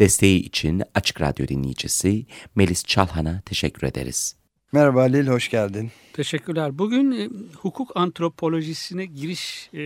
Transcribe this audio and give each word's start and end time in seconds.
Desteği 0.00 0.40
için 0.40 0.82
Açık 0.94 1.20
Radyo 1.20 1.48
dinleyicisi 1.48 2.26
Melis 2.54 2.84
Çalhan'a 2.84 3.40
teşekkür 3.40 3.86
ederiz. 3.86 4.36
Merhaba 4.72 5.02
Halil, 5.02 5.26
hoş 5.26 5.50
geldin. 5.50 5.90
Teşekkürler. 6.12 6.78
Bugün 6.78 7.12
e, 7.12 7.28
hukuk 7.56 7.96
antropolojisine 7.96 9.06
giriş 9.06 9.70
e, 9.74 9.78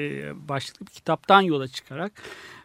başlıklı 0.49 0.87
bir 0.87 0.91
kitaptan 0.91 1.41
yola 1.41 1.69
çıkarak 1.69 2.13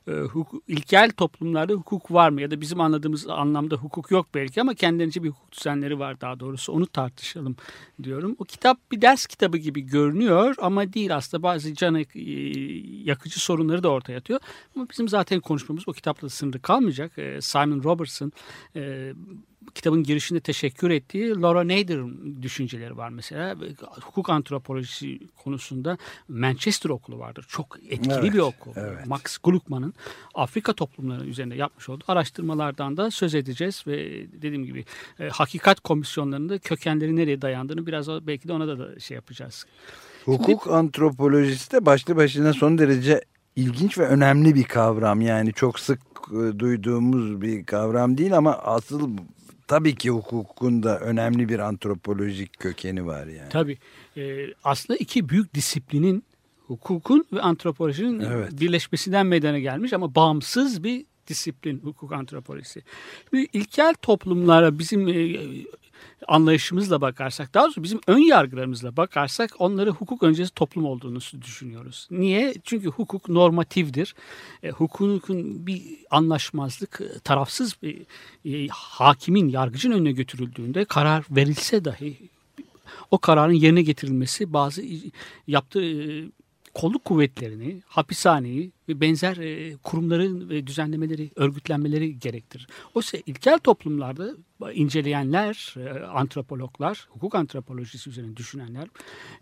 e, 0.07 0.11
hukuk, 0.11 0.63
ilkel 0.67 1.09
toplumlarda 1.09 1.73
hukuk 1.73 2.11
var 2.11 2.29
mı 2.29 2.41
ya 2.41 2.51
da 2.51 2.61
bizim 2.61 2.81
anladığımız 2.81 3.27
anlamda 3.29 3.75
hukuk 3.75 4.11
yok 4.11 4.27
belki 4.33 4.61
ama 4.61 4.73
kendilerince 4.73 5.23
bir 5.23 5.29
hukuk 5.29 5.51
düzenleri 5.51 5.99
var 5.99 6.21
daha 6.21 6.39
doğrusu 6.39 6.73
onu 6.73 6.87
tartışalım 6.87 7.55
diyorum. 8.03 8.35
O 8.39 8.43
kitap 8.43 8.77
bir 8.91 9.01
ders 9.01 9.25
kitabı 9.25 9.57
gibi 9.57 9.81
görünüyor 9.81 10.55
ama 10.57 10.93
değil 10.93 11.15
aslında 11.15 11.43
bazı 11.43 11.73
can 11.73 11.95
e, 11.95 12.05
yakıcı 13.03 13.39
sorunları 13.39 13.83
da 13.83 13.89
ortaya 13.89 14.17
atıyor. 14.17 14.39
Ama 14.75 14.89
bizim 14.89 15.07
zaten 15.07 15.39
konuşmamız 15.39 15.87
o 15.87 15.93
kitapla 15.93 16.29
sınırlı 16.29 16.61
kalmayacak. 16.61 17.17
E, 17.17 17.41
Simon 17.41 17.83
Robertson 17.83 18.31
e, 18.75 19.13
kitabın 19.73 20.03
girişinde 20.03 20.39
teşekkür 20.39 20.89
ettiği 20.89 21.41
Laura 21.41 21.63
Nader'ın 21.67 22.37
düşünceleri 22.41 22.97
var 22.97 23.09
mesela. 23.09 23.55
Hukuk 24.01 24.29
antropolojisi 24.29 25.19
konusunda 25.43 25.97
Manchester 26.29 26.89
okulu 26.89 27.19
vardır. 27.19 27.45
Çok 27.49 27.77
etkili 27.89 28.13
Evet, 28.13 28.33
bir 28.33 28.39
okul. 28.39 28.71
evet. 28.75 29.05
Max 29.07 29.37
Gluckman'ın 29.43 29.93
Afrika 30.35 30.73
toplumları 30.73 31.25
üzerinde 31.25 31.55
yapmış 31.55 31.89
olduğu 31.89 32.03
araştırmalardan 32.07 32.97
da 32.97 33.11
söz 33.11 33.35
edeceğiz 33.35 33.83
ve 33.87 33.97
dediğim 34.41 34.65
gibi 34.65 34.85
e, 35.19 35.29
hakikat 35.29 35.79
komisyonlarında 35.79 36.57
kökenleri 36.57 37.15
nereye 37.15 37.41
dayandığını 37.41 37.87
biraz 37.87 38.07
belki 38.07 38.47
de 38.47 38.53
ona 38.53 38.67
da, 38.67 38.79
da 38.79 38.99
şey 38.99 39.15
yapacağız. 39.15 39.65
Hukuk 40.25 40.67
antropolojisi 40.67 41.71
de 41.71 41.85
başlı 41.85 42.15
başına 42.15 42.53
son 42.53 42.77
derece 42.77 43.21
ilginç 43.55 43.97
ve 43.97 44.07
önemli 44.07 44.55
bir 44.55 44.63
kavram. 44.63 45.21
Yani 45.21 45.53
çok 45.53 45.79
sık 45.79 45.99
e, 46.31 46.59
duyduğumuz 46.59 47.41
bir 47.41 47.65
kavram 47.65 48.17
değil 48.17 48.37
ama 48.37 48.53
asıl 48.53 49.09
tabii 49.67 49.95
ki 49.95 50.09
hukukun 50.09 50.83
da 50.83 50.99
önemli 50.99 51.49
bir 51.49 51.59
antropolojik 51.59 52.59
kökeni 52.59 53.05
var 53.05 53.27
yani. 53.27 53.49
Tabii 53.49 53.77
e, 54.17 54.47
aslında 54.63 54.97
iki 54.97 55.29
büyük 55.29 55.53
disiplinin 55.53 56.23
hukukun 56.67 57.25
ve 57.33 57.41
antropolojinin 57.41 58.19
Evet. 58.19 58.59
birleşmesinden 58.59 59.25
meydana 59.25 59.59
gelmiş 59.59 59.93
ama 59.93 60.15
bağımsız 60.15 60.83
bir 60.83 61.05
disiplin 61.27 61.79
hukuk 61.79 62.13
antropolojisi. 62.13 62.81
Şimdi 63.29 63.47
ilkel 63.53 63.93
toplumlara 64.01 64.79
bizim 64.79 65.07
e, 65.07 65.39
anlayışımızla 66.27 67.01
bakarsak 67.01 67.53
daha 67.53 67.63
doğrusu 67.63 67.83
bizim 67.83 68.01
ön 68.07 68.17
yargılarımızla 68.17 68.97
bakarsak 68.97 69.51
onları 69.59 69.89
hukuk 69.89 70.23
öncesi 70.23 70.53
toplum 70.53 70.85
olduğunu 70.85 71.19
düşünüyoruz. 71.41 72.07
Niye? 72.11 72.53
Çünkü 72.63 72.87
hukuk 72.87 73.29
normatifdir. 73.29 74.15
E, 74.63 74.69
hukukun 74.69 75.67
bir 75.67 75.83
anlaşmazlık 76.11 77.01
e, 77.01 77.19
tarafsız 77.19 77.75
bir 77.83 78.69
hakimin 78.69 79.49
yargıcın 79.49 79.91
önüne 79.91 80.11
götürüldüğünde 80.11 80.85
karar 80.85 81.25
verilse 81.31 81.85
dahi 81.85 82.17
o 83.11 83.17
kararın 83.17 83.53
yerine 83.53 83.81
getirilmesi 83.81 84.53
bazı 84.53 84.83
yaptığı 85.47 86.31
kolluk 86.75 87.05
kuvvetlerini, 87.05 87.81
hapishaneyi 87.87 88.71
ve 88.89 89.01
benzer 89.01 89.37
e, 89.37 89.77
kurumların 89.83 90.49
ve 90.49 90.67
düzenlemeleri, 90.67 91.31
örgütlenmeleri 91.35 92.19
gerektirir. 92.19 92.67
Oysa 92.93 93.17
ilkel 93.25 93.59
toplumlarda 93.59 94.35
inceleyenler, 94.73 95.75
e, 95.77 96.05
antropologlar, 96.05 97.07
hukuk 97.09 97.35
antropolojisi 97.35 98.09
üzerine 98.09 98.37
düşünenler 98.37 98.87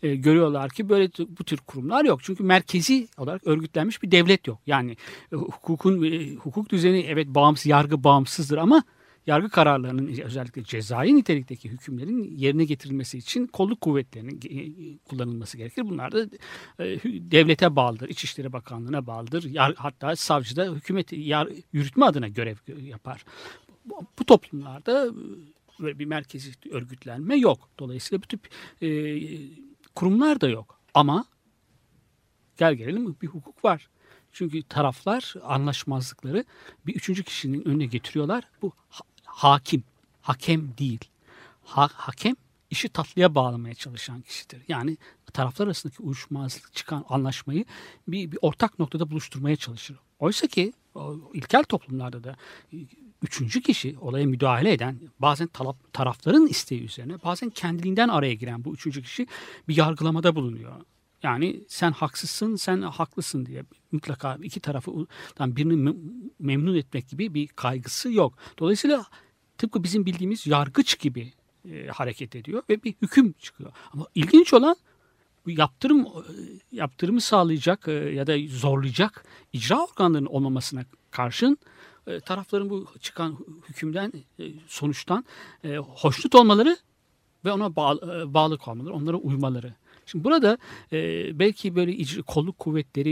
e, 0.03 0.15
görüyorlar 0.15 0.69
ki 0.69 0.89
böyle 0.89 1.09
bu 1.29 1.43
tür 1.43 1.57
kurumlar 1.57 2.05
yok. 2.05 2.23
Çünkü 2.23 2.43
merkezi 2.43 3.07
olarak 3.17 3.47
örgütlenmiş 3.47 4.03
bir 4.03 4.11
devlet 4.11 4.47
yok. 4.47 4.59
Yani 4.65 4.97
e, 5.31 5.35
hukukun 5.35 6.03
e, 6.03 6.35
hukuk 6.35 6.69
düzeni 6.69 6.99
evet 6.99 7.27
bağımsız, 7.27 7.65
yargı 7.65 8.03
bağımsızdır 8.03 8.57
ama 8.57 8.83
yargı 9.27 9.49
kararlarının 9.49 10.21
özellikle 10.21 10.63
cezai 10.63 11.15
nitelikteki 11.15 11.69
hükümlerin 11.69 12.37
yerine 12.37 12.65
getirilmesi 12.65 13.17
için 13.17 13.47
kolluk 13.47 13.81
kuvvetlerinin 13.81 15.01
kullanılması 15.05 15.57
gerekir. 15.57 15.89
Bunlar 15.89 16.11
da 16.11 16.21
e, 16.79 16.85
devlete 17.31 17.75
bağlıdır, 17.75 18.09
İçişleri 18.09 18.53
Bakanlığı'na 18.53 19.07
bağlıdır. 19.07 19.55
Hatta 19.75 20.15
savcı 20.15 20.55
da 20.55 20.65
hükümet 20.65 21.11
yürütme 21.73 22.05
adına 22.05 22.27
görev 22.27 22.55
gö- 22.55 22.81
yapar. 22.81 23.25
Bu, 23.85 24.25
toplumlarda 24.27 25.07
e, 25.07 25.11
böyle 25.79 25.99
bir 25.99 26.05
merkezi 26.05 26.51
örgütlenme 26.71 27.35
yok. 27.35 27.69
Dolayısıyla 27.79 28.23
bu 28.23 28.27
tip 28.27 28.49
e, 28.81 28.87
kurumlar 29.95 30.41
da 30.41 30.49
yok. 30.49 30.79
Ama 30.93 31.25
gel 32.57 32.73
gelelim 32.75 33.15
bir 33.21 33.27
hukuk 33.27 33.65
var. 33.65 33.89
Çünkü 34.31 34.63
taraflar 34.63 35.33
anlaşmazlıkları 35.43 36.45
bir 36.85 36.95
üçüncü 36.95 37.23
kişinin 37.23 37.67
önüne 37.67 37.85
getiriyorlar. 37.85 38.43
Bu 38.61 38.73
hakim, 39.33 39.83
hakem 40.21 40.77
değil. 40.77 40.99
Ha- 41.63 41.89
hakem 41.93 42.35
işi 42.69 42.89
tatlıya 42.89 43.35
bağlamaya 43.35 43.75
çalışan 43.75 44.21
kişidir. 44.21 44.61
Yani 44.67 44.97
taraflar 45.33 45.65
arasındaki 45.65 46.03
uyuşmazlık 46.03 46.73
çıkan 46.73 47.05
anlaşmayı 47.09 47.65
bir, 48.07 48.31
bir 48.31 48.37
ortak 48.41 48.79
noktada 48.79 49.11
buluşturmaya 49.11 49.55
çalışır. 49.55 49.97
Oysa 50.19 50.47
ki 50.47 50.73
ilkel 51.33 51.63
toplumlarda 51.63 52.23
da 52.23 52.35
e, 52.73 52.77
üçüncü 53.21 53.61
kişi 53.61 53.97
olaya 54.01 54.25
müdahale 54.25 54.73
eden 54.73 54.99
bazen 55.19 55.47
talap- 55.47 55.93
tarafların 55.93 56.47
isteği 56.47 56.83
üzerine 56.83 57.23
bazen 57.23 57.49
kendiliğinden 57.49 58.07
araya 58.09 58.33
giren 58.33 58.63
bu 58.65 58.73
üçüncü 58.73 59.01
kişi 59.01 59.27
bir 59.67 59.77
yargılamada 59.77 60.35
bulunuyor. 60.35 60.81
Yani 61.23 61.63
sen 61.67 61.91
haksızsın, 61.91 62.55
sen 62.55 62.81
haklısın 62.81 63.45
diye 63.45 63.63
mutlaka 63.91 64.37
iki 64.43 64.59
tarafından 64.59 65.55
birini 65.55 65.73
mem- 65.73 66.29
memnun 66.39 66.75
etmek 66.75 67.09
gibi 67.09 67.33
bir 67.33 67.47
kaygısı 67.47 68.11
yok. 68.11 68.33
Dolayısıyla 68.59 69.05
tıpkı 69.57 69.83
bizim 69.83 70.05
bildiğimiz 70.05 70.47
yargıç 70.47 70.99
gibi 70.99 71.33
e, 71.69 71.87
hareket 71.87 72.35
ediyor 72.35 72.63
ve 72.69 72.83
bir 72.83 72.93
hüküm 73.01 73.31
çıkıyor. 73.33 73.71
Ama 73.93 74.07
ilginç 74.15 74.53
olan 74.53 74.75
bu 75.45 75.51
yaptırım 75.51 76.01
e, 76.01 76.07
yaptırımı 76.71 77.21
sağlayacak 77.21 77.87
e, 77.87 77.91
ya 77.91 78.27
da 78.27 78.37
zorlayacak 78.49 79.25
icra 79.53 79.83
organlarının 79.83 80.29
olmamasına 80.29 80.85
karşın 81.11 81.57
e, 82.07 82.19
tarafların 82.19 82.69
bu 82.69 82.87
çıkan 82.99 83.37
hükümden 83.69 84.13
e, 84.39 84.43
sonuçtan 84.67 85.25
e, 85.63 85.75
hoşnut 85.77 86.35
olmaları 86.35 86.77
ve 87.45 87.51
ona 87.51 87.75
bağlı, 87.75 88.21
e, 88.21 88.33
bağlı 88.33 88.57
kalmaları, 88.57 88.93
onlara 88.93 89.17
uymaları. 89.17 89.75
Şimdi 90.05 90.23
burada 90.23 90.57
e, 90.93 90.99
belki 91.39 91.75
böyle 91.75 92.21
kolluk 92.27 92.59
kuvvetleri 92.59 93.11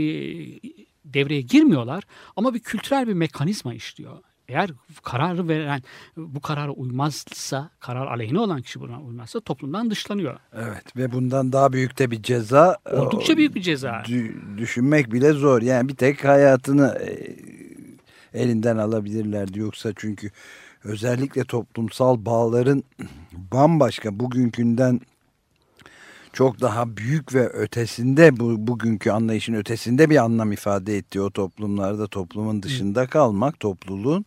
e, 0.56 0.60
devreye 1.04 1.40
girmiyorlar 1.40 2.04
ama 2.36 2.54
bir 2.54 2.60
kültürel 2.60 3.08
bir 3.08 3.14
mekanizma 3.14 3.74
işliyor. 3.74 4.18
Eğer 4.48 4.70
kararı 5.02 5.48
veren 5.48 5.82
bu 6.16 6.40
karara 6.40 6.70
uymazsa, 6.72 7.70
karar 7.80 8.06
aleyhine 8.06 8.38
olan 8.38 8.62
kişi 8.62 8.80
buna 8.80 9.02
uymazsa 9.02 9.40
toplumdan 9.40 9.90
dışlanıyor. 9.90 10.36
Evet 10.54 10.96
ve 10.96 11.12
bundan 11.12 11.52
daha 11.52 11.72
büyük 11.72 11.98
de 11.98 12.10
bir 12.10 12.22
ceza. 12.22 12.78
Oldukça 12.92 13.32
o, 13.32 13.36
büyük 13.36 13.54
bir 13.54 13.62
ceza. 13.62 13.90
dü- 13.90 14.58
düşünmek 14.58 15.12
bile 15.12 15.32
zor. 15.32 15.62
Yani 15.62 15.88
bir 15.88 15.94
tek 15.94 16.24
hayatını 16.24 16.98
e, 17.00 17.36
elinden 18.34 18.76
alabilirlerdi 18.76 19.58
yoksa 19.58 19.92
çünkü 19.96 20.30
özellikle 20.84 21.44
toplumsal 21.44 22.24
bağların 22.24 22.84
bambaşka 23.52 24.20
bugünkünden 24.20 25.00
çok 26.32 26.60
daha 26.60 26.96
büyük 26.96 27.34
ve 27.34 27.48
ötesinde 27.48 28.40
bu 28.40 28.66
bugünkü 28.66 29.10
anlayışın 29.10 29.54
ötesinde 29.54 30.10
bir 30.10 30.16
anlam 30.16 30.52
ifade 30.52 30.96
ettiği 30.96 31.20
o 31.20 31.30
toplumlarda 31.30 32.06
toplumun 32.06 32.62
dışında 32.62 33.06
kalmak 33.06 33.60
topluluğun 33.60 34.24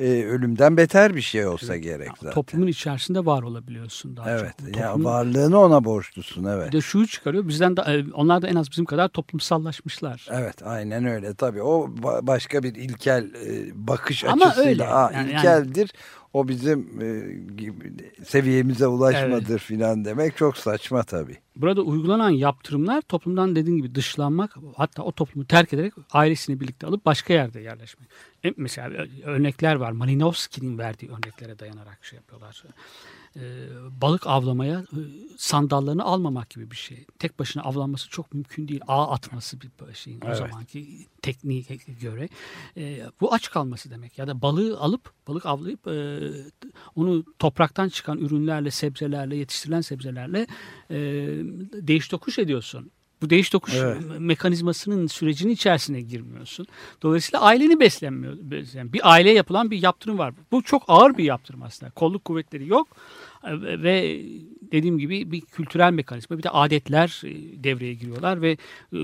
e, 0.00 0.24
ölümden 0.24 0.76
beter 0.76 1.14
bir 1.16 1.20
şey 1.20 1.46
olsa 1.46 1.76
gerek 1.76 2.08
zaten. 2.16 2.30
Toplumun 2.34 2.66
içerisinde 2.66 3.26
var 3.26 3.42
olabiliyorsun 3.42 4.16
daha 4.16 4.30
Evet. 4.30 4.54
çok. 4.66 4.76
Ya 4.76 4.86
Toplumun- 4.92 5.04
varlığını 5.04 5.58
ona 5.58 5.84
borçlusun 5.84 6.44
evet. 6.44 6.66
Bir 6.68 6.72
de 6.72 6.80
şuyu 6.80 7.06
çıkarıyor. 7.06 7.48
Bizden 7.48 7.76
de 7.76 7.80
e, 7.80 8.12
onlar 8.12 8.42
da 8.42 8.48
en 8.48 8.54
az 8.54 8.70
bizim 8.70 8.84
kadar 8.84 9.08
toplumsallaşmışlar. 9.08 10.26
Evet 10.30 10.62
aynen 10.62 11.04
öyle 11.06 11.34
tabii 11.34 11.62
o 11.62 11.88
ba- 12.02 12.26
başka 12.26 12.62
bir 12.62 12.74
ilkel 12.74 13.30
e, 13.46 13.70
bakış 13.88 14.24
Ama 14.24 14.44
açısıyla 14.46 14.70
öyle. 14.70 14.86
Aa, 14.88 15.12
Yani- 15.12 15.30
ilkeldir 15.32 15.90
o 16.32 16.48
bizim 16.48 16.80
e, 17.02 18.24
seviyemize 18.24 18.86
ulaşmadır 18.86 19.58
filan 19.58 20.04
demek 20.04 20.36
çok 20.36 20.56
saçma 20.56 21.02
tabii. 21.02 21.36
Burada 21.56 21.82
uygulanan 21.82 22.30
yaptırımlar 22.30 23.00
toplumdan 23.02 23.56
dediğin 23.56 23.76
gibi 23.76 23.94
dışlanmak 23.94 24.56
hatta 24.76 25.02
o 25.02 25.12
toplumu 25.12 25.46
terk 25.46 25.72
ederek 25.72 25.92
ailesini 26.12 26.60
birlikte 26.60 26.86
alıp 26.86 27.06
başka 27.06 27.32
yerde 27.34 27.60
yerleşmek. 27.60 28.08
E, 28.44 28.54
Mesela 28.56 29.06
örnekler 29.24 29.74
var. 29.74 29.92
Malinowski'nin 29.92 30.78
verdiği 30.78 31.10
örneklere 31.10 31.58
dayanarak 31.58 32.04
şey 32.04 32.16
yapıyorlar. 32.16 32.62
Ee, 33.36 33.40
balık 34.00 34.26
avlamaya 34.26 34.78
e, 34.80 35.00
sandallarını 35.36 36.04
almamak 36.04 36.50
gibi 36.50 36.70
bir 36.70 36.76
şey. 36.76 37.06
Tek 37.18 37.38
başına 37.38 37.62
avlanması 37.62 38.08
çok 38.08 38.34
mümkün 38.34 38.68
değil. 38.68 38.80
Ağ 38.88 39.10
atması 39.10 39.58
bir 39.60 39.70
şeyin 39.94 40.20
o 40.20 40.26
Evet. 40.26 40.36
zamanki 40.36 41.06
tekniğe 41.22 41.62
göre. 42.00 42.28
Ee, 42.76 43.02
bu 43.20 43.32
aç 43.34 43.50
kalması 43.50 43.90
demek. 43.90 44.18
Ya 44.18 44.26
da 44.26 44.42
balığı 44.42 44.78
alıp 44.78 45.12
balık 45.28 45.46
avlayıp 45.46 45.86
e, 45.88 46.20
onu 46.96 47.24
topraktan 47.38 47.88
çıkan 47.88 48.18
ürünlerle, 48.18 48.70
sebzelerle, 48.70 49.36
yetiştirilen 49.36 49.80
sebzelerle 49.80 50.46
e, 50.90 50.96
değiş 51.72 52.08
tokuş 52.08 52.38
ediyorsun. 52.38 52.90
Bu 53.22 53.30
değiş 53.30 53.50
tokuş 53.50 53.74
Evet. 53.74 53.96
mekanizmasının 54.18 55.06
sürecinin 55.06 55.52
içerisine 55.52 56.00
girmiyorsun. 56.00 56.66
Dolayısıyla 57.02 57.40
aileni 57.40 57.80
beslenmiyor. 57.80 58.36
beslen- 58.40 58.92
Bir 58.92 59.00
aileye 59.12 59.34
yapılan 59.34 59.70
bir 59.70 59.82
yaptırım 59.82 60.18
var. 60.18 60.34
Bu 60.52 60.62
çok 60.62 60.82
ağır 60.88 61.16
bir 61.18 61.24
yaptırım 61.24 61.62
aslında. 61.62 61.90
Kolluk 61.92 62.24
kuvvetleri 62.24 62.68
yok 62.68 62.88
ve 63.62 64.22
dediğim 64.72 64.98
gibi 64.98 65.32
bir 65.32 65.40
kültürel 65.40 65.92
mekanizma 65.92 66.38
bir 66.38 66.42
de 66.42 66.50
adetler 66.50 67.20
devreye 67.64 67.94
giriyorlar 67.94 68.42
ve 68.42 68.56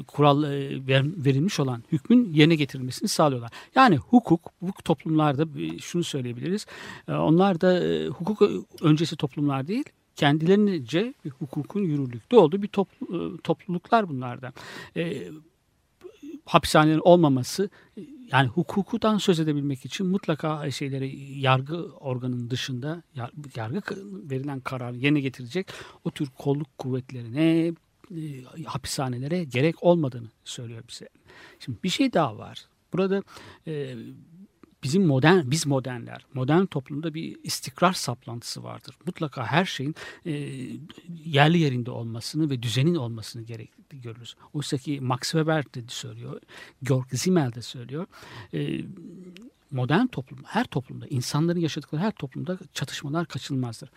kural 0.06 0.42
ver- 0.88 1.24
verilmiş 1.24 1.60
olan 1.60 1.82
hükmün 1.92 2.32
yerine 2.34 2.54
getirilmesini 2.54 3.08
sağlıyorlar. 3.08 3.50
Yani 3.74 3.96
hukuk 3.96 4.40
bu 4.62 4.72
toplumlarda 4.84 5.46
şunu 5.80 6.04
söyleyebiliriz. 6.04 6.66
Onlar 7.08 7.60
da 7.60 7.80
hukuk 8.12 8.42
öncesi 8.82 9.16
toplumlar 9.16 9.68
değil 9.68 9.84
kendilerince 10.16 11.14
hukukun 11.38 11.80
yürürlükte 11.82 12.36
olduğu 12.36 12.62
bir 12.62 12.68
toplu- 12.68 13.36
e, 13.36 13.40
topluluklar 13.42 14.08
bunlarda. 14.08 14.52
E, 14.96 15.28
hapishanelerin 16.44 17.00
olmaması 17.04 17.70
yani 18.32 18.48
hukukudan 18.48 19.18
söz 19.18 19.40
edebilmek 19.40 19.84
için 19.84 20.06
mutlaka 20.06 20.70
şeyleri 20.70 21.38
yargı 21.40 21.92
organının 21.92 22.50
dışında 22.50 23.02
yar- 23.14 23.32
yargı 23.56 23.82
verilen 24.30 24.60
kararı 24.60 24.96
yerine 24.96 25.20
getirecek 25.20 25.68
o 26.04 26.10
tür 26.10 26.28
kolluk 26.38 26.78
kuvvetlerine 26.78 27.66
e, 27.66 27.74
hapishanelere 28.64 29.44
gerek 29.44 29.82
olmadığını 29.82 30.28
söylüyor 30.44 30.82
bize. 30.88 31.08
Şimdi 31.60 31.78
bir 31.84 31.88
şey 31.88 32.12
daha 32.12 32.38
var. 32.38 32.66
Burada 32.92 33.22
e, 33.66 33.96
bizim 34.86 35.06
modern 35.06 35.50
biz 35.50 35.66
modernler 35.66 36.26
modern 36.34 36.64
toplumda 36.64 37.14
bir 37.14 37.36
istikrar 37.42 37.92
saplantısı 37.92 38.62
vardır. 38.62 38.96
Mutlaka 39.06 39.46
her 39.46 39.64
şeyin 39.64 39.94
e, 40.26 40.32
yerli 41.24 41.58
yerinde 41.58 41.90
olmasını 41.90 42.50
ve 42.50 42.62
düzenin 42.62 42.94
olmasını 42.94 43.42
gerekli 43.42 44.00
görürüz. 44.00 44.36
Oysa 44.52 44.76
ki 44.78 45.00
Max 45.00 45.20
Weber 45.20 45.64
de 45.74 45.82
söylüyor, 45.88 46.40
Georg 46.82 47.14
Simmel 47.14 47.52
de 47.52 47.62
söylüyor. 47.62 48.06
E, 48.54 48.80
modern 49.70 50.06
toplum, 50.06 50.38
her 50.44 50.64
toplumda, 50.64 51.06
insanların 51.06 51.60
yaşadıkları 51.60 52.02
her 52.02 52.12
toplumda 52.12 52.58
çatışmalar 52.72 53.26
kaçınılmazdır. 53.26 53.90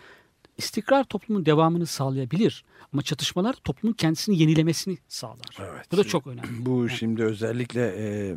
İstikrar 0.58 1.04
toplumun 1.04 1.46
devamını 1.46 1.86
sağlayabilir 1.86 2.66
ama 2.94 3.02
çatışmalar 3.02 3.54
toplumun 3.54 3.94
kendisini 3.94 4.40
yenilemesini 4.40 4.98
sağlar. 5.08 5.58
Evet. 5.60 5.92
Bu 5.92 5.98
da 5.98 6.04
çok 6.04 6.28
önemli. 6.28 6.66
Bu 6.66 6.90
şimdi 6.90 7.24
özellikle 7.24 7.96
e, 7.98 8.36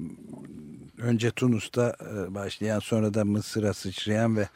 önce 0.98 1.30
Tunus'ta 1.30 1.96
e, 2.00 2.34
başlayan 2.34 2.78
sonra 2.78 3.14
da 3.14 3.24
Mısır'a 3.24 3.72
sıçrayan 3.72 4.36
ve 4.36 4.48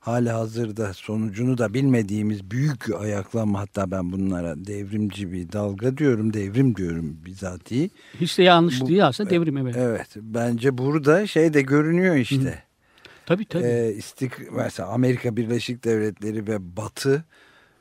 hala 0.00 0.34
hazırda 0.38 0.94
sonucunu 0.94 1.58
da 1.58 1.74
bilmediğimiz 1.74 2.50
büyük 2.50 2.94
ayaklanma 3.00 3.60
hatta 3.60 3.90
ben 3.90 4.12
bunlara 4.12 4.66
devrimci 4.66 5.32
bir 5.32 5.52
dalga 5.52 5.96
diyorum 5.96 6.32
devrim 6.32 6.76
diyorum 6.76 7.16
bizatihi. 7.24 7.90
Hiç 8.20 8.38
de 8.38 8.42
yanlış 8.42 8.80
Bu- 8.80 8.88
değil 8.88 9.06
aslında 9.06 9.30
devrim 9.30 9.56
evet. 9.56 9.76
Evet 9.78 10.08
bence 10.16 10.78
burada 10.78 11.26
şey 11.26 11.54
de 11.54 11.62
görünüyor 11.62 12.16
işte. 12.16 12.62
Tabii 13.26 13.44
tabii. 13.44 13.64
Ee, 13.64 13.92
istik 13.96 14.32
mesela 14.52 14.88
Amerika 14.88 15.36
Birleşik 15.36 15.84
Devletleri 15.84 16.46
ve 16.46 16.76
Batı 16.76 17.24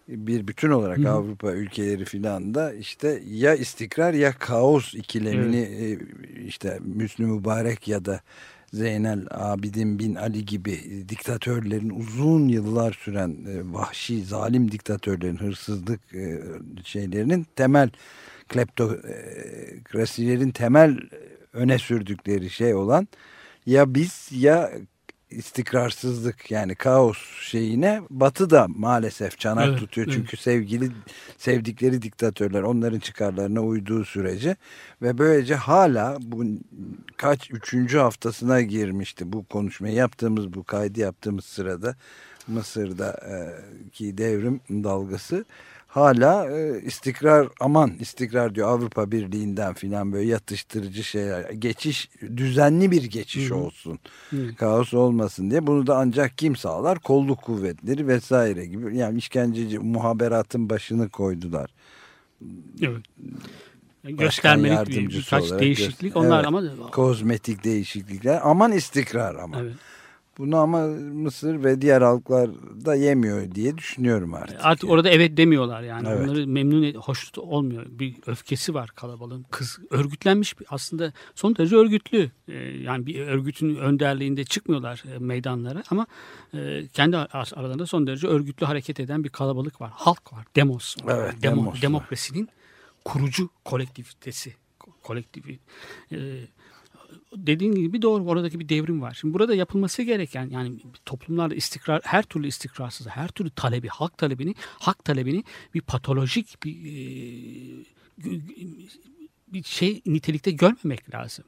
bir 0.07 0.47
bütün 0.47 0.69
olarak 0.69 1.05
Avrupa 1.05 1.51
ülkeleri 1.51 2.05
filan 2.05 2.53
da 2.53 2.73
işte 2.73 3.23
ya 3.27 3.55
istikrar 3.55 4.13
ya 4.13 4.31
kaos 4.31 4.93
ikilemini 4.93 5.57
e, 5.59 5.99
işte 6.49 6.79
Müslü 6.81 7.25
Mübarek 7.25 7.87
ya 7.87 8.05
da 8.05 8.21
Zeynel 8.73 9.25
Abidin 9.31 9.99
bin 9.99 10.15
Ali 10.15 10.45
gibi 10.45 11.05
diktatörlerin 11.09 11.89
uzun 11.89 12.47
yıllar 12.47 12.93
süren 12.93 13.29
e, 13.29 13.73
vahşi 13.73 14.23
zalim 14.23 14.71
diktatörlerin 14.71 15.37
hırsızlık 15.37 16.15
e, 16.15 16.41
şeylerinin 16.83 17.47
temel 17.55 17.89
kleptokrasilerin 18.47 20.51
temel 20.51 20.97
öne 21.53 21.79
sürdükleri 21.79 22.49
şey 22.49 22.75
olan 22.75 23.07
ya 23.65 23.95
biz 23.95 24.29
ya 24.31 24.71
istikrarsızlık 25.29 26.51
yani 26.51 26.75
kaos 26.75 27.17
şeyine 27.41 28.01
Batı 28.09 28.49
da 28.49 28.67
maalesef 28.67 29.39
çanak 29.39 29.67
Evet, 29.69 29.79
tutuyor. 29.79 30.07
evet. 30.07 30.17
Çünkü 30.17 30.37
sevgili 30.37 30.91
sevdikleri 31.37 32.01
diktatörler 32.01 32.61
onların 32.61 32.99
çıkarlarına 32.99 33.61
uyduğu 33.61 34.05
sürece 34.05 34.55
ve 35.01 35.17
böylece 35.17 35.55
hala 35.55 36.17
bu 36.21 36.43
kaç 37.17 37.51
üçüncü 37.51 37.97
haftasına 37.97 38.61
girmişti 38.61 39.33
bu 39.33 39.45
konuşmayı 39.45 39.95
yaptığımız 39.95 40.53
bu 40.53 40.63
kaydı 40.63 40.99
yaptığımız 40.99 41.45
sırada 41.45 41.95
Mısır'daki 42.47 44.17
devrim 44.17 44.61
dalgası 44.69 45.45
hala 45.89 46.51
e, 46.57 46.81
istikrar 46.81 47.47
aman 47.59 47.91
istikrar 47.99 48.55
diyor 48.55 48.69
Avrupa 48.69 49.11
Birliği'nden 49.11 49.73
filan 49.73 50.13
böyle 50.13 50.29
yatıştırıcı 50.29 51.03
şeyler 51.03 51.49
geçiş 51.49 52.09
düzenli 52.37 52.91
bir 52.91 53.03
geçiş 53.03 53.51
olsun 53.51 53.99
Hı. 54.29 54.55
kaos 54.55 54.93
olmasın 54.93 55.51
diye 55.51 55.67
bunu 55.67 55.87
da 55.87 55.97
ancak 55.97 56.37
kim 56.37 56.55
sağlar 56.55 56.99
kolluk 56.99 57.41
kuvvetleri 57.41 58.07
vesaire 58.07 58.65
gibi 58.65 58.97
yani 58.97 59.17
işkenceci 59.17 59.79
muhaberatın 59.79 60.69
başını 60.69 61.09
koydular. 61.09 61.69
Evet. 62.81 63.03
Göstermelik 64.03 64.87
bir, 64.87 65.09
birkaç 65.09 65.51
değişiklik 65.51 66.13
göster- 66.13 66.19
onlar 66.27 66.37
Evet. 66.37 66.47
ama 66.77 66.91
Kozmetik 66.91 67.63
değişiklikler 67.63 68.39
aman 68.43 68.71
istikrar 68.71 69.35
ama. 69.35 69.59
evet. 69.59 69.73
Bunu 70.39 70.57
ama 70.57 70.87
Mısır 71.13 71.63
ve 71.63 71.81
diğer 71.81 72.01
halklar 72.01 72.49
da 72.85 72.95
yemiyor 72.95 73.55
diye 73.55 73.77
düşünüyorum 73.77 74.33
artık. 74.33 74.57
Artık 74.65 74.89
orada 74.89 75.09
evet 75.09 75.37
demiyorlar 75.37 75.81
yani. 75.83 76.07
Evet. 76.07 76.29
Onları 76.29 76.47
memnun 76.47 76.83
et, 76.83 76.95
hoş 76.95 77.31
olmuyor. 77.37 77.85
Bir 77.89 78.15
öfkesi 78.27 78.73
var 78.73 78.89
kalabalığın. 78.95 79.45
Kız 79.51 79.79
örgütlenmiş 79.89 80.59
bir 80.59 80.67
aslında 80.69 81.13
son 81.35 81.55
derece 81.55 81.75
örgütlü. 81.75 82.31
Ee, 82.47 82.53
yani 82.57 83.05
bir 83.05 83.19
örgütün 83.27 83.75
önderliğinde 83.75 84.43
çıkmıyorlar 84.43 85.03
e, 85.15 85.17
meydanlara 85.19 85.83
ama 85.89 86.07
e, 86.53 86.87
kendi 86.93 87.17
ar- 87.17 87.51
aralarında 87.55 87.85
son 87.85 88.07
derece 88.07 88.27
örgütlü 88.27 88.65
hareket 88.65 88.99
eden 88.99 89.23
bir 89.23 89.29
kalabalık 89.29 89.81
var. 89.81 89.91
Halk 89.93 90.33
var. 90.33 90.45
Demos. 90.55 90.95
var. 91.03 91.17
Evet, 91.17 91.33
Demo- 91.33 91.41
demos 91.43 91.73
var. 91.75 91.81
demokrasinin 91.81 92.49
kurucu 93.05 93.49
kolektivitesi. 93.65 94.53
Ko- 94.79 94.89
Kolektivi. 95.03 95.59
E, 96.11 96.17
dediğin 97.35 97.75
gibi 97.75 98.01
doğru 98.01 98.23
oradaki 98.23 98.59
bir 98.59 98.69
devrim 98.69 99.01
var. 99.01 99.17
Şimdi 99.21 99.33
burada 99.33 99.55
yapılması 99.55 100.03
gereken 100.03 100.49
yani 100.49 100.79
toplumlarda 101.05 101.55
istikrar 101.55 102.01
her 102.03 102.23
türlü 102.23 102.47
istikrarsız 102.47 103.07
her 103.07 103.27
türlü 103.27 103.49
talebi 103.49 103.87
halk 103.87 104.17
talebini 104.17 104.55
hak 104.59 105.05
talebini 105.05 105.43
bir 105.73 105.81
patolojik 105.81 106.63
bir 106.63 106.75
e, 106.85 107.85
bir 109.47 109.63
şey 109.63 110.01
nitelikte 110.05 110.51
görmemek 110.51 111.13
lazım. 111.15 111.45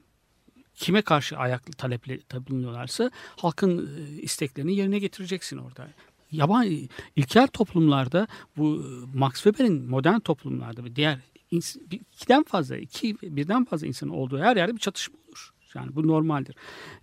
Kime 0.75 1.01
karşı 1.01 1.37
ayaklı 1.37 1.73
taleple 1.73 2.47
bulunuyorlarsa 2.47 3.11
halkın 3.37 3.89
e, 3.97 4.21
isteklerini 4.21 4.75
yerine 4.75 4.99
getireceksin 4.99 5.57
orada. 5.57 5.87
Yaban 6.31 6.87
ilkel 7.15 7.47
toplumlarda 7.47 8.27
bu 8.57 8.83
e, 8.83 9.17
Max 9.17 9.33
Weber'in 9.33 9.89
modern 9.89 10.19
toplumlarda 10.19 10.83
ve 10.83 10.95
diğer 10.95 11.19
ikiden 11.51 12.43
fazla, 12.43 12.77
iki 12.77 13.17
birden 13.21 13.65
fazla 13.65 13.87
insanın 13.87 14.11
olduğu 14.11 14.39
her 14.39 14.57
yerde 14.57 14.73
bir 14.73 14.79
çatışma 14.79 15.17
olur. 15.27 15.53
Yani 15.75 15.95
bu 15.95 16.07
normaldir 16.07 16.55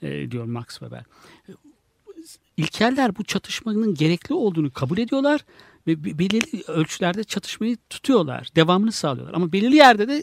e, 0.02 0.30
diyor 0.30 0.44
Max 0.44 0.66
Weber. 0.68 1.04
İlkeller 2.56 3.16
bu 3.16 3.24
çatışmanın 3.24 3.94
gerekli 3.94 4.34
olduğunu 4.34 4.70
kabul 4.70 4.98
ediyorlar 4.98 5.44
ve 5.86 6.04
be- 6.04 6.18
belirli 6.18 6.62
ölçülerde 6.66 7.24
çatışmayı 7.24 7.76
tutuyorlar, 7.90 8.48
devamını 8.56 8.92
sağlıyorlar. 8.92 9.34
Ama 9.34 9.52
belirli 9.52 9.76
yerde 9.76 10.08
de 10.08 10.22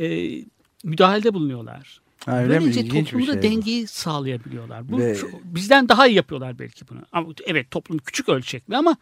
e, 0.00 0.38
müdahalede 0.84 1.34
bulunuyorlar. 1.34 2.00
Ha? 2.26 2.44
Böylece 2.48 2.88
toplumda 2.88 3.32
şey 3.32 3.38
bu. 3.38 3.42
dengeyi 3.42 3.86
sağlayabiliyorlar. 3.86 4.88
Bu 4.88 4.98
Ve- 4.98 5.16
bizden 5.44 5.88
daha 5.88 6.06
iyi 6.06 6.16
yapıyorlar 6.16 6.58
belki 6.58 6.88
bunu. 6.88 7.00
Ama 7.12 7.28
evet 7.46 7.70
toplum 7.70 7.98
küçük 7.98 8.28
ölçekli 8.28 8.76
ama 8.76 8.96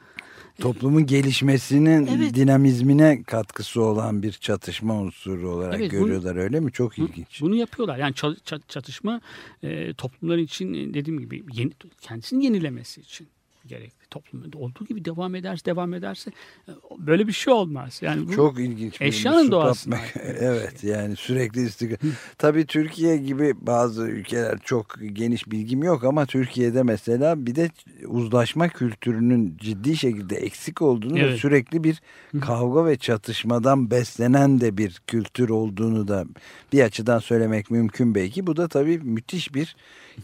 Toplumun 0.63 1.07
gelişmesinin 1.07 2.07
Evet. 2.07 2.35
dinamizmine 2.35 3.23
katkısı 3.23 3.83
olan 3.83 4.23
bir 4.23 4.33
çatışma 4.33 4.95
unsuru 4.95 5.51
olarak 5.51 5.81
Evet, 5.81 5.93
bunu- 5.93 6.01
görüyorlar 6.01 6.37
öyle 6.37 6.61
mi? 6.61 6.73
Çok 6.73 6.99
ilginç. 6.99 7.41
bunu 7.41 7.55
yapıyorlar. 7.55 7.99
Yani 7.99 8.13
ça- 8.13 8.39
ça- 8.41 8.61
çatışma 8.69 9.21
e, 9.63 9.95
toplumlar 9.95 10.39
için 10.39 10.75
e, 10.75 10.95
dediğim 10.95 11.21
gibi 11.21 11.45
yeni, 11.53 11.71
kendisini 12.01 12.45
yenilemesi 12.45 13.01
için. 13.01 13.29
Gerekli. 13.69 13.99
Toplumda 14.11 14.59
olduğu 14.59 14.85
gibi 14.85 15.05
devam 15.05 15.35
ederse 15.35 15.65
devam 15.65 15.95
ederse 15.95 16.31
e, 16.69 16.73
böyle 16.99 17.27
bir 17.27 17.33
şey 17.33 17.53
olmaz. 17.53 17.99
Yani 18.03 18.29
bu 18.29 18.33
Çok 18.33 18.59
ilginç. 18.61 19.01
bir 19.01 19.07
eşyanın 19.07 19.51
Mek- 19.51 19.55
ait 19.67 19.87
bir 19.87 19.97
şey. 19.97 20.23
Evet 20.49 20.85
yani 20.85 21.17
sürekli 21.17 21.63
istikrar. 21.67 21.99
Tabii 22.39 22.67
Türkiye 22.67 23.17
gibi 23.17 23.55
bazı 23.61 24.03
ülkeler 24.03 24.59
çok 24.65 24.95
geniş 25.13 25.51
bilgim 25.51 25.83
yok 25.83 26.05
ama 26.05 26.27
Türkiye'de 26.27 26.83
mesela 26.83 27.47
bir 27.47 27.55
de 27.55 27.71
uzlaşma 28.07 28.69
kültürünün 28.69 29.57
ciddi 29.61 29.97
şekilde 29.97 30.37
eksik 30.37 30.83
olduğunu 30.83 31.15
ve 31.15 31.21
Evet. 31.21 31.39
sürekli 31.41 31.85
bir 31.85 32.03
kavga 32.41 32.87
ve 32.87 32.97
çatışmadan 32.97 33.91
beslenen 33.91 34.61
de 34.61 34.77
bir 34.79 35.01
kültür 35.07 35.49
olduğunu 35.49 36.09
da 36.09 36.25
bir 36.73 36.83
açıdan 36.83 37.19
söylemek 37.19 37.71
mümkün 37.71 38.15
belki. 38.15 38.47
Bu 38.47 38.57
da 38.57 38.69
tabii 38.69 38.99
müthiş 38.99 39.55
bir 39.55 39.77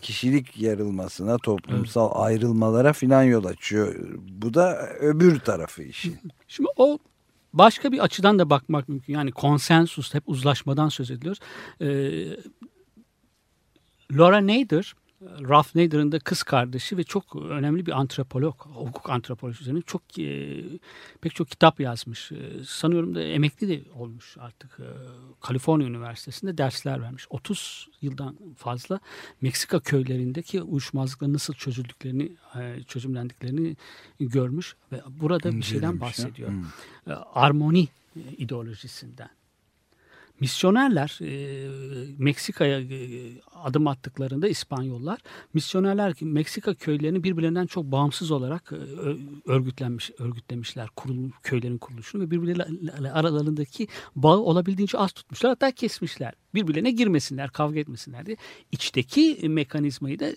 kişilik 0.02 0.60
yarılmasına, 0.60 1.38
toplumsal 1.38 2.10
ayrılmalara 2.14 2.92
filan 2.92 3.22
yol 3.22 3.44
açıyor. 3.44 3.94
Bu 4.18 4.54
da 4.54 4.88
öbür 4.88 5.40
tarafı 5.40 5.82
işin. 5.82 6.18
Şimdi 6.48 6.68
o 6.76 6.98
başka 7.52 7.92
bir 7.92 7.98
açıdan 7.98 8.38
da 8.38 8.50
bakmak 8.50 8.88
mümkün. 8.88 9.14
Yani 9.14 9.32
konsensus, 9.32 10.14
hep 10.14 10.22
uzlaşmadan 10.26 10.88
söz 10.88 11.10
ediyoruz. 11.10 11.40
Ee, 11.80 11.86
Laura 14.12 14.46
Nader, 14.46 14.94
Ralph 15.48 15.76
Nader'ın 15.76 16.12
da 16.12 16.18
kız 16.18 16.42
kardeşi 16.42 16.96
ve 16.96 17.04
çok 17.04 17.36
önemli 17.36 17.86
bir 17.86 17.92
antropolog, 17.92 18.54
hukuk 18.60 19.10
antropolojisi 19.10 19.62
üzerine 19.62 19.82
çok 19.82 20.18
e, 20.18 20.62
pek 21.20 21.34
çok 21.34 21.48
kitap 21.48 21.80
yazmış. 21.80 22.32
E, 22.32 22.64
sanıyorum 22.66 23.14
da 23.14 23.22
emekli 23.22 23.68
de 23.68 23.82
olmuş 23.94 24.36
artık. 24.40 24.80
E, 24.80 24.86
Kaliforniya 25.40 25.88
Üniversitesi'nde 25.88 26.58
dersler 26.58 27.02
vermiş. 27.02 27.26
30 27.30 27.88
yıldan 28.02 28.36
fazla 28.56 29.00
Meksika 29.40 29.80
köylerindeki 29.80 30.62
uyuşmazlıkların 30.62 31.32
nasıl 31.32 31.54
çözüldüklerini, 31.54 32.32
e, 32.58 32.82
çözümlendiklerini 32.82 33.76
görmüş 34.20 34.76
ve 34.92 35.02
burada 35.20 35.52
bir 35.52 35.62
şeyden 35.62 36.00
bahsediyor. 36.00 36.48
Hmm. 36.48 36.64
E, 37.06 37.12
Armoni 37.12 37.88
ideolojisinden. 38.38 39.30
Misyonerler 40.40 41.18
e, 41.22 41.68
Meksika'ya 42.18 42.80
e, 42.80 42.88
adım 43.54 43.86
attıklarında 43.86 44.48
İspanyollar 44.48 45.20
misyonerler 45.54 46.14
Meksika 46.20 46.74
köylerini 46.74 47.24
birbirlerinden 47.24 47.66
çok 47.66 47.84
bağımsız 47.84 48.30
olarak 48.30 48.72
e, 48.72 48.76
örgütlenmiş 49.50 50.10
örgütlemişler 50.18 50.88
kurul, 50.96 51.30
köylerin 51.42 51.78
kuruluşunu 51.78 52.22
ve 52.22 52.30
birbirleriyle 52.30 53.12
aralarındaki 53.12 53.88
bağı 54.16 54.38
olabildiğince 54.38 54.98
az 54.98 55.12
tutmuşlar 55.12 55.50
hatta 55.50 55.70
kesmişler. 55.70 56.32
Birbirlerine 56.54 56.90
girmesinler, 56.90 57.50
kavga 57.50 57.80
etmesinler 57.80 58.26
diye. 58.26 58.36
İçteki 58.72 59.48
mekanizmayı 59.48 60.20
da 60.20 60.30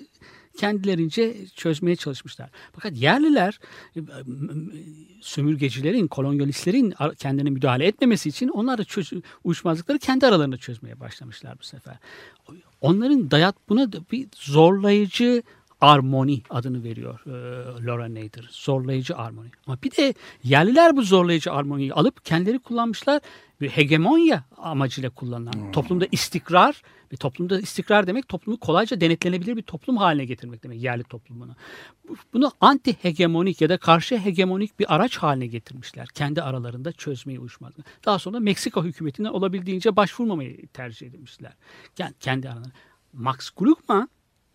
kendilerince 0.58 1.36
çözmeye 1.56 1.96
çalışmışlar. 1.96 2.50
Fakat 2.74 2.98
yerliler 2.98 3.60
e, 3.96 4.00
sömürgecilerin, 5.22 6.08
kolonyalistlerin 6.08 6.94
kendine 7.18 7.50
müdahale 7.50 7.86
etmemesi 7.86 8.30
için 8.30 8.48
onlar 8.48 8.78
da 8.78 8.84
çöz, 8.84 9.12
uyuşmazlıkları 9.44 10.00
kendi 10.00 10.28
aralarında 10.28 10.58
çözmeye 10.58 11.00
başlamışlar 11.00 11.60
bu 11.60 11.64
sefer. 11.64 11.98
Onların 12.82 13.32
dayat 13.32 13.56
buna 13.70 13.92
bir 14.12 14.28
zorlayıcı 14.36 15.44
armoni 15.82 16.42
adını 16.50 16.84
veriyor 16.84 17.20
e, 17.26 17.86
Laura 17.86 18.10
Nader. 18.10 18.48
Zorlayıcı 18.52 19.18
armoni. 19.18 19.50
Ama 19.68 19.78
bir 19.84 19.92
de 19.92 20.14
yerliler 20.44 20.98
bu 20.98 21.02
zorlayıcı 21.02 21.52
armoniyi 21.52 21.94
alıp 21.94 22.26
kendileri 22.26 22.60
kullanmışlar 22.60 23.22
ve 23.62 23.70
hegemonya 23.70 24.44
amacıyla 24.58 25.10
kullanılan 25.10 25.72
toplumda 25.72 26.06
istikrar 26.12 26.82
ve 27.14 27.16
toplumda 27.16 27.60
istikrar 27.60 28.08
demek 28.08 28.28
toplumu 28.28 28.60
kolayca 28.60 29.02
denetlenebilir 29.02 29.56
bir 29.58 29.62
toplum 29.62 29.98
haline 29.98 30.26
getirmek 30.26 30.64
demek 30.64 30.82
yerli 30.84 31.04
toplumunu. 31.04 31.56
Bu- 32.10 32.16
Bunu 32.34 32.52
anti 32.62 32.94
hegemonik 33.02 33.62
ya 33.62 33.70
da 33.70 33.78
karşı 33.78 34.18
hegemonik 34.18 34.80
bir 34.80 34.96
araç 34.96 35.18
haline 35.18 35.48
getirmişler. 35.48 36.08
Kendi 36.08 36.42
aralarında 36.42 36.92
çözmeyi 36.92 37.40
uyuşmazlığı. 37.40 37.84
Daha 38.06 38.20
sonra 38.20 38.40
Meksika 38.40 38.84
hükümetinden 38.84 39.30
olabildiğince 39.30 39.96
başvurmamayı 39.96 40.68
tercih 40.68 41.08
etmişler. 41.08 41.54
Yani 42.00 42.14
kendi 42.20 42.50
aralarında. 42.50 42.72
Max 43.14 43.50
Gluckman 43.50 44.10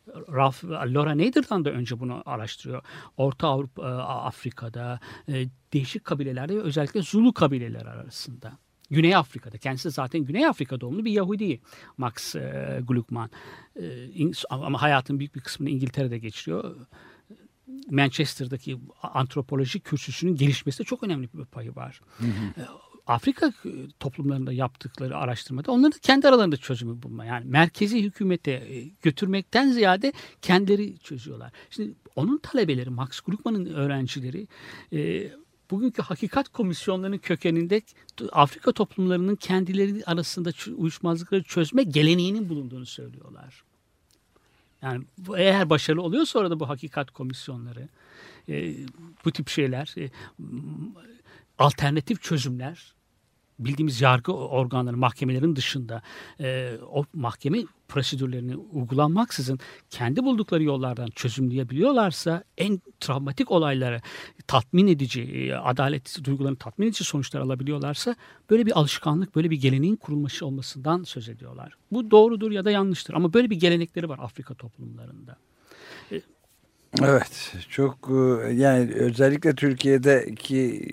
Ralph, 0.09 0.64
Laura 0.64 1.18
Nader'dan 1.18 1.64
da 1.64 1.71
önce 1.71 2.00
bunu 2.00 2.23
araştırıyor. 2.26 2.82
Orta 3.16 3.49
Avrupa, 3.49 3.82
e, 3.82 3.92
Afrika'da, 4.02 5.00
e, 5.28 5.47
değişik 5.73 6.04
kabilelerde 6.04 6.56
ve 6.56 6.61
özellikle 6.61 7.02
Zulu 7.02 7.32
kabileler 7.32 7.87
arasında. 7.87 8.52
Güney 8.90 9.16
Afrika'da. 9.16 9.59
Kendisi 9.59 9.90
zaten 9.90 10.21
Güney 10.21 10.47
Afrika 10.47 10.80
doğumlu 10.80 11.04
bir 11.04 11.12
Yahudi 11.12 11.61
Max 11.97 12.35
e, 12.35 12.80
Gluckman. 12.88 13.30
E, 13.80 14.30
ama 14.50 14.82
hayatın 14.82 15.18
büyük 15.18 15.35
bir 15.35 15.40
kısmını 15.40 15.71
İngiltere'de 15.71 16.18
geçiriyor. 16.18 16.76
Manchester'daki 17.90 18.78
antropoloji 19.02 19.80
kürsüsünün 19.80 20.37
gelişmesinde 20.37 20.87
çok 20.87 21.02
önemli 21.02 21.28
bir 21.35 21.44
payı 21.44 21.75
var. 21.75 22.00
E, 22.56 22.62
Afrika 23.06 23.47
e, 23.47 23.71
toplumlarında 24.00 24.52
yaptıkları 24.52 25.16
araştırmada 25.16 25.73
onların 25.73 25.99
kendi 25.99 26.28
aralarında 26.28 26.56
çözümü 26.56 27.02
bulma. 27.02 27.25
Yani 27.25 27.44
merkezi 27.44 28.02
hükümete 28.02 28.50
e, 28.50 28.90
götürmekten 29.02 29.71
ziyade 29.71 30.12
kendileri 30.42 30.99
çözüyorlar. 30.99 31.52
Şimdi 31.71 31.94
onun 32.16 32.38
talebeleri, 32.38 32.90
Max 32.90 33.21
Gluckman'ın 33.21 33.66
öğrencileri 33.66 34.47
e, 34.92 35.30
bugünkü 35.71 36.02
hakikat 36.02 36.49
komisyonlarının 36.49 37.18
kökeninde 37.18 37.82
Afrika 38.32 38.73
toplumlarının 38.73 39.37
kendileri 39.37 40.04
arasında 40.06 40.50
uyuşmazlıkları 40.76 41.42
çözme 41.42 41.82
geleneğinin 41.82 42.49
bulunduğunu 42.49 42.87
söylüyorlar. 42.87 43.64
Yani 44.82 45.04
eğer 45.37 45.71
başarılı 45.71 46.02
oluyorsa 46.02 46.38
orada 46.38 46.61
bu 46.61 46.68
hakikat 46.68 47.11
komisyonları, 47.11 47.88
e, 48.49 48.75
bu 49.25 49.32
tip 49.32 49.49
şeyler, 49.49 49.94
e, 49.99 50.11
alternatif 51.62 52.23
çözümler, 52.23 52.95
bildiğimiz 53.59 54.00
yargı 54.00 54.33
organları, 54.33 54.97
mahkemelerin 54.97 55.57
dışında 55.57 56.02
e, 56.40 56.76
o 56.92 57.04
mahkeme 57.12 57.59
prosedürlerini 57.88 58.57
uygulanmaksızın 58.57 59.59
kendi 59.90 60.25
buldukları 60.25 60.62
yollardan 60.62 61.09
çözümleyebiliyorlarsa 61.11 62.45
en 62.59 62.81
travmatik 63.00 63.50
olayları 63.50 64.00
tatmin 64.47 64.87
edici, 64.87 65.23
e, 65.23 65.54
adalet 65.54 66.25
duygularını 66.25 66.57
tatmin 66.57 66.87
edici 66.87 67.04
sonuçlar 67.04 67.40
alabiliyorlarsa 67.40 68.16
böyle 68.50 68.66
bir 68.66 68.78
alışkanlık, 68.78 69.37
böyle 69.37 69.50
bir 69.50 69.61
geleneğin 69.61 69.97
kurulması 69.97 70.47
olmasından 70.47 71.02
söz 71.02 71.28
ediyorlar. 71.28 71.73
Bu 71.92 72.11
doğrudur 72.11 72.50
ya 72.50 72.64
da 72.64 72.71
yanlıştır 72.71 73.14
ama 73.14 73.33
böyle 73.33 73.50
bir 73.50 73.57
gelenekleri 73.57 74.09
var 74.09 74.19
Afrika 74.23 74.54
toplumlarında. 74.54 75.37
Evet 77.00 77.54
çok 77.69 78.11
e, 78.11 78.52
yani 78.52 78.92
özellikle 78.95 79.54
Türkiye'deki 79.54 80.92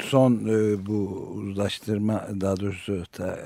son 0.00 0.32
e, 0.34 0.86
bu 0.86 1.28
uzlaştırma 1.34 2.28
daha 2.40 2.60
doğrusu 2.60 3.04
ta- 3.12 3.38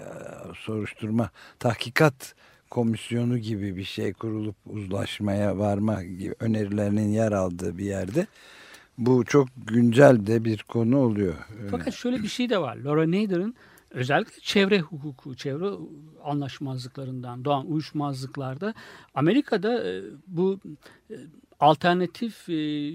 soruşturma 0.56 1.30
tahkikat 1.58 2.34
komisyonu 2.70 3.38
gibi 3.38 3.76
bir 3.76 3.84
şey 3.84 4.12
kurulup 4.12 4.56
uzlaşmaya 4.66 5.58
varma 5.58 6.02
gibi 6.02 6.34
önerilerinin 6.40 7.08
yer 7.08 7.32
aldığı 7.32 7.78
bir 7.78 7.84
yerde 7.84 8.26
bu 8.98 9.24
çok 9.24 9.48
güncel 9.66 10.26
de 10.26 10.44
bir 10.44 10.62
konu 10.62 10.98
oluyor. 10.98 11.34
Fakat 11.70 11.94
şöyle 11.94 12.22
bir 12.22 12.28
şey 12.28 12.50
de 12.50 12.58
var. 12.58 12.76
Laura 12.76 13.10
Nader'ın 13.10 13.54
özellikle 13.90 14.40
çevre 14.40 14.80
hukuku, 14.80 15.34
çevre 15.36 15.66
anlaşmazlıklarından 16.24 17.44
doğan 17.44 17.70
uyuşmazlıklarda 17.70 18.74
Amerika'da 19.14 19.90
e, 19.90 20.02
bu 20.26 20.60
e, 21.10 21.14
alternatif 21.60 22.48
e, 22.48 22.92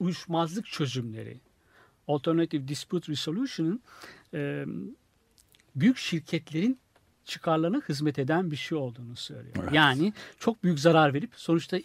uyuşmazlık 0.00 0.66
çözümleri, 0.66 1.40
Alternative 2.08 2.68
Dispute 2.68 3.12
Resolution'ın 3.12 3.80
e, 4.34 4.64
büyük 5.76 5.96
şirketlerin 5.96 6.78
çıkarlarına 7.24 7.82
hizmet 7.88 8.18
eden 8.18 8.50
bir 8.50 8.56
şey 8.56 8.78
olduğunu 8.78 9.16
söylüyor. 9.16 9.72
Yani 9.72 10.12
çok 10.38 10.64
büyük 10.64 10.80
zarar 10.80 11.14
verip 11.14 11.30
sonuçta 11.36 11.78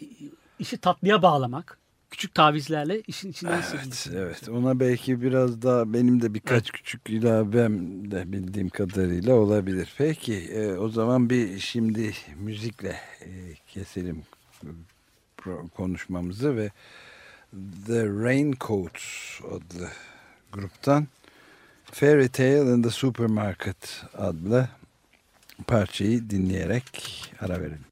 işi 0.58 0.78
tatlıya 0.78 1.22
bağlamak, 1.22 1.78
küçük 2.10 2.34
tavizlerle 2.34 3.00
işin 3.00 3.30
içinden 3.30 3.62
Evet, 3.74 4.08
evet. 4.14 4.48
Ona 4.48 4.80
belki 4.80 5.22
biraz 5.22 5.62
daha 5.62 5.92
benim 5.92 6.22
de 6.22 6.34
birkaç 6.34 6.70
küçük 6.70 7.10
ilavem 7.10 8.10
de 8.10 8.32
bildiğim 8.32 8.68
kadarıyla 8.68 9.34
olabilir. 9.34 9.94
Peki 9.98 10.34
e, 10.34 10.72
o 10.72 10.88
zaman 10.88 11.30
bir 11.30 11.58
şimdi 11.58 12.12
müzikle 12.36 12.96
e, 13.20 13.54
keselim 13.68 14.22
konuşmamızı 15.74 16.56
ve 16.56 16.70
The 17.86 18.06
Raincoats 18.06 19.40
adlı 19.46 19.90
gruptan 20.52 21.06
Fairy 21.84 22.28
Tale 22.28 22.74
in 22.74 22.82
the 22.82 22.90
Supermarket 22.90 24.04
adlı 24.14 24.68
parçayı 25.66 26.30
dinleyerek 26.30 27.24
ara 27.40 27.60
verelim. 27.60 27.84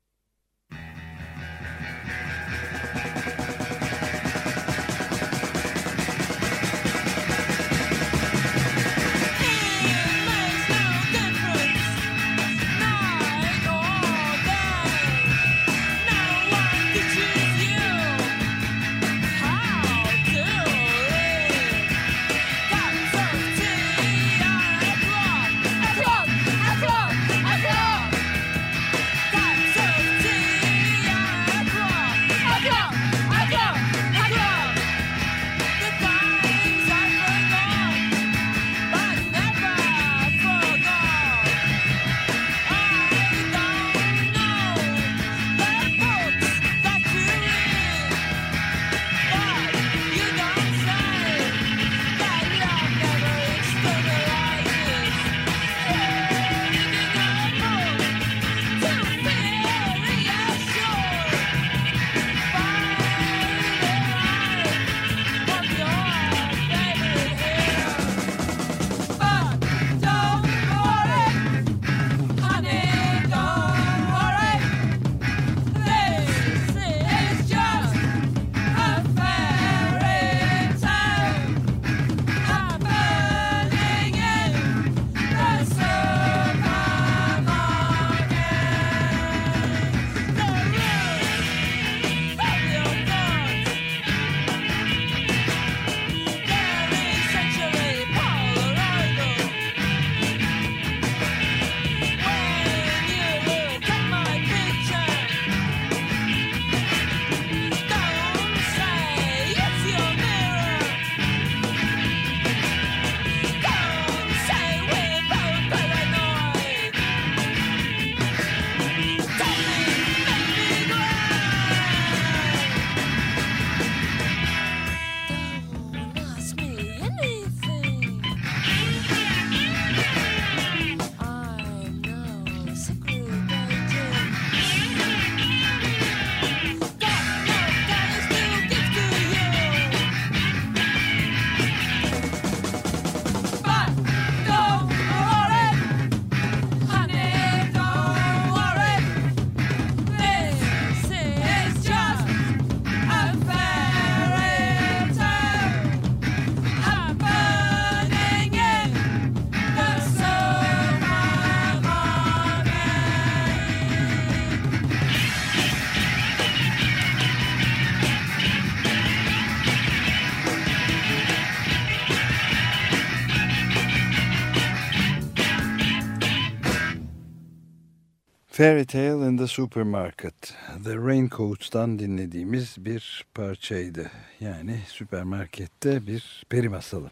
Fairy 178.56 178.84
Tale 178.84 179.28
in 179.28 179.36
the 179.36 179.46
Supermarket. 179.46 180.54
The 180.84 180.96
Raincoats'tan 180.96 181.98
dinlediğimiz 181.98 182.76
bir 182.78 183.26
parçaydı. 183.34 184.10
Yani 184.40 184.80
süpermarkette 184.86 186.06
bir 186.06 186.44
peri 186.48 186.68
masalı. 186.68 187.10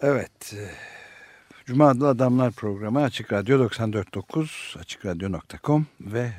Evet. 0.00 0.54
e, 0.54 0.70
Cuma 1.66 1.88
adlı 1.88 2.08
Adamlar 2.08 2.52
programı 2.52 3.02
Açık 3.02 3.32
Radyo 3.32 3.68
94.9 3.68 4.78
AçıkRadyo.com 4.78 5.86
ve 6.00 6.32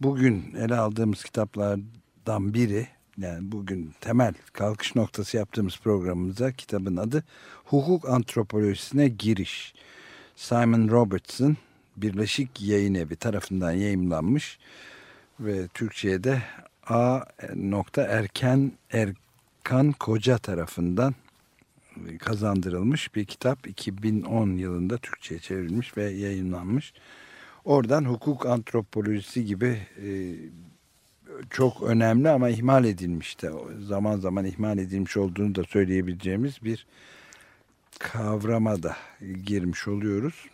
bugün 0.00 0.54
ele 0.58 0.76
aldığımız 0.76 1.24
kitaplardan 1.24 2.54
biri 2.54 2.88
yani 3.18 3.52
bugün 3.52 3.94
temel 4.00 4.34
kalkış 4.52 4.96
noktası 4.96 5.36
yaptığımız 5.36 5.78
programımıza 5.78 6.52
kitabın 6.52 6.96
adı 6.96 7.24
Hukuk 7.64 8.08
Antropolojisine 8.08 9.08
Giriş. 9.08 9.74
Simon 10.36 10.88
Robertson 10.88 11.56
Birleşik 11.96 12.62
Yayın 12.62 12.94
Evi 12.94 13.16
tarafından 13.16 13.72
yayımlanmış 13.72 14.58
ve 15.40 15.68
Türkçe'ye 15.68 16.24
de 16.24 16.42
A. 16.86 17.20
Erken 17.96 18.72
Erkan 18.90 19.92
Koca 19.92 20.38
tarafından 20.38 21.14
kazandırılmış 22.18 23.14
bir 23.14 23.24
kitap 23.24 23.66
2010 23.66 24.56
yılında 24.56 24.98
Türkçe'ye 24.98 25.40
çevrilmiş 25.40 25.96
ve 25.96 26.10
yayınlanmış. 26.10 26.92
Oradan 27.64 28.04
hukuk 28.04 28.46
antropolojisi 28.46 29.44
gibi 29.44 29.86
e, 30.02 30.34
çok 31.50 31.82
önemli 31.82 32.28
ama 32.28 32.48
ihmal 32.48 32.84
edilmiş 32.84 33.42
de 33.42 33.50
zaman 33.80 34.18
zaman 34.18 34.44
ihmal 34.44 34.78
edilmiş 34.78 35.16
olduğunu 35.16 35.54
da 35.54 35.64
söyleyebileceğimiz 35.64 36.64
bir 36.64 36.86
kavrama 37.98 38.82
da 38.82 38.96
girmiş 39.44 39.88
oluyoruz. 39.88 40.46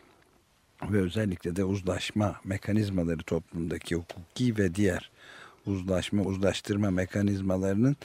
Ve 0.83 0.99
özellikle 0.99 1.57
de 1.57 1.65
uzlaşma 1.65 2.41
mekanizmaları 2.45 3.23
toplumdaki 3.23 3.95
hukuki 3.95 4.59
ve 4.59 4.75
diğer 4.75 5.11
uzlaşma, 5.67 6.23
uzlaştırma 6.23 6.91
mekanizmalarının 6.91 7.97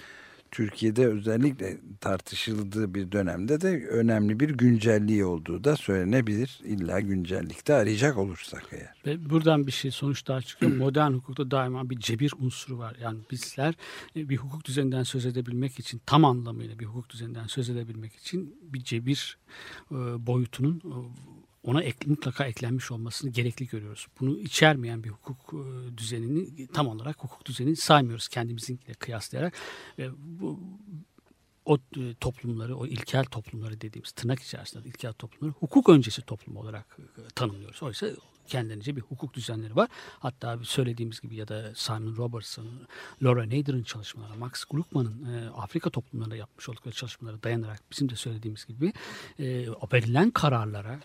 Türkiye'de 0.51 1.07
özellikle 1.07 1.77
tartışıldığı 2.01 2.93
bir 2.93 3.12
dönemde 3.12 3.62
de 3.62 3.88
önemli 3.88 4.39
bir 4.39 4.49
güncelliği 4.49 5.25
olduğu 5.25 5.63
da 5.63 5.75
söylenebilir. 5.75 6.60
İlla 6.63 6.99
güncellikte 6.99 7.73
arayacak 7.73 8.17
olursak 8.17 8.65
eğer. 8.71 8.93
Ve 9.05 9.29
buradan 9.29 9.67
bir 9.67 9.71
şey 9.71 9.91
sonuç 9.91 10.27
daha 10.27 10.41
çıkıyor. 10.41 10.75
Modern 10.75 11.12
hukukta 11.12 11.51
daima 11.51 11.89
bir 11.89 11.99
cebir 11.99 12.34
unsuru 12.39 12.77
var. 12.77 12.95
Yani 13.01 13.19
bizler 13.31 13.73
e, 14.15 14.29
bir 14.29 14.38
hukuk 14.38 14.65
düzeninden 14.65 15.03
söz 15.03 15.25
edebilmek 15.25 15.79
için 15.79 16.01
tam 16.05 16.25
anlamıyla 16.25 16.79
bir 16.79 16.86
hukuk 16.86 17.10
düzeninden 17.10 17.47
söz 17.47 17.69
edebilmek 17.69 18.15
için 18.15 18.55
bir 18.63 18.84
cebir 18.84 19.38
e, 19.91 19.95
boyutunun 20.27 20.81
e, 20.86 20.97
ona 21.63 21.84
ek, 21.84 21.97
mutlaka 22.06 22.45
eklenmiş 22.45 22.91
olmasını 22.91 23.32
gerekli 23.32 23.67
görüyoruz. 23.67 24.08
Bunu 24.19 24.39
içermeyen 24.39 25.04
bir 25.04 25.10
hukuk 25.10 25.54
e, 25.54 25.97
düzenini 25.97 26.67
tam 26.67 26.88
olarak 26.88 27.24
hukuk 27.24 27.45
düzenini 27.45 27.76
saymıyoruz 27.76 28.28
kendimizinkiyle 28.28 28.93
kıyaslayarak. 28.93 29.54
E, 30.00 30.10
bu 30.17 30.60
o 31.65 31.78
e, 31.97 32.13
toplumları, 32.19 32.78
o 32.78 32.88
ilkel 32.88 33.26
toplumları 33.26 33.82
dediğimiz 33.82 34.12
tırnak 34.12 34.39
içerisinde 34.39 34.88
ilkel 34.88 35.13
toplumları 35.13 35.56
hukuk 35.60 35.89
öncesi 35.89 36.21
toplum 36.21 36.58
olarak 36.58 36.97
e, 37.17 37.28
tanımlıyoruz. 37.36 37.84
Oysa 37.84 38.08
kendilerince 38.47 38.95
bir 38.95 39.02
hukuk 39.02 39.34
düzenleri 39.34 39.76
var. 39.76 39.89
Hatta 40.19 40.60
söylediğimiz 40.63 41.21
gibi 41.21 41.36
ya 41.36 41.47
da 41.47 41.76
Simon 41.76 42.17
Robertson, 42.17 42.67
Laura 43.24 43.45
Nader'ın 43.45 43.84
çalışmaları, 43.84 44.38
Max 44.38 44.63
Gluckman'ın 44.65 45.34
e, 45.34 45.50
Afrika 45.50 45.89
toplumlarında 45.89 46.36
yapmış 46.36 46.69
oldukları 46.69 46.95
çalışmalara 46.95 47.43
dayanarak 47.43 47.82
bizim 47.91 48.10
de 48.10 48.15
söylediğimiz 48.15 48.65
gibi 48.65 48.93
e, 49.39 49.67
verilen 49.93 50.32
kararlara 50.32 51.00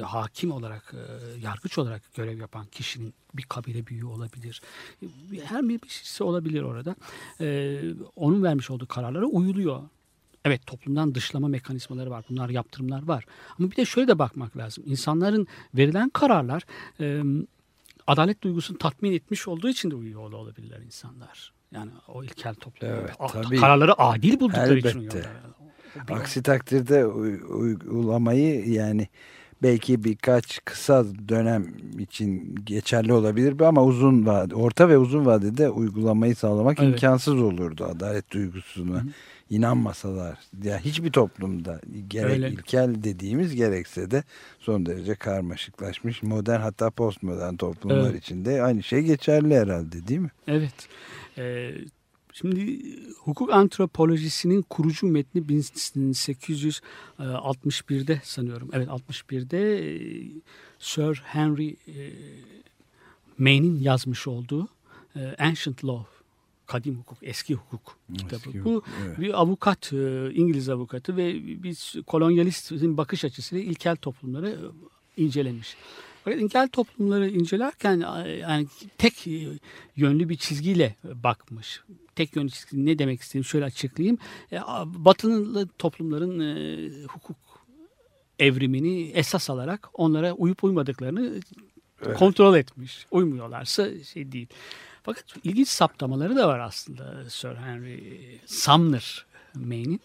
hakim 0.00 0.52
olarak, 0.52 0.94
e, 0.94 1.40
yargıç 1.40 1.78
olarak 1.78 2.02
görev 2.14 2.38
yapan 2.38 2.66
kişinin 2.66 3.14
bir 3.34 3.42
kabile 3.42 3.86
büyüğü 3.86 4.04
olabilir. 4.04 4.62
E, 5.02 5.06
Her 5.44 5.68
bir 5.68 5.82
birisi 5.82 6.24
olabilir 6.24 6.62
orada. 6.62 6.96
E, 7.40 7.80
onun 8.16 8.42
vermiş 8.42 8.70
olduğu 8.70 8.86
kararlara 8.86 9.26
uyuluyor. 9.26 9.82
Evet 10.44 10.66
toplumdan 10.66 11.14
dışlama 11.14 11.48
mekanizmaları 11.48 12.10
var. 12.10 12.24
Bunlar 12.30 12.48
yaptırımlar 12.50 13.02
var. 13.08 13.24
Ama 13.58 13.70
bir 13.70 13.76
de 13.76 13.84
şöyle 13.84 14.08
de 14.08 14.18
bakmak 14.18 14.56
lazım. 14.56 14.84
İnsanların 14.86 15.46
verilen 15.74 16.08
kararlar 16.10 16.62
e, 17.00 17.22
adalet 18.06 18.42
duygusunu 18.42 18.78
tatmin 18.78 19.12
etmiş 19.12 19.48
olduğu 19.48 19.68
için 19.68 19.90
de 19.90 19.94
uyuyor 19.94 20.32
olabilirler 20.32 20.80
insanlar. 20.80 21.52
Yani 21.74 21.90
o 22.08 22.24
ilkel 22.24 22.54
toplum. 22.54 22.88
Evet, 22.90 23.14
tabii. 23.32 23.56
Kararları 23.56 23.98
adil 24.00 24.40
buldukları 24.40 24.78
için 24.78 24.88
Elbette. 24.88 24.98
uyuyorlar. 24.98 25.32
O 26.04 26.08
bir- 26.08 26.12
Aksi 26.14 26.42
takdirde 26.42 27.06
uy- 27.06 27.40
uygulamayı 27.48 28.68
yani 28.68 29.08
belki 29.62 30.04
birkaç 30.04 30.60
kısa 30.64 31.04
dönem 31.28 31.66
için 31.98 32.54
geçerli 32.64 33.12
olabilir 33.12 33.60
ama 33.60 33.84
uzun 33.84 34.26
vade, 34.26 34.54
orta 34.54 34.88
ve 34.88 34.98
uzun 34.98 35.26
vadede 35.26 35.70
uygulamayı 35.70 36.36
sağlamak 36.36 36.78
Evet. 36.80 36.92
imkansız 36.92 37.34
olurdu 37.34 37.84
adalet 37.84 38.30
duygusuna. 38.30 39.02
inanmasalar 39.50 40.38
ya 40.64 40.78
hiçbir 40.78 41.12
toplumda 41.12 41.80
gerek 42.08 42.30
Öyle. 42.32 42.48
ilkel 42.50 42.94
dediğimiz 43.04 43.54
gerekse 43.54 44.10
de 44.10 44.24
son 44.60 44.86
derece 44.86 45.14
karmaşıklaşmış 45.14 46.22
modern 46.22 46.60
hatta 46.60 46.90
postmodern 46.90 47.56
toplumlar 47.56 48.10
Evet. 48.10 48.22
içinde 48.22 48.62
aynı 48.62 48.82
şey 48.82 49.00
geçerli 49.00 49.56
herhalde 49.56 50.08
değil 50.08 50.20
mi? 50.20 50.30
Evet. 50.48 50.74
Ee, 51.38 51.70
şimdi 52.32 52.82
hukuk 53.18 53.52
antropolojisinin 53.52 54.62
kurucu 54.62 55.06
metni 55.06 55.40
1861'de 55.40 58.20
sanıyorum. 58.24 58.70
Evet 58.72 58.88
61'de 58.88 59.78
e, 59.78 59.82
Sir 60.78 61.22
Henry 61.24 61.68
e, 61.68 61.76
Mayne'in 63.38 63.80
yazmış 63.80 64.26
olduğu 64.26 64.68
e, 65.16 65.36
Ancient 65.38 65.84
Law, 65.84 66.10
kadim 66.66 66.98
hukuk, 66.98 67.18
eski 67.22 67.54
hukuk 67.54 67.96
kitabı. 68.18 68.48
Eski 68.48 68.64
Bu 68.64 68.74
hukuk, 68.74 68.88
evet. 69.06 69.18
bir 69.18 69.40
avukat, 69.40 69.92
e, 69.92 70.30
İngiliz 70.34 70.68
avukatı 70.68 71.16
ve 71.16 71.34
biz 71.62 71.94
kolonyalistin 72.06 72.96
bakış 72.96 73.24
açısıyla 73.24 73.64
ilkel 73.64 73.96
toplumları 73.96 74.70
e, 75.16 75.22
incelemiş. 75.22 75.76
Fakat 76.24 76.40
ilkel 76.40 76.68
toplumları 76.68 77.28
incelerken 77.28 78.04
e, 78.24 78.30
yani 78.30 78.66
tek 78.98 79.26
e, 79.26 79.48
yönlü 79.96 80.28
bir 80.28 80.36
çizgiyle 80.36 80.96
bakmış. 81.04 81.80
Tek 82.16 82.36
yönlü 82.36 82.50
çizgi 82.50 82.86
ne 82.86 82.98
demek 82.98 83.20
istediğimi 83.20 83.44
şöyle 83.44 83.64
açıklayayım. 83.64 84.18
E, 84.52 84.60
Batılı 84.86 85.68
toplumların 85.68 86.40
e, 86.40 86.90
hukuk 87.06 87.36
evrimini 88.38 89.10
esas 89.10 89.50
alarak 89.50 89.88
onlara 89.94 90.32
uyup 90.32 90.64
uymadıklarını 90.64 91.40
kontrol 92.14 92.56
etmiş. 92.56 93.06
Uymuyorlarsa 93.10 94.04
şey 94.04 94.32
değil. 94.32 94.46
Fakat 95.02 95.24
ilginç 95.44 95.68
saptamaları 95.68 96.36
da 96.36 96.48
var 96.48 96.58
aslında 96.58 97.30
Sir 97.30 97.56
Henry 97.56 98.40
Sumner 98.46 99.26
Mayne'in. 99.54 100.00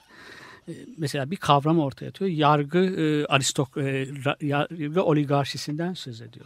E, 0.67 0.72
Mesela 0.98 1.32
bir 1.32 1.36
kavram 1.36 1.80
ortaya 1.80 2.08
atıyor. 2.08 2.32
Yargı 2.32 2.80
e, 2.80 3.26
aristok 3.26 3.78
e, 3.78 4.08
yargı 4.41 5.04
oligarşisinden 5.04 5.93
söz 5.93 6.22
ediyor. 6.22 6.46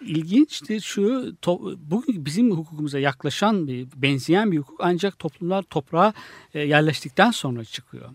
İlginçti 0.00 0.80
şu 0.82 1.36
to, 1.42 1.74
bugün 1.78 2.24
bizim 2.24 2.50
hukukumuza 2.50 2.98
yaklaşan 2.98 3.66
bir 3.66 3.88
benzeyen 3.96 4.52
bir 4.52 4.58
hukuk 4.58 4.80
ancak 4.82 5.18
toplumlar 5.18 5.62
toprağa 5.62 6.12
e, 6.54 6.60
yerleştikten 6.60 7.30
sonra 7.30 7.64
çıkıyor. 7.64 8.10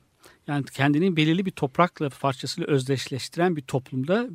Yani 0.48 0.66
kendini 0.66 1.16
belirli 1.16 1.46
bir 1.46 1.52
toprakla 1.52 2.10
parçasıyla 2.10 2.74
özdeşleştiren 2.74 3.56
bir 3.56 3.62
toplumda 3.62 4.30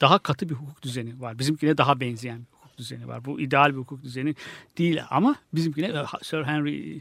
daha 0.00 0.18
katı 0.18 0.48
bir 0.48 0.54
hukuk 0.54 0.82
düzeni 0.82 1.20
var. 1.20 1.38
Bizimkine 1.38 1.78
daha 1.78 2.00
benzeyen 2.00 2.38
bir 2.38 2.56
hukuk 2.56 2.78
düzeni 2.78 3.08
var. 3.08 3.24
Bu 3.24 3.40
ideal 3.40 3.70
bir 3.70 3.78
hukuk 3.78 4.02
düzeni 4.02 4.34
değil 4.78 5.00
ama 5.10 5.36
bizimkine 5.52 5.86
e, 5.86 6.04
Sir 6.22 6.44
Henry 6.44 7.00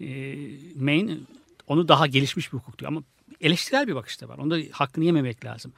e, 0.00 0.08
Mayne 0.76 1.16
onu 1.66 1.88
daha 1.88 2.06
gelişmiş 2.06 2.52
bir 2.52 2.58
hukuk 2.58 2.78
diyor. 2.78 2.92
Ama 2.92 3.02
eleştirel 3.40 3.86
bir 3.86 3.94
bakışta 3.94 4.28
var. 4.28 4.38
Onda 4.38 4.58
hakkını 4.72 5.04
yememek 5.04 5.44
lazım. 5.44 5.72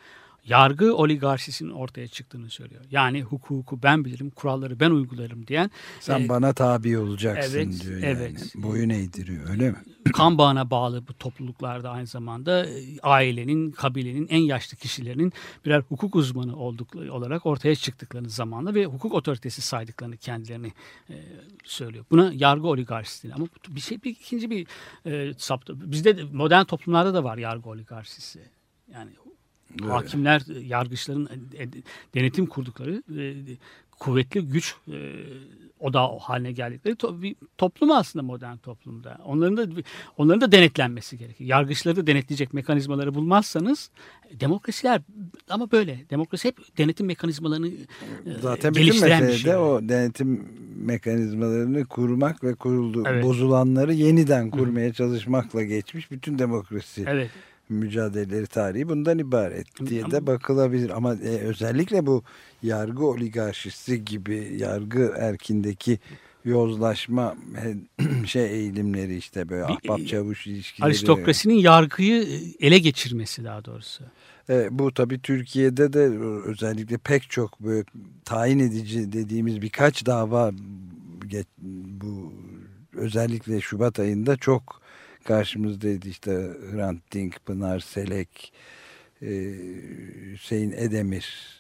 Yargı 0.46 0.96
oligarşisinin 0.96 1.70
ortaya 1.70 2.08
çıktığını 2.08 2.50
söylüyor. 2.50 2.84
Yani 2.90 3.22
hukuku 3.22 3.82
ben 3.82 4.04
bilirim, 4.04 4.30
kuralları 4.30 4.80
ben 4.80 4.90
uygularım 4.90 5.46
diyen 5.46 5.70
Sen 6.00 6.20
e, 6.20 6.28
bana 6.28 6.52
tabi 6.52 6.98
olacaksın 6.98 7.58
evet, 7.58 7.82
diyor 7.82 7.94
yani. 7.94 8.06
evet. 8.06 8.52
Boyun 8.54 8.90
eğdiriyor 8.90 9.50
öyle 9.50 9.70
mi? 9.70 9.76
kan 10.12 10.38
bağına 10.38 10.70
bağlı 10.70 11.08
bu 11.08 11.14
topluluklarda 11.14 11.90
aynı 11.90 12.06
zamanda 12.06 12.66
e, 12.66 12.98
ailenin, 13.02 13.70
kabilenin 13.70 14.28
en 14.30 14.40
yaşlı 14.40 14.76
kişilerinin 14.76 15.32
birer 15.64 15.80
hukuk 15.80 16.16
uzmanı 16.16 16.56
oldukları 16.56 17.12
olarak 17.12 17.46
ortaya 17.46 17.74
çıktıklarını 17.74 18.30
zamanla 18.30 18.74
ve 18.74 18.84
hukuk 18.84 19.14
otoritesi 19.14 19.62
saydıklarını 19.62 20.16
kendilerini 20.16 20.72
e, 21.10 21.14
söylüyor. 21.64 22.04
Buna 22.10 22.32
yargı 22.34 22.66
oligarşisi 22.66 23.22
deniyor. 23.22 23.38
Ama 23.38 23.76
bir 23.76 23.80
şey 23.80 24.02
bir 24.02 24.10
ikinci 24.10 24.50
bir 24.50 24.66
e, 25.06 25.34
saptı. 25.38 25.92
Bizde 25.92 26.18
de, 26.18 26.24
modern 26.24 26.64
toplumlarda 26.64 27.14
da 27.14 27.24
var 27.24 27.38
yargı 27.38 27.68
oligarşisi. 27.68 28.40
Yani 28.92 29.10
Hakimler, 29.82 30.42
yargıçların 30.60 31.28
e, 31.58 31.68
denetim 32.14 32.46
kurdukları 32.46 33.02
e, 33.18 33.34
kuvvetli 33.98 34.40
güç 34.40 34.74
e, 34.88 34.96
odağı 35.80 36.18
haline 36.18 36.52
geldikleri 36.52 36.96
to, 36.96 37.22
bir 37.22 37.36
toplum 37.58 37.90
aslında 37.90 38.22
modern 38.22 38.56
toplumda. 38.56 39.18
Onların 39.24 39.56
da 39.56 39.82
onların 40.18 40.40
da 40.40 40.52
denetlenmesi 40.52 41.18
gerekir. 41.18 41.44
Yargıçları 41.44 41.96
da 41.96 42.06
denetleyecek 42.06 42.54
mekanizmaları 42.54 43.14
bulmazsanız 43.14 43.90
demokrasiler 44.32 45.00
ama 45.48 45.70
böyle 45.72 45.98
demokrasi 46.10 46.48
hep 46.48 46.78
denetim 46.78 47.06
mekanizmalarını 47.06 47.68
e, 47.68 47.72
Zaten 48.42 48.72
geliştiren 48.72 49.20
bir 49.20 49.24
mesele 49.26 49.38
şey. 49.38 49.52
de 49.52 49.56
o 49.56 49.88
denetim 49.88 50.48
mekanizmalarını 50.76 51.86
kurmak 51.86 52.44
ve 52.44 52.54
kuruldu 52.54 53.02
Evet. 53.06 53.24
bozulanları 53.24 53.94
yeniden 53.94 54.50
kurmaya 54.50 54.92
çalışmakla 54.92 55.62
geçmiş 55.62 56.10
bütün 56.10 56.38
demokrasi 56.38 57.04
Evet. 57.08 57.30
Mücadeleleri 57.68 58.46
tarihi 58.46 58.88
bundan 58.88 59.18
ibaret 59.18 59.66
diye 59.86 60.10
de 60.10 60.26
bakılabilir. 60.26 60.90
Ama 60.90 61.14
e, 61.14 61.28
özellikle 61.38 62.06
bu 62.06 62.22
yargı 62.62 63.06
oligarşisi 63.06 64.04
gibi 64.04 64.56
yargı 64.58 65.14
erkindeki 65.18 65.98
yozlaşma 66.44 67.34
e, 67.64 68.26
şey 68.26 68.44
eğilimleri 68.46 69.16
işte 69.16 69.48
böyle 69.48 69.62
Bir- 69.68 69.72
ahbap 69.90 70.06
çavuş 70.08 70.46
ilişkileri. 70.46 70.86
Aristokrasinin 70.86 71.54
yargıyı 71.54 72.22
e, 72.22 72.66
ele 72.66 72.78
geçirmesi 72.78 73.44
daha 73.44 73.64
doğrusu. 73.64 74.04
E, 74.50 74.68
bu 74.78 74.94
tabii 74.94 75.20
Türkiye'de 75.22 75.92
de 75.92 75.98
özellikle 76.44 76.98
pek 76.98 77.30
çok 77.30 77.60
böyle 77.60 77.84
tayin 78.24 78.58
edici 78.58 79.12
dediğimiz 79.12 79.62
birkaç 79.62 80.06
dava 80.06 80.52
bu 82.00 82.32
özellikle 82.96 83.60
Şubat 83.60 83.98
ayında 83.98 84.36
çok 84.36 84.80
karşımızdaydı 85.24 86.08
işte 86.08 86.50
Hrant 86.72 87.12
Dink, 87.12 87.46
Pınar 87.46 87.80
Selek, 87.80 88.52
e, 89.22 89.28
Hüseyin 90.32 90.72
Edemir 90.72 91.54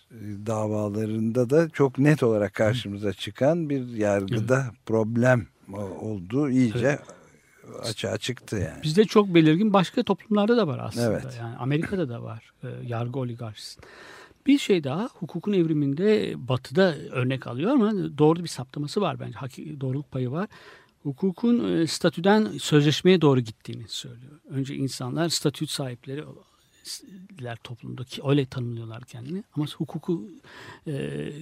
davalarında 0.46 1.50
da 1.50 1.68
çok 1.68 1.98
net 1.98 2.22
olarak 2.22 2.54
karşımıza 2.54 3.12
çıkan 3.12 3.70
bir 3.70 3.86
yargıda 3.86 4.66
problem 4.86 5.46
oldu. 6.00 6.50
iyice 6.50 6.98
açığa 7.82 8.18
çıktı 8.18 8.56
yani. 8.56 8.82
Bizde 8.82 9.04
çok 9.04 9.34
belirgin 9.34 9.72
başka 9.72 10.02
toplumlarda 10.02 10.56
da 10.56 10.66
var 10.66 10.80
aslında. 10.82 11.06
Evet. 11.06 11.36
Yani 11.40 11.56
Amerika'da 11.56 12.08
da 12.08 12.22
var 12.22 12.52
e, 12.62 12.68
yargı 12.86 13.18
oligarşisi. 13.18 13.80
Bir 14.46 14.58
şey 14.58 14.84
daha 14.84 15.08
hukukun 15.08 15.52
evriminde 15.52 16.34
batıda 16.36 16.94
örnek 16.96 17.46
alıyor 17.46 17.70
ama 17.70 17.92
doğru 18.18 18.42
bir 18.42 18.48
saptaması 18.48 19.00
var 19.00 19.20
bence. 19.20 19.38
Doğruluk 19.80 20.10
payı 20.10 20.30
var. 20.30 20.48
Hukukun 21.04 21.78
e, 21.78 21.86
statüden 21.86 22.58
sözleşmeye 22.58 23.20
doğru 23.20 23.40
gittiğini 23.40 23.88
söylüyor. 23.88 24.40
Önce 24.48 24.74
insanlar 24.74 25.28
statü 25.28 25.66
sahipleri 25.66 26.24
ler 27.42 27.56
toplumdaki 27.64 28.22
öyle 28.24 28.46
tanımlıyorlar 28.46 29.04
kendini. 29.04 29.44
Ama 29.52 29.66
hukuku 29.66 30.30
e, 30.86 31.32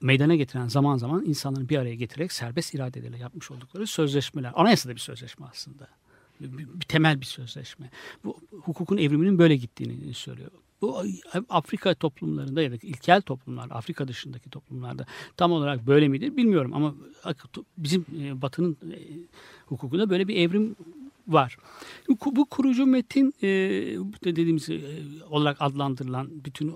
meydana 0.00 0.36
getiren 0.36 0.68
zaman 0.68 0.96
zaman 0.96 1.24
insanların 1.24 1.68
bir 1.68 1.78
araya 1.78 1.94
getirerek 1.94 2.32
serbest 2.32 2.74
iradeleriyle 2.74 3.18
yapmış 3.18 3.50
oldukları 3.50 3.86
sözleşmeler. 3.86 4.52
Anayasada 4.54 4.94
bir 4.94 5.00
sözleşme 5.00 5.46
aslında. 5.50 5.88
Bir, 6.40 6.58
bir 6.58 6.86
temel 6.86 7.20
bir 7.20 7.26
sözleşme. 7.26 7.90
Bu 8.24 8.40
hukukun 8.50 8.96
evriminin 8.96 9.38
böyle 9.38 9.56
gittiğini 9.56 10.14
söylüyor. 10.14 10.50
Bu 10.80 11.02
Afrika 11.48 11.94
toplumlarında 11.94 12.62
ya 12.62 12.72
da 12.72 12.76
ilkel 12.82 13.22
toplumlarda, 13.22 13.74
Afrika 13.74 14.08
dışındaki 14.08 14.50
toplumlarda 14.50 15.06
tam 15.36 15.52
olarak 15.52 15.86
böyle 15.86 16.08
midir 16.08 16.36
bilmiyorum 16.36 16.74
ama 16.74 16.94
bizim 17.78 18.06
e, 18.20 18.42
Batı'nın 18.42 18.72
e, 18.92 18.98
hukukunda 19.66 20.10
böyle 20.10 20.28
bir 20.28 20.36
evrim 20.36 20.76
var. 21.28 21.56
Bu, 22.08 22.46
kurucu 22.46 22.86
metin 22.86 23.34
e, 23.42 23.48
dediğimiz 24.24 24.68
olarak 25.30 25.56
adlandırılan 25.60 26.44
bütün 26.44 26.74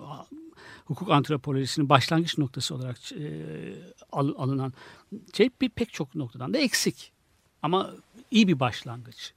hukuk 0.84 1.10
antropolojisinin 1.10 1.88
başlangıç 1.88 2.38
noktası 2.38 2.74
olarak 2.74 2.98
al, 4.12 4.34
alınan 4.36 4.72
şey 5.32 5.50
bir 5.60 5.68
pek 5.68 5.92
çok 5.92 6.14
noktadan 6.14 6.54
da 6.54 6.58
eksik. 6.58 7.12
Ama 7.62 7.90
iyi 8.30 8.48
bir 8.48 8.60
başlangıç. 8.60 9.32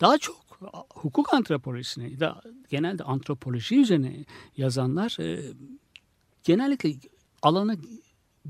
Daha 0.00 0.18
çok 0.18 0.45
hukuk 0.94 1.34
antropolojisine 1.34 2.20
da 2.20 2.42
genelde 2.68 3.04
antropoloji 3.04 3.80
üzerine 3.80 4.24
yazanlar 4.56 5.16
e, 5.20 5.52
genellikle 6.44 6.94
alana 7.42 7.76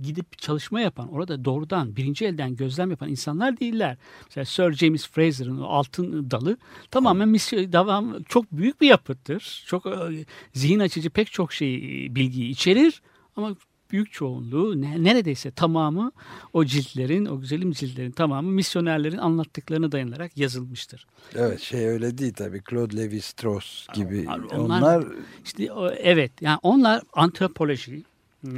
gidip 0.03 0.39
çalışma 0.39 0.81
yapan, 0.81 1.13
orada 1.13 1.45
doğrudan 1.45 1.97
birinci 1.97 2.25
elden 2.25 2.57
gözlem 2.57 2.91
yapan 2.91 3.09
insanlar 3.09 3.61
değiller. 3.61 3.97
Mesela 4.27 4.45
Sir 4.45 4.73
James 4.73 5.09
Fraser'ın 5.09 5.59
altın 5.59 6.31
dalı 6.31 6.57
tamamen 6.91 7.29
misyon, 7.29 7.73
devam, 7.73 8.23
çok 8.23 8.53
büyük 8.53 8.81
bir 8.81 8.89
yapıttır. 8.89 9.65
Çok 9.67 9.87
e, 9.87 10.25
zihin 10.53 10.81
açıcı 10.81 11.11
pek 11.11 11.33
çok 11.33 11.53
şey 11.53 11.81
bilgiyi 12.15 12.51
içerir 12.51 13.03
ama 13.37 13.57
büyük 13.91 14.13
çoğunluğu 14.13 14.81
neredeyse 14.81 15.51
tamamı 15.51 16.13
o 16.53 16.65
ciltlerin, 16.65 17.27
o 17.27 17.41
güzelim 17.41 17.73
ciltlerin 17.73 18.11
tamamı 18.11 18.51
misyonerlerin 18.51 19.19
anlattıklarına 19.19 19.93
dayanarak 19.93 20.39
yazılmıştır. 20.39 21.07
Evet 21.35 21.61
şey 21.61 21.87
öyle 21.89 22.19
değil 22.19 22.33
tabii. 22.33 22.63
Claude 22.71 22.97
Lévi-Strauss 22.97 23.95
gibi. 23.95 24.27
Onlar, 24.29 24.57
onlar 24.57 25.07
işte 25.45 25.69
evet 25.99 26.33
yani 26.41 26.59
onlar 26.63 27.03
antropoloji, 27.13 28.05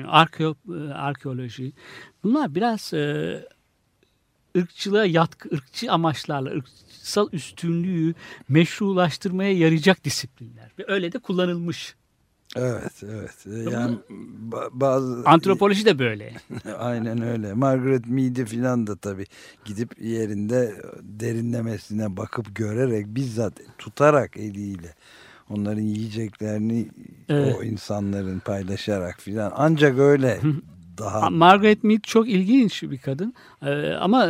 arkeo, 0.06 0.54
arkeoloji 0.94 1.72
bunlar 2.24 2.54
biraz 2.54 2.94
e, 2.94 3.48
ırkçılığa 4.56 5.04
yatkı, 5.04 5.48
ırkçı 5.54 5.92
amaçlarla, 5.92 6.50
ırksal 6.50 7.28
üstünlüğü 7.32 8.14
meşrulaştırmaya 8.48 9.52
yarayacak 9.52 10.04
disiplinler. 10.04 10.70
Ve 10.78 10.84
öyle 10.88 11.12
de 11.12 11.18
kullanılmış. 11.18 11.94
Evet, 12.56 13.02
evet. 13.02 13.46
Yani 13.72 13.96
bazı 14.72 15.22
antropoloji 15.26 15.84
de 15.84 15.98
böyle. 15.98 16.32
Aynen 16.78 17.22
öyle. 17.22 17.52
Margaret 17.52 18.06
Mead'i 18.06 18.44
filan 18.44 18.86
da 18.86 18.96
tabii 18.96 19.26
gidip 19.64 20.00
yerinde 20.00 20.74
derinlemesine 21.02 22.16
bakıp 22.16 22.56
görerek 22.56 23.06
bizzat 23.06 23.52
tutarak 23.78 24.36
eliyle 24.36 24.94
onların 25.50 25.82
yiyeceklerini 25.82 26.88
evet. 27.28 27.56
o 27.58 27.62
insanların 27.62 28.38
paylaşarak 28.38 29.20
filan 29.20 29.52
ancak 29.56 29.98
öyle 29.98 30.40
daha 30.98 31.30
Margaret 31.30 31.84
Mead 31.84 32.00
çok 32.02 32.28
ilginç 32.28 32.82
bir 32.82 32.98
kadın 32.98 33.34
ee, 33.62 33.92
ama 33.92 34.28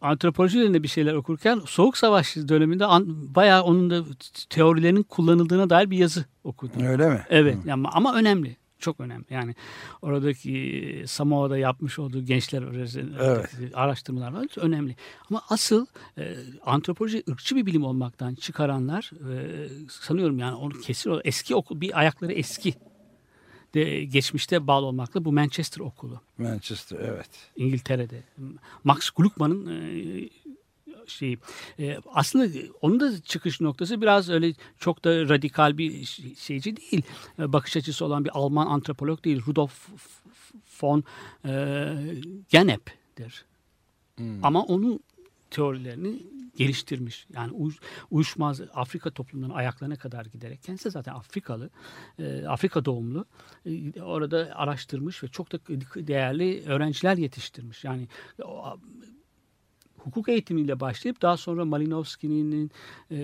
antropoloji 0.00 0.58
üzerinde 0.58 0.82
bir 0.82 0.88
şeyler 0.88 1.14
okurken 1.14 1.60
Soğuk 1.66 1.96
Savaş 1.96 2.36
döneminde 2.36 2.86
an, 2.86 3.34
bayağı 3.34 3.62
onun 3.62 3.90
da 3.90 4.04
teorilerinin 4.50 5.02
kullanıldığına 5.02 5.70
dair 5.70 5.90
bir 5.90 5.98
yazı 5.98 6.24
okudum. 6.44 6.82
Öyle 6.82 7.08
mi? 7.08 7.22
Evet 7.30 7.56
yani, 7.66 7.88
ama 7.92 8.14
önemli. 8.14 8.56
Çok 8.78 9.00
önemli. 9.00 9.24
Yani 9.30 9.54
oradaki 10.02 11.04
Samoa'da 11.06 11.58
yapmış 11.58 11.98
olduğu 11.98 12.24
gençler 12.24 12.62
evet. 13.20 13.50
araştırmalar 13.74 14.32
var. 14.32 14.46
Önemli. 14.56 14.96
Ama 15.30 15.42
asıl 15.48 15.86
e, 16.18 16.36
antropoloji 16.66 17.22
ırkçı 17.30 17.56
bir 17.56 17.66
bilim 17.66 17.84
olmaktan 17.84 18.34
çıkaranlar 18.34 19.10
e, 19.32 19.68
sanıyorum 19.88 20.38
yani 20.38 20.54
onu 20.54 20.80
kesin 20.80 21.20
eski 21.24 21.54
okul 21.54 21.80
bir 21.80 21.98
ayakları 21.98 22.32
eski 22.32 22.74
de 23.76 24.04
geçmişte 24.04 24.66
bağlı 24.66 24.86
olmakla 24.86 25.24
bu 25.24 25.32
Manchester 25.32 25.80
okulu. 25.80 26.20
Manchester 26.38 26.98
evet. 27.00 27.30
İngiltere'de. 27.56 28.22
Max 28.84 29.10
Gluckman'ın 29.10 29.66
e, 29.66 30.28
şey 31.06 31.36
e, 31.78 31.98
aslında 32.14 32.58
onun 32.82 33.00
da 33.00 33.20
çıkış 33.20 33.60
noktası 33.60 34.00
biraz 34.00 34.28
öyle 34.28 34.52
çok 34.78 35.04
da 35.04 35.28
radikal 35.28 35.78
bir 35.78 36.04
şeyci 36.38 36.76
değil. 36.76 37.02
E, 37.38 37.52
bakış 37.52 37.76
açısı 37.76 38.04
olan 38.04 38.24
bir 38.24 38.30
Alman 38.34 38.66
antropolog 38.66 39.24
değil. 39.24 39.42
Rudolf 39.46 39.88
von 40.82 41.04
e, 41.44 41.52
Genep'tir. 42.48 43.44
Hmm. 44.16 44.44
Ama 44.44 44.62
onun 44.62 45.00
teorilerini 45.50 46.22
geliştirmiş. 46.56 47.26
Yani 47.34 47.52
uy, 47.52 47.72
uyuşmaz 48.10 48.60
Afrika 48.74 49.10
toplumlarının 49.10 49.54
ayaklarına 49.54 49.96
kadar 49.96 50.26
giderek 50.26 50.62
kendisi 50.62 50.90
zaten 50.90 51.14
Afrikalı, 51.14 51.70
e, 52.18 52.46
Afrika 52.46 52.84
doğumlu. 52.84 53.26
E, 53.66 54.02
orada 54.02 54.52
araştırmış 54.54 55.22
ve 55.22 55.28
çok 55.28 55.52
da 55.52 55.58
değerli 56.06 56.62
öğrenciler 56.66 57.16
yetiştirmiş. 57.16 57.84
Yani 57.84 58.08
o, 58.44 58.78
hukuk 59.98 60.28
eğitimiyle 60.28 60.80
başlayıp 60.80 61.22
daha 61.22 61.36
sonra 61.36 61.64
Malinowski'nin 61.64 62.70
e, 63.10 63.18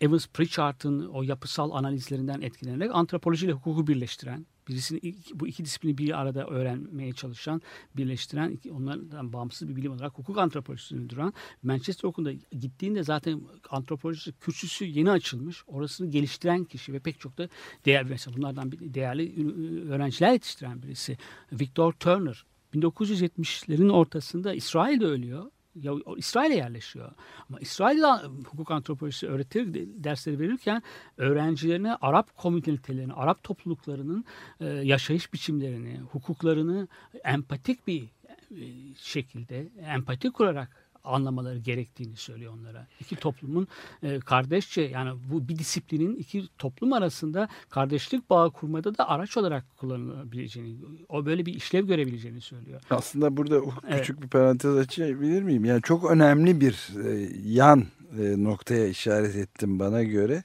Evans 0.00 0.26
Pritchard'ın 0.26 1.08
o 1.08 1.22
yapısal 1.22 1.70
analizlerinden 1.70 2.40
etkilenerek 2.40 2.90
antropoloji 2.94 3.46
ile 3.46 3.52
hukuku 3.52 3.86
birleştiren, 3.86 4.46
birisini 4.68 5.14
bu 5.34 5.46
iki 5.46 5.64
disiplini 5.64 5.98
bir 5.98 6.20
arada 6.20 6.46
öğrenmeye 6.46 7.12
çalışan, 7.12 7.62
birleştiren, 7.96 8.58
onlardan 8.70 9.32
bağımsız 9.32 9.68
bir 9.68 9.76
bilim 9.76 9.92
olarak 9.92 10.18
hukuk 10.18 10.38
antropolojisini 10.38 11.10
duran 11.10 11.32
Manchester 11.62 12.08
Okulu'nda 12.08 12.32
gittiğinde 12.32 13.02
zaten 13.02 13.40
antropolojisi 13.70 14.32
kürsüsü 14.32 14.84
yeni 14.84 15.10
açılmış. 15.10 15.64
Orasını 15.66 16.10
geliştiren 16.10 16.64
kişi 16.64 16.92
ve 16.92 16.98
pek 16.98 17.20
çok 17.20 17.38
da 17.38 17.48
değer 17.84 18.04
mesela 18.04 18.36
bunlardan 18.36 18.72
bir 18.72 18.94
değerli 18.94 19.50
öğrenciler 19.90 20.32
yetiştiren 20.32 20.82
birisi. 20.82 21.18
Victor 21.52 21.92
Turner 21.92 22.44
1970'lerin 22.74 23.92
ortasında 23.92 24.54
İsrail'de 24.54 25.04
ölüyor. 25.04 25.50
Ya, 25.80 25.92
İsrail'e 26.16 26.54
yerleşiyor. 26.54 27.12
Ama 27.48 27.58
İsrail'de 27.60 28.26
hukuk 28.26 28.70
antropolojisi 28.70 29.26
öğretir 29.26 29.74
dersleri 30.04 30.38
verirken 30.40 30.82
öğrencilerine 31.16 31.94
Arap 31.94 32.36
komünitelerini, 32.36 33.12
Arap 33.12 33.42
topluluklarının 33.42 34.24
e, 34.60 34.66
yaşayış 34.66 35.32
biçimlerini, 35.32 35.98
hukuklarını 35.98 36.88
empatik 37.24 37.86
bir 37.86 38.02
e, 38.50 38.94
şekilde 38.94 39.68
empati 39.80 40.30
kurarak 40.30 40.85
anlamaları 41.06 41.58
gerektiğini 41.58 42.16
söylüyor 42.16 42.52
onlara. 42.54 42.86
İki 43.00 43.16
toplumun 43.16 43.68
e, 44.02 44.20
kardeşçe 44.20 44.82
yani 44.82 45.20
bu 45.32 45.48
bir 45.48 45.58
disiplinin 45.58 46.16
iki 46.16 46.48
toplum 46.58 46.92
arasında 46.92 47.48
kardeşlik 47.70 48.30
bağı 48.30 48.50
kurmada 48.50 48.98
da 48.98 49.08
araç 49.08 49.36
olarak 49.36 49.76
kullanılabileceğini, 49.76 50.76
o 51.08 51.26
böyle 51.26 51.46
bir 51.46 51.54
işlev 51.54 51.86
görebileceğini 51.86 52.40
söylüyor. 52.40 52.80
Aslında 52.90 53.36
burada 53.36 53.60
Evet. 53.88 54.00
küçük 54.00 54.22
bir 54.22 54.28
parantez 54.28 54.76
açabilir 54.76 55.42
miyim? 55.42 55.64
Yani 55.64 55.82
çok 55.82 56.10
önemli 56.10 56.60
bir 56.60 56.88
e, 57.04 57.30
yan 57.44 57.84
e, 58.20 58.44
noktaya 58.44 58.86
işaret 58.86 59.36
ettim 59.36 59.78
bana 59.78 60.02
göre. 60.02 60.42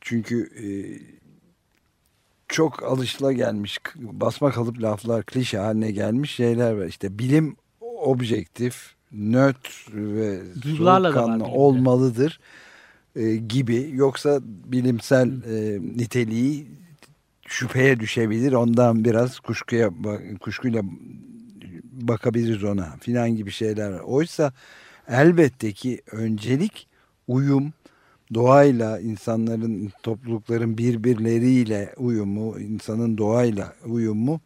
Çünkü 0.00 0.50
e, 0.64 0.66
çok 2.48 2.82
alışılagelmiş, 2.82 3.78
k- 3.78 4.00
basma 4.00 4.50
kalıp 4.50 4.82
laflar, 4.82 5.24
klişe 5.24 5.58
haline 5.58 5.90
gelmiş 5.90 6.30
şeyler 6.30 6.72
var. 6.72 6.86
İşte 6.86 7.18
bilim 7.18 7.56
objektif, 7.80 8.94
nötr 9.12 9.90
ve 9.94 10.40
Duygularla 10.62 11.12
soğukkanlı 11.12 11.44
olmalıdır 11.44 12.40
e, 13.16 13.36
gibi. 13.36 13.90
Yoksa 13.94 14.40
bilimsel 14.44 15.28
e, 15.28 15.80
niteliği 15.80 16.66
şüpheye 17.46 18.00
düşebilir. 18.00 18.52
Ondan 18.52 19.04
biraz 19.04 19.40
kuşkuya 19.40 19.90
kuşkuyla 20.40 20.82
bakabiliriz 21.92 22.64
ona 22.64 22.96
filan 23.00 23.30
gibi 23.30 23.50
şeyler 23.50 23.90
var. 23.90 24.00
Oysa 24.00 24.52
elbette 25.08 25.72
ki 25.72 26.02
öncelik 26.12 26.86
uyum, 27.28 27.72
doğayla, 28.34 29.00
insanların, 29.00 29.92
toplulukların 30.02 30.78
birbirleriyle 30.78 31.94
uyumu, 31.96 32.58
insanın 32.58 33.18
doğayla 33.18 33.74
uyumu 33.86 34.40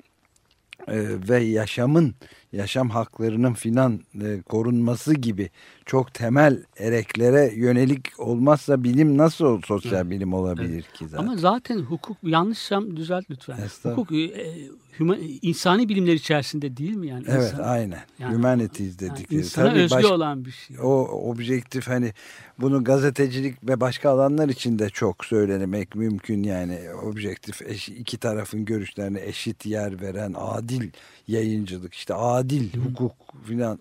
ve 1.29 1.39
yaşamın, 1.39 2.15
yaşam 2.53 2.91
haklarının 2.91 3.53
filan 3.53 4.01
e, 4.23 4.43
korunması 4.43 5.15
gibi 5.15 5.51
çok 5.87 6.15
temel 6.15 6.63
ereklere 6.77 7.53
yönelik 7.57 8.21
olmazsa 8.21 8.85
bilim 8.85 9.17
nasıl 9.17 9.63
sosyal 9.63 10.11
bilim 10.11 10.35
olabilir 10.35 10.83
ki 10.83 11.09
zaten? 11.09 11.27
Ama 11.27 11.37
zaten 11.37 11.79
hukuk 11.79 12.17
yanlışsam 12.23 12.97
düzelt 12.97 13.31
lütfen. 13.31 13.59
Hukuk 13.83 14.13
e, 14.13 14.69
hüma- 14.99 15.39
insani 15.43 15.89
bilimler 15.89 16.13
içerisinde 16.15 16.77
değil 16.77 16.95
mi 16.95 17.09
yani? 17.09 17.25
Evet 17.29 17.53
İnsan- 17.53 17.63
aynen. 17.63 18.01
Yani- 18.19 18.35
Humanities 18.37 19.03
yani 19.03 19.11
dedikleri. 19.17 19.41
insana 19.41 19.69
Tabii 19.71 19.81
özgü 19.81 19.97
baş- 19.97 20.05
olan 20.05 20.45
bir 20.45 20.51
şey. 20.51 20.77
o 20.83 21.05
objektif 21.31 21.89
hani 21.89 22.13
bunu 22.61 22.85
gazetecilik 22.85 23.69
ve 23.69 23.81
başka 23.81 24.11
alanlar 24.11 24.49
için 24.49 24.79
de 24.79 24.91
çok 24.91 25.25
söylemek 25.25 25.95
mümkün 25.95 26.43
yani 26.43 26.79
objektif 27.03 27.63
eş- 27.63 27.89
iki 27.89 28.19
tarafın 28.19 28.65
görüşlerine 28.65 29.21
eşit 29.25 29.67
yer 29.67 30.01
veren 30.01 30.35
adil 30.37 30.91
yayıncılık 31.29 31.95
işte 31.95 32.15
adil 32.15 32.69
hukuk 32.85 33.13
filan 33.47 33.79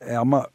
E 0.00 0.16
ama 0.16 0.46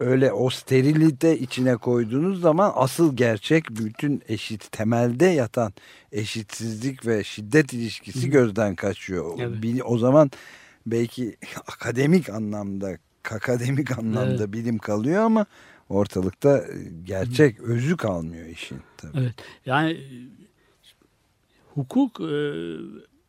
öyle 0.00 0.32
o 0.32 0.50
sterilite 0.50 1.38
içine 1.38 1.76
koyduğunuz 1.76 2.40
zaman 2.40 2.72
asıl 2.74 3.16
gerçek 3.16 3.70
bütün 3.70 4.22
eşit 4.28 4.72
temelde 4.72 5.26
yatan 5.26 5.72
eşitsizlik 6.12 7.06
ve 7.06 7.24
şiddet 7.24 7.72
ilişkisi 7.72 8.30
gözden 8.30 8.74
kaçıyor. 8.74 9.38
Evet. 9.40 9.82
O 9.84 9.98
zaman 9.98 10.30
belki 10.86 11.36
akademik 11.66 12.30
anlamda 12.30 12.98
akademik 13.30 13.98
anlamda 13.98 14.42
Evet. 14.42 14.52
bilim 14.52 14.78
kalıyor 14.78 15.22
ama 15.22 15.46
ortalıkta 15.88 16.58
e, 16.58 16.64
gerçek 17.04 17.60
özü 17.60 17.96
kalmıyor 17.96 18.46
işin 18.46 18.80
tabii. 18.96 19.18
Evet. 19.18 19.34
Yani 19.66 20.00
hukuk 21.74 22.20
e, 22.20 22.32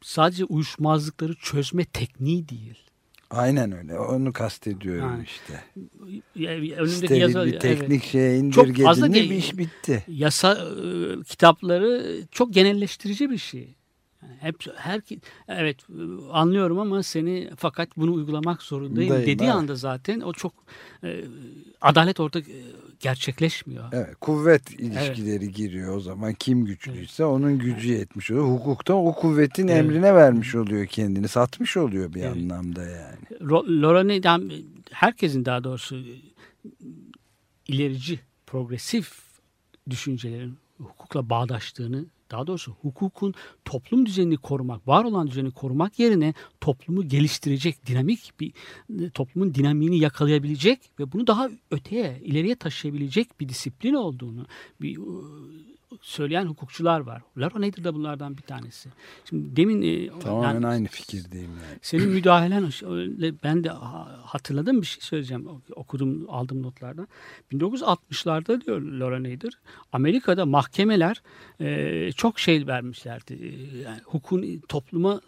sadece 0.01 0.45
uyuşmazlıkları 0.45 1.35
çözme 1.35 1.85
tekniği 1.85 2.49
değil. 2.49 2.88
Aynen 3.29 3.71
öyle. 3.71 3.99
Onu 3.99 4.33
kastediyorum 4.33 5.09
Yani, 5.09 5.23
işte. 5.23 5.63
Ya- 6.35 6.51
Önümdeki 6.77 6.97
Steril 7.05 7.35
bir 7.35 7.51
evet. 7.51 7.61
teknik 7.61 8.03
şeye 8.03 8.37
indirgedin 8.37 8.83
mi 8.85 9.17
ge- 9.17 9.29
bir 9.29 9.35
iş 9.35 9.57
bitti. 9.57 10.03
yasa 10.07 10.53
e, 10.53 11.23
kitapları 11.23 12.21
çok 12.31 12.53
genelleştirici 12.53 13.29
bir 13.29 13.37
şey. 13.37 13.75
Hep 14.39 14.55
her 14.75 15.01
evet 15.47 15.77
e, 15.89 16.31
anlıyorum 16.31 16.79
ama 16.79 17.03
seni 17.03 17.49
fakat 17.57 17.89
bunu 17.97 18.13
uygulamak 18.13 18.61
zorundayım 18.61 19.09
Dayım, 19.09 19.27
dediği 19.27 19.43
evet. 19.45 19.55
anda 19.55 19.75
zaten 19.75 20.19
o 20.21 20.33
çok 20.33 20.53
e, 21.03 21.25
adalet 21.81 22.19
orada 22.19 22.41
gerçekleşmiyor. 22.99 23.83
Evet, 23.91 24.15
kuvvet 24.21 24.71
ilişkileri 24.71 25.51
giriyor 25.51 25.95
o 25.95 25.99
zaman. 25.99 26.33
Kim 26.33 26.65
güçlüyse 26.65 27.25
onun 27.25 27.59
gücü 27.59 27.91
yetmiş 27.91 28.31
oluyor. 28.31 28.45
Hukukta 28.45 28.93
o 28.93 29.15
kuvvetin 29.15 29.67
Evet. 29.67 29.79
emrine 29.79 30.15
vermiş 30.15 30.55
oluyor 30.55 30.85
kendini. 30.85 31.27
Satmış 31.27 31.77
oluyor 31.77 32.13
bir 32.13 32.21
Evet. 32.21 32.31
anlamda 32.37 32.83
yani. 32.83 33.51
Lorane 33.81 34.21
herkesin 34.91 35.45
daha 35.45 35.63
doğrusu 35.63 35.95
e, 35.95 36.15
ilerici, 37.67 38.19
progresif 38.47 39.19
düşüncelerin 39.89 40.57
hukukla 40.77 41.29
bağdaştığını, 41.29 42.05
daha 42.31 42.47
doğrusu 42.47 42.71
hukukun 42.71 43.33
toplum 43.65 44.05
düzenini 44.05 44.37
korumak, 44.37 44.87
var 44.87 45.03
olan 45.03 45.27
düzeni 45.27 45.51
korumak 45.51 45.99
yerine 45.99 46.33
toplumu 46.61 47.07
geliştirecek, 47.07 47.85
dinamik 47.85 48.33
bir 48.39 48.53
e, 48.99 49.09
toplumun 49.09 49.53
dinamiğini 49.53 49.99
yakalayabilecek 49.99 50.79
ve 50.99 51.11
bunu 51.11 51.27
daha 51.27 51.49
öteye, 51.71 52.19
ileriye 52.23 52.55
taşıyabilecek 52.55 53.39
bir 53.39 53.49
disiplin 53.49 53.93
olduğunu 53.93 54.45
bir 54.81 54.97
e, 54.97 55.78
söyleyen 56.01 56.45
hukukçular 56.45 56.99
var. 56.99 57.21
Laronator 57.37 57.83
da 57.83 57.93
bunlardan 57.95 58.37
bir 58.37 58.41
tanesi. 58.41 58.89
Şimdi 59.29 59.55
demin 59.55 59.81
e, 59.81 60.19
Tamamen 60.19 60.53
yani- 60.53 60.67
aynı 60.67 60.87
fikirdeyim 60.87 61.51
yani. 61.51 61.79
senin 61.81 62.09
müdahalen 62.09 62.71
öyle 62.85 63.33
ben 63.43 63.63
de 63.63 63.69
ha- 63.69 64.19
hatırladığım 64.25 64.81
bir 64.81 64.85
şey 64.87 65.01
söyleyeceğim. 65.03 65.47
Okudum, 65.75 66.25
aldım 66.29 66.63
notlardan. 66.63 67.07
1960'larda 67.51 68.65
diyor 68.65 68.81
Nader, 68.81 69.51
Amerika'da 69.93 70.45
mahkemeler 70.45 71.21
e, 71.61 72.11
çok 72.11 72.39
şey 72.39 72.67
vermişlerdi. 72.67 73.33
E, 73.33 73.77
yani 73.81 74.01
hukukun 74.05 74.61
topluma 74.67 75.21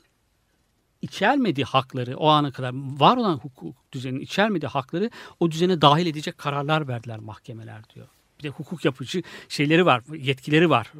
içermediği 1.01 1.65
hakları 1.65 2.17
o 2.17 2.27
ana 2.27 2.51
kadar 2.51 2.73
var 2.99 3.17
olan 3.17 3.37
hukuk 3.37 3.75
düzeninin 3.91 4.19
içermediği 4.21 4.69
hakları 4.69 5.09
o 5.39 5.51
düzene 5.51 5.81
dahil 5.81 6.05
edecek 6.05 6.37
kararlar 6.37 6.87
verdiler 6.87 7.19
mahkemeler 7.19 7.81
diyor. 7.95 8.07
Bir 8.41 8.49
de 8.49 8.49
hukuk 8.49 8.85
yapıcı 8.85 9.23
şeyleri 9.49 9.85
var, 9.85 10.03
yetkileri 10.17 10.69
var. 10.69 10.91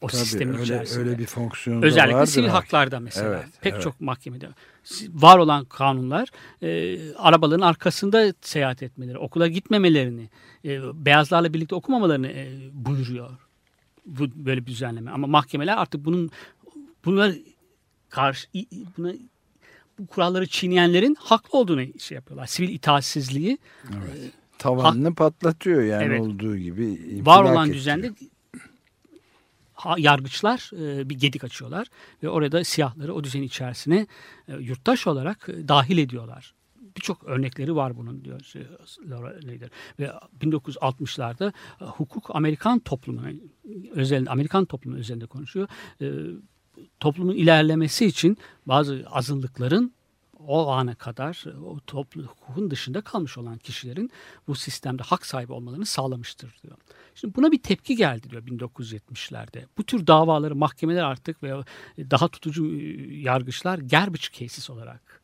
O, 0.00 0.06
Tabii 0.06 0.20
sistemin 0.20 0.52
öyle, 0.52 0.62
içerisinde. 0.62 0.98
öyle 0.98 1.18
bir 1.18 1.26
fonksiyonu 1.26 1.84
Özellikle 1.84 2.14
vardır 2.14 2.30
sivil 2.32 2.48
haklarda 2.48 3.00
mesela. 3.00 3.28
Evet, 3.28 3.46
Pek 3.60 3.72
evet. 3.72 3.82
çok 3.82 4.00
mahkemede 4.00 4.48
var 5.08 5.38
olan 5.38 5.64
kanunlar 5.64 6.28
e, 6.62 6.98
arabaların 7.14 7.66
arkasında 7.66 8.34
seyahat 8.40 8.82
etmeleri, 8.82 9.18
okula 9.18 9.48
gitmemelerini, 9.48 10.28
e, 10.64 10.80
beyazlarla 11.04 11.54
birlikte 11.54 11.74
okumamalarını 11.74 12.28
e, 12.28 12.58
buyuruyor. 12.72 13.30
Bu 14.06 14.26
böyle 14.34 14.60
bir 14.60 14.66
düzenleme. 14.66 15.10
Ama 15.10 15.26
mahkemeler 15.26 15.76
artık 15.76 16.04
bunun 16.04 16.30
bunlar 17.04 17.32
karşı 18.10 18.48
buna 18.98 19.12
bu 19.98 20.06
kuralları 20.06 20.46
çiğneyenlerin 20.46 21.16
haklı 21.20 21.58
olduğunu 21.58 21.98
şey 21.98 22.14
yapıyorlar. 22.14 22.46
Sivil 22.46 22.68
itaatsizliği 22.68 23.58
Tavanını 24.62 25.14
patlatıyor 25.14 25.82
yani 25.82 26.04
Evet. 26.04 26.20
olduğu 26.20 26.56
gibi. 26.56 26.98
var 27.26 27.44
olan 27.44 27.54
ettiriyor. 27.56 27.74
düzende 27.74 28.12
ha- 29.74 29.94
yargıçlar 29.98 30.70
e, 30.76 31.10
bir 31.10 31.14
gedik 31.18 31.44
açıyorlar 31.44 31.86
ve 32.22 32.28
orada 32.28 32.64
siyahları 32.64 33.14
o 33.14 33.24
düzen 33.24 33.42
içerisine 33.42 34.06
e, 34.48 34.54
yurttaş 34.56 35.06
olarak 35.06 35.48
e, 35.48 35.68
dahil 35.68 35.98
ediyorlar. 35.98 36.54
Birçok 36.96 37.24
örnekleri 37.24 37.76
var 37.76 37.96
bunun 37.96 38.24
diyor 38.24 38.40
şey, 38.40 38.62
Laura 39.10 39.28
Nader. 39.28 39.70
Ve 39.98 40.10
1960'larda 40.40 41.52
e, 41.80 41.84
hukuk 41.84 42.30
Amerikan 42.36 42.78
toplumuna 42.78 43.28
özelinde 43.90 44.30
Amerikan 44.30 44.64
toplumu 44.64 44.96
özelinde 44.96 45.26
konuşuyor. 45.26 45.68
Toplumun 47.00 47.34
ilerlemesi 47.34 48.06
için 48.06 48.38
bazı 48.66 49.04
azınlıkların 49.10 49.92
o 50.46 50.70
ana 50.70 50.94
kadar 50.94 51.44
e, 51.46 51.58
o 51.58 51.80
toplu 51.80 52.22
hukukun 52.22 52.70
dışında 52.70 53.00
kalmış 53.00 53.38
olan 53.38 53.58
kişilerin 53.58 54.10
bu 54.48 54.54
sistemde 54.54 55.02
hak 55.02 55.26
sahibi 55.26 55.52
olmalarını 55.52 55.86
sağlamıştır 55.86 56.54
diyor. 56.62 56.76
Şimdi 57.14 57.34
buna 57.34 57.52
bir 57.52 57.62
tepki 57.62 57.96
geldi 57.96 58.30
diyor 58.30 58.42
1970'lerde. 58.42 59.64
Bu 59.78 59.84
tür 59.84 60.06
davaları 60.06 60.56
mahkemeler 60.56 61.02
artık 61.02 61.42
ve 61.42 61.54
daha 61.98 62.28
tutucu 62.28 62.66
e, 62.66 62.80
yargıçlar 63.16 63.78
garbage 63.78 64.26
cases 64.32 64.70
olarak 64.70 65.22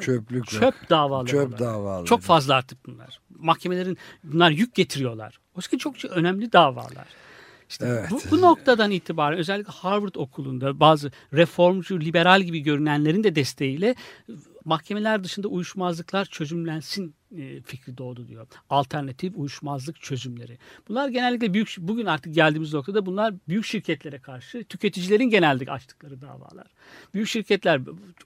Çöplük. 0.00 0.46
çöp 0.46 0.90
davaları 0.90 1.26
Çöp 1.28 1.48
olarak. 1.48 1.60
davaları. 1.60 2.04
Çok 2.06 2.20
fazla 2.20 2.54
artık 2.54 2.86
bunlar. 2.86 3.20
Mahkemelerin 3.38 3.98
bunlar 4.24 4.50
yük 4.50 4.74
getiriyorlar. 4.74 5.38
Oysa 5.54 5.70
ki 5.70 5.78
çok 5.78 6.04
önemli 6.04 6.52
davalar. 6.52 7.06
İşte 7.72 7.86
Evet. 7.86 8.10
bu, 8.10 8.20
bu 8.30 8.40
noktadan 8.40 8.90
itibaren 8.90 9.38
özellikle 9.38 9.72
Harvard 9.72 10.14
okulunda 10.14 10.80
bazı 10.80 11.10
reformcu, 11.32 12.00
liberal 12.00 12.42
gibi 12.42 12.60
görünenlerin 12.60 13.24
de 13.24 13.34
desteğiyle 13.34 13.94
mahkemeler 14.64 15.24
dışında 15.24 15.48
uyuşmazlıklar 15.48 16.24
çözümlensin 16.24 17.14
e, 17.36 17.62
fikri 17.62 17.98
doğdu 17.98 18.28
diyor. 18.28 18.46
Alternatif 18.70 19.32
uyuşmazlık 19.36 20.00
çözümleri. 20.00 20.58
Bunlar 20.88 21.08
genellikle 21.08 21.54
büyük 21.54 21.74
bugün 21.78 22.06
artık 22.06 22.34
geldiğimiz 22.34 22.74
noktada 22.74 23.06
bunlar 23.06 23.34
büyük 23.48 23.64
şirketlere 23.64 24.18
karşı 24.18 24.64
tüketicilerin 24.64 25.30
genelde 25.30 25.72
açtıkları 25.72 26.20
davalar. 26.20 26.66
Büyük 27.14 27.28
şirketler 27.28 27.80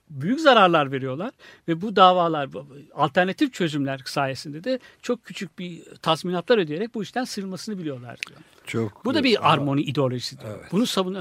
büyük 0.09 0.39
zararlar 0.39 0.91
veriyorlar 0.91 1.31
ve 1.67 1.81
bu 1.81 1.95
davalar 1.95 2.49
alternatif 2.93 3.53
çözümler 3.53 4.01
sayesinde 4.05 4.63
de 4.63 4.79
çok 5.01 5.23
küçük 5.23 5.59
bir 5.59 5.83
tazminatlar 6.01 6.57
ödeyerek 6.57 6.95
bu 6.95 7.03
işten 7.03 7.23
sıyrılmasını 7.23 7.77
biliyorlar 7.77 8.19
diyor. 8.27 8.39
Çok 8.65 9.05
Bu 9.05 9.13
da 9.13 9.23
bir 9.23 9.51
armoni 9.51 9.81
ideolojisi 9.81 10.39
diyor. 10.39 10.67
Bunu 10.71 10.85
savun 10.85 11.17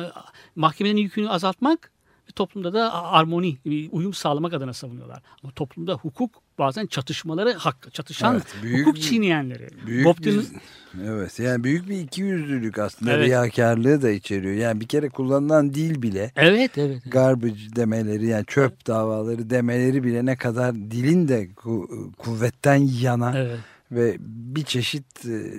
mahkemenin 0.57 1.01
yükünü 1.01 1.29
azaltmak 1.29 1.91
toplumda 2.33 2.73
da 2.73 2.95
armoni, 3.05 3.57
bir 3.67 3.89
uyum 3.93 4.15
sağlamak 4.15 4.55
adına 4.55 4.73
savunuyorlar. 4.73 5.23
Ama 5.43 5.53
toplumda 5.53 5.95
hukuk 5.95 6.31
bazen 6.59 6.87
çatışmaları 6.87 7.53
hak 7.53 7.95
çatışan 7.95 8.35
Evet, 8.35 8.47
büyük 8.63 8.81
hukuk 8.81 8.97
bir- 8.97 9.01
çiğneyenleri. 9.01 9.69
Büyük 9.87 10.05
Bob 10.07 10.19
bir, 10.25 10.41
evet 11.05 11.39
yani 11.41 11.65
büyük 11.65 11.89
bir 11.89 12.01
ikiyüzlülük 12.01 12.79
aslında 12.79 13.13
Evet. 13.13 13.27
riyakarlığı 13.27 14.03
da 14.03 14.11
içeriyor. 14.11 14.55
Yani 14.55 14.81
bir 14.81 14.87
kere 14.87 15.09
kullanılan 15.09 15.75
dil 15.75 16.03
bile 16.03 16.33
Evet 16.37 16.79
evet. 16.79 17.03
garbage 17.07 17.77
demeleri 17.77 18.27
yani 18.27 18.45
çöp 18.47 18.87
davaları 18.87 19.51
demeleri 19.51 20.05
bile 20.05 20.25
ne 20.27 20.37
kadar 20.37 20.75
dilin 20.75 21.29
de 21.29 21.47
ku- 21.57 22.13
kuvvetten 22.13 22.89
yana 23.01 23.39
Evet. 23.39 23.59
Ve 23.93 24.17
bir 24.21 24.63
çeşit 24.65 25.27
e, 25.27 25.53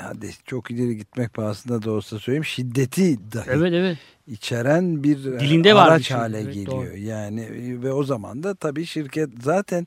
hadi 0.00 0.30
çok 0.44 0.70
ileri 0.70 0.96
gitmek 0.96 1.34
pahasına 1.34 1.82
da 1.82 1.90
olsa 1.90 2.18
söyleyeyim 2.18 2.44
şiddeti 2.44 3.32
dahi 3.32 3.50
Evet 3.50 3.72
evet. 3.72 3.98
içeren 4.26 5.04
bir 5.04 5.24
Dilinde 5.24 5.74
var 5.74 5.86
bir 5.86 5.92
araç 5.92 6.02
şey. 6.06 6.16
hale 6.16 6.40
Evet, 6.40 6.54
geliyor. 6.54 6.86
doğru. 6.86 6.96
Yani 6.96 7.40
e, 7.40 7.82
ve 7.82 7.92
o 7.92 8.04
zaman 8.04 8.42
da 8.42 8.54
tabii 8.54 8.86
şirket 8.86 9.30
zaten 9.42 9.86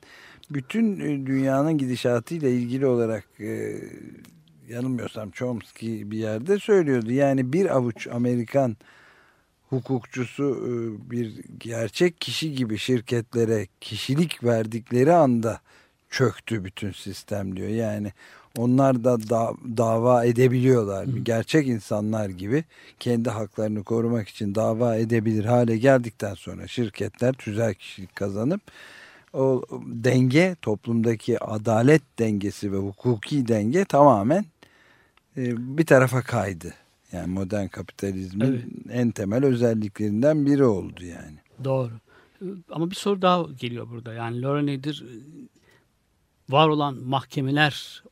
bütün 0.49 0.99
e, 0.99 1.25
dünyanın 1.25 1.77
gidişatıyla 1.77 2.49
ilgili 2.49 2.85
olarak 2.85 3.23
e, 3.39 3.75
yanılmıyorsam 4.69 5.31
Chomsky 5.31 6.11
bir 6.11 6.17
yerde 6.17 6.59
söylüyordu. 6.59 7.11
Yani 7.11 7.53
bir 7.53 7.75
avuç 7.75 8.07
Amerikan 8.07 8.77
hukukçusu 9.69 10.43
e, 10.43 10.71
bir 11.11 11.35
gerçek 11.59 12.21
kişi 12.21 12.55
gibi 12.55 12.77
şirketlere 12.77 13.67
kişilik 13.81 14.43
verdikleri 14.43 15.13
anda 15.13 15.61
çöktü 16.09 16.63
bütün 16.63 16.91
sistem 16.91 17.55
diyor. 17.55 17.69
Yani 17.69 18.11
onlar 18.57 19.03
da, 19.03 19.29
da 19.29 19.53
dava 19.77 20.25
edebiliyorlar. 20.25 21.05
Gerçek 21.23 21.67
insanlar 21.67 22.29
gibi 22.29 22.63
kendi 22.99 23.29
haklarını 23.29 23.83
korumak 23.83 24.29
için 24.29 24.55
dava 24.55 24.95
edebilir 24.95 25.45
hale 25.45 25.77
geldikten 25.77 26.33
sonra 26.33 26.67
şirketler 26.67 27.33
tüzel 27.33 27.73
kişilik 27.73 28.15
kazanıp 28.15 28.61
o 29.33 29.61
denge 29.85 30.55
toplumdaki 30.61 31.43
adalet 31.43 32.01
dengesi 32.19 32.71
ve 32.71 32.77
hukuki 32.77 33.47
denge 33.47 33.85
tamamen 33.85 34.45
e, 35.37 35.77
bir 35.77 35.85
tarafa 35.85 36.21
kaydı. 36.21 36.73
Yani 37.11 37.27
modern 37.27 37.67
kapitalizmin 37.67 38.45
Evet. 38.45 38.63
en 38.91 39.11
temel 39.11 39.45
özelliklerinden 39.45 40.45
biri 40.45 40.65
oldu 40.65 41.05
yani. 41.05 41.37
Doğru. 41.63 41.91
Ama 42.71 42.89
bir 42.91 42.95
soru 42.95 43.21
daha 43.21 43.43
geliyor 43.59 43.89
burada. 43.89 44.13
Yani 44.13 44.41
Laura 44.41 44.65
Nader 44.65 45.03
var 46.49 46.67
olan 46.67 46.95
mahkemeler 46.95 48.03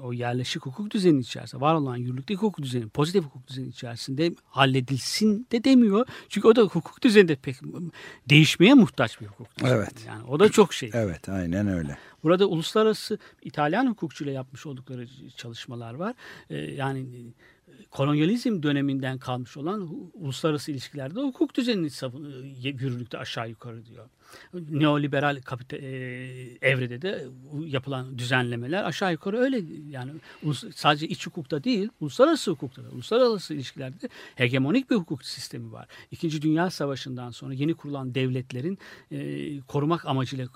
o 0.00 0.12
yerleşik 0.12 0.66
hukuk 0.66 0.90
düzeni 0.90 1.20
içerisinde 1.20 1.60
var 1.60 1.74
olan 1.74 1.96
yürürlükteki 1.96 2.40
hukuk 2.40 2.64
düzeni 2.64 2.88
pozitif 2.88 3.24
hukuk 3.24 3.48
düzeni 3.48 3.68
içerisinde 3.68 4.34
halledilsin 4.44 5.46
de 5.52 5.64
demiyor. 5.64 6.06
Çünkü 6.28 6.48
o 6.48 6.56
da 6.56 6.62
hukuk 6.62 7.02
düzeni 7.02 7.28
de 7.28 7.36
pek 7.36 7.56
değişmeye 8.28 8.74
muhtaç 8.74 9.20
bir 9.20 9.26
hukuk 9.26 9.58
düzeni. 9.58 9.72
Evet. 9.72 10.04
Yani 10.06 10.24
o 10.24 10.40
da 10.40 10.48
çok 10.48 10.74
şey. 10.74 10.90
Evet 10.92 11.28
aynen 11.28 11.68
öyle. 11.68 11.98
Burada 12.22 12.46
uluslararası 12.46 13.18
İtalyan 13.42 13.86
hukukçuyla 13.86 14.32
yapmış 14.32 14.66
oldukları 14.66 15.06
çalışmalar 15.36 15.94
var. 15.94 16.14
Ee, 16.50 16.56
yani 16.56 17.06
kolonyalizm 17.90 18.62
döneminden 18.62 19.18
kalmış 19.18 19.56
olan 19.56 19.88
uluslararası 20.14 20.72
ilişkilerde 20.72 21.20
hukuk 21.20 21.54
düzenini 21.54 21.90
yürürlükte 22.62 23.18
aşağı 23.18 23.48
yukarı 23.48 23.86
diyor. 23.86 24.08
Neoliberal 24.70 25.40
kapita, 25.44 25.76
e, 25.76 25.88
evrede 26.60 27.02
de 27.02 27.24
yapılan 27.66 28.18
düzenlemeler 28.18 28.84
aşağı 28.84 29.12
yukarı 29.12 29.38
öyle. 29.38 29.62
Yani 29.90 30.10
sadece 30.74 31.08
iç 31.08 31.26
hukukta 31.26 31.64
değil, 31.64 31.88
uluslararası 32.00 32.50
hukukta 32.50 32.84
da, 32.84 32.88
uluslararası 32.90 33.54
ilişkilerde 33.54 34.08
hegemonik 34.34 34.90
bir 34.90 34.96
hukuk 34.96 35.24
sistemi 35.24 35.72
var. 35.72 35.88
İkinci 36.10 36.42
Dünya 36.42 36.70
Savaşı'ndan 36.70 37.30
sonra 37.30 37.54
yeni 37.54 37.74
kurulan 37.74 38.14
devletlerin 38.14 38.78
e, 39.10 39.60
korumak 39.60 40.06
amacıyla 40.06 40.44
e, 40.44 40.48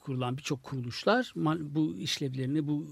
kurulan 0.00 0.36
birçok 0.36 0.62
kuruluşlar 0.62 1.32
bu 1.60 1.96
işlevlerini, 1.98 2.66
bu 2.66 2.86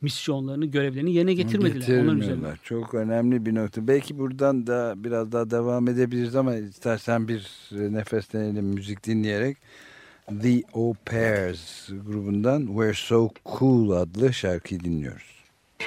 misyonlarını, 0.00 0.66
görevlerini 0.66 1.14
yerine 1.14 1.34
getirmediler. 1.34 2.04
Onların. 2.04 2.56
Çok 2.62 2.94
önemli 2.94 3.46
bir 3.46 3.54
nokta. 3.54 3.88
Belki 3.88 4.18
buradan 4.18 4.66
da 4.66 4.94
biraz 4.96 5.32
daha 5.32 5.50
devam 5.50 5.88
edebiliriz 5.88 6.36
ama 6.36 6.54
istersen 6.54 7.28
bir 7.28 7.70
nefeslenelim 7.72 8.64
müzik 8.64 9.06
dinleyerek. 9.34 9.56
The 10.42 10.62
Au 10.74 10.94
Pairs 11.06 11.88
grubundan 11.88 12.66
We're 12.66 12.94
So 12.94 13.28
Cool 13.58 13.90
adlı 13.90 14.34
şarkıyı 14.34 14.80
dinliyoruz. 14.80 15.44
I 15.80 15.84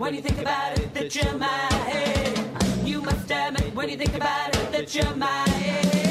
when 0.00 0.14
you 0.14 0.22
think 0.22 0.38
about 0.38 0.78
it 0.78 0.94
that 0.94 1.14
you're 1.14 1.34
mine. 1.36 2.86
You 2.86 3.02
must 3.02 3.30
admit 3.30 3.74
when 3.74 3.90
you 3.90 3.98
think 3.98 4.14
about 4.14 4.56
it 4.56 4.72
that 4.72 4.94
you're 4.94 5.14
mine. 5.14 6.04
You 6.04 6.09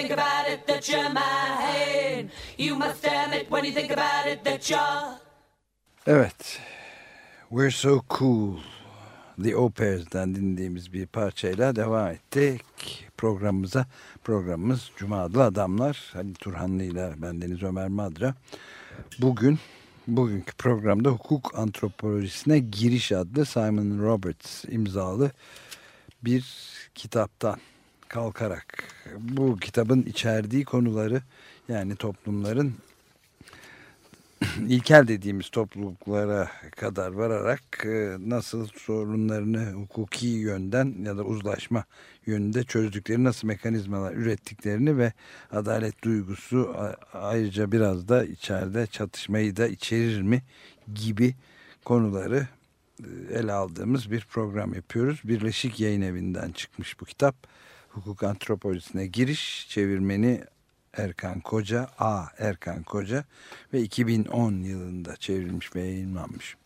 think 0.00 0.12
about 0.12 0.48
it 0.48 0.66
that 0.66 0.88
you're 0.88 1.10
mine. 1.10 2.30
You 2.56 2.74
must 2.74 3.04
admit 3.04 3.50
when 3.50 3.64
you 3.64 3.72
think 3.72 3.90
about 3.92 4.26
it 4.26 4.44
that 4.44 4.70
you're 4.70 5.18
Evet. 6.06 6.60
We're 7.50 7.70
so 7.70 8.00
cool. 8.08 8.60
The 9.42 9.56
Opers'den 9.56 10.34
dinlediğimiz 10.34 10.92
bir 10.92 11.06
parçayla 11.06 11.76
devam 11.76 12.08
ettik 12.08 12.62
programımıza. 13.16 13.86
Programımız 14.24 14.90
Cuma 14.96 15.22
Adlı 15.22 15.44
Adamlar. 15.44 16.10
Halil 16.12 16.34
Turhanlı 16.34 16.82
ile 16.82 17.14
bendeniz 17.16 17.62
Ömer 17.62 17.88
Madra. 17.88 18.34
Bugün, 19.18 19.58
bugünkü 20.06 20.52
programda 20.52 21.10
hukuk 21.10 21.58
antropolojisine 21.58 22.58
giriş 22.58 23.12
adlı 23.12 23.46
Simon 23.46 24.02
Roberts 24.02 24.64
imzalı 24.64 25.30
bir 26.22 26.44
kitaptan 26.94 27.60
kalkarak 28.10 28.84
bu 29.18 29.56
kitabın 29.56 30.02
içerdiği 30.02 30.64
konuları 30.64 31.22
yani 31.68 31.96
toplumların 31.96 32.74
ilkel 34.68 35.08
dediğimiz 35.08 35.48
topluluklara 35.48 36.50
kadar 36.76 37.12
vararak 37.12 37.62
e, 37.84 38.16
nasıl 38.18 38.66
sorunlarını 38.66 39.72
hukuki 39.72 40.26
yönden 40.26 40.94
ya 41.04 41.16
da 41.16 41.22
uzlaşma 41.22 41.84
yönünde 42.26 42.64
çözdükleri 42.64 43.24
nasıl 43.24 43.48
mekanizmalar 43.48 44.12
ürettiklerini 44.12 44.98
ve 44.98 45.12
adalet 45.50 46.04
duygusu 46.04 46.76
ayrıca 47.12 47.72
biraz 47.72 48.08
da 48.08 48.24
içeride 48.24 48.86
çatışmayı 48.86 49.56
da 49.56 49.68
içerir 49.68 50.22
mi 50.22 50.42
gibi 50.94 51.34
konuları 51.84 52.46
e, 53.00 53.34
ele 53.34 53.52
aldığımız 53.52 54.10
bir 54.10 54.20
program 54.30 54.74
yapıyoruz. 54.74 55.20
Birleşik 55.24 55.80
Yayın 55.80 56.02
Evi'nden 56.02 56.52
çıkmış 56.52 57.00
bu 57.00 57.04
kitap. 57.04 57.36
Hukuk 57.90 58.22
antropolojisine 58.22 59.06
giriş 59.06 59.66
çevirmeni 59.68 60.44
Erkan 60.92 61.40
Koca, 61.40 61.90
A. 61.98 62.26
Erkan 62.38 62.82
Koca 62.82 63.24
ve 63.72 63.82
2010 63.82 64.52
yılında 64.62 65.16
çevrilmiş 65.16 65.76
ve 65.76 65.80
yayınlanmış. 65.80 66.56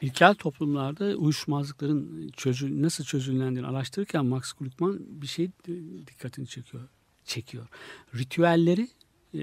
İlkel 0.00 0.34
toplumlarda 0.34 1.04
uyuşmazlıkların 1.04 2.28
çözül, 2.36 2.82
nasıl 2.82 3.04
çözümlendiğini 3.04 3.66
araştırırken 3.66 4.26
Max 4.26 4.52
Gluckman 4.52 5.00
bir 5.08 5.26
şey 5.26 5.50
dikkatini 6.06 6.46
çekiyor. 6.46 6.88
çekiyor. 7.24 7.68
Ritüelleri 8.14 8.88
e, 9.34 9.42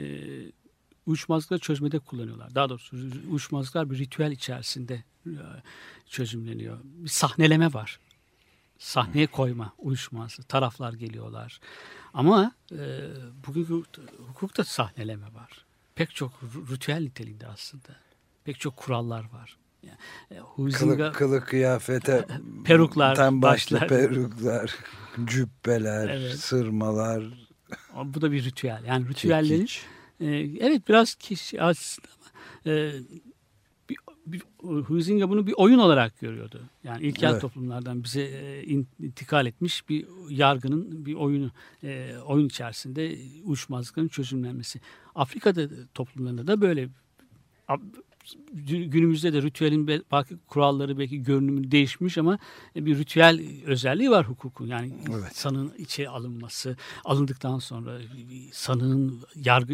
uyuşmazlıkları 1.05 1.59
çözmede 1.59 1.99
kullanıyorlar. 1.99 2.55
Daha 2.55 2.69
doğrusu 2.69 2.97
uyuşmazlıklar 3.29 3.89
bir 3.89 3.97
ritüel 3.97 4.31
içerisinde 4.31 5.03
e, 5.25 5.33
çözümleniyor. 6.05 6.79
Bir 6.83 7.09
sahneleme 7.09 7.73
var. 7.73 7.99
Sahneye 8.81 9.27
koyma 9.27 9.73
uyuşmazlığı. 9.77 10.43
Taraflar 10.43 10.93
geliyorlar. 10.93 11.59
Ama 12.13 12.51
e, 12.71 12.77
bugünkü 13.47 13.83
hukukta 14.27 14.63
sahneleme 14.63 15.33
var. 15.33 15.65
Pek 15.95 16.15
çok 16.15 16.31
ritüel 16.71 16.99
niteliğinde 17.01 17.47
aslında. 17.47 17.95
Pek 18.43 18.59
çok 18.59 18.77
kurallar 18.77 19.29
var. 19.33 19.57
Yani, 19.83 19.97
e, 20.31 20.37
Huizinga- 20.39 20.97
Kılık, 20.97 21.15
kılık 21.15 21.47
kıyafete 21.47 22.25
Peruklar, 22.65 23.15
tam 23.15 23.41
başlı 23.41 23.75
başlar. 23.75 23.89
peruklar, 24.09 24.75
cübbeler, 25.25 26.09
Evet. 26.09 26.39
sırmalar, 26.39 27.23
bu 28.03 28.21
da 28.21 28.31
bir 28.31 28.43
ritüel. 28.43 28.83
Yani 28.87 29.09
ritüellerin 29.09 29.67
e, 30.19 30.25
evet 30.65 30.89
biraz 30.89 31.15
kişi 31.15 31.61
aslında 31.61 32.07
e, 32.65 32.91
bir, 33.91 33.97
bir, 34.25 34.41
Huizinga 34.81 35.29
bunu 35.29 35.47
bir 35.47 35.53
oyun 35.57 35.79
olarak 35.79 36.19
görüyordu. 36.19 36.61
Yani 36.83 37.03
ilkel 37.03 37.31
Evet. 37.31 37.41
toplumlardan 37.41 38.03
bize 38.03 38.21
e, 38.21 38.63
in- 38.63 38.87
intikal 38.99 39.45
etmiş 39.45 39.89
bir 39.89 40.05
yargının 40.29 41.05
bir 41.05 41.13
oyunu 41.13 41.51
e, 41.83 42.15
oyun 42.25 42.47
içerisinde 42.47 43.17
uyuşmazlıkların 43.43 44.07
çözümlenmesi. 44.07 44.81
Afrika'da 45.15 45.69
toplumlarında 45.93 46.47
da 46.47 46.61
böyle 46.61 46.89
günümüzde 48.53 49.33
de 49.33 49.41
ritüelin 49.41 49.87
be- 49.87 50.01
belki 50.11 50.35
kuralları 50.47 50.99
belki 50.99 51.23
görünümü 51.23 51.71
değişmiş 51.71 52.17
ama 52.17 52.39
bir 52.75 52.97
ritüel 52.97 53.41
özelliği 53.65 54.11
var 54.11 54.29
hukukun. 54.29 54.67
Yani 54.67 54.93
Evet. 55.13 55.35
sanığın 55.35 55.73
içe 55.77 56.09
alınması, 56.09 56.77
alındıktan 57.05 57.59
sonra 57.59 57.99
sanığın 58.51 59.21
yargı 59.35 59.73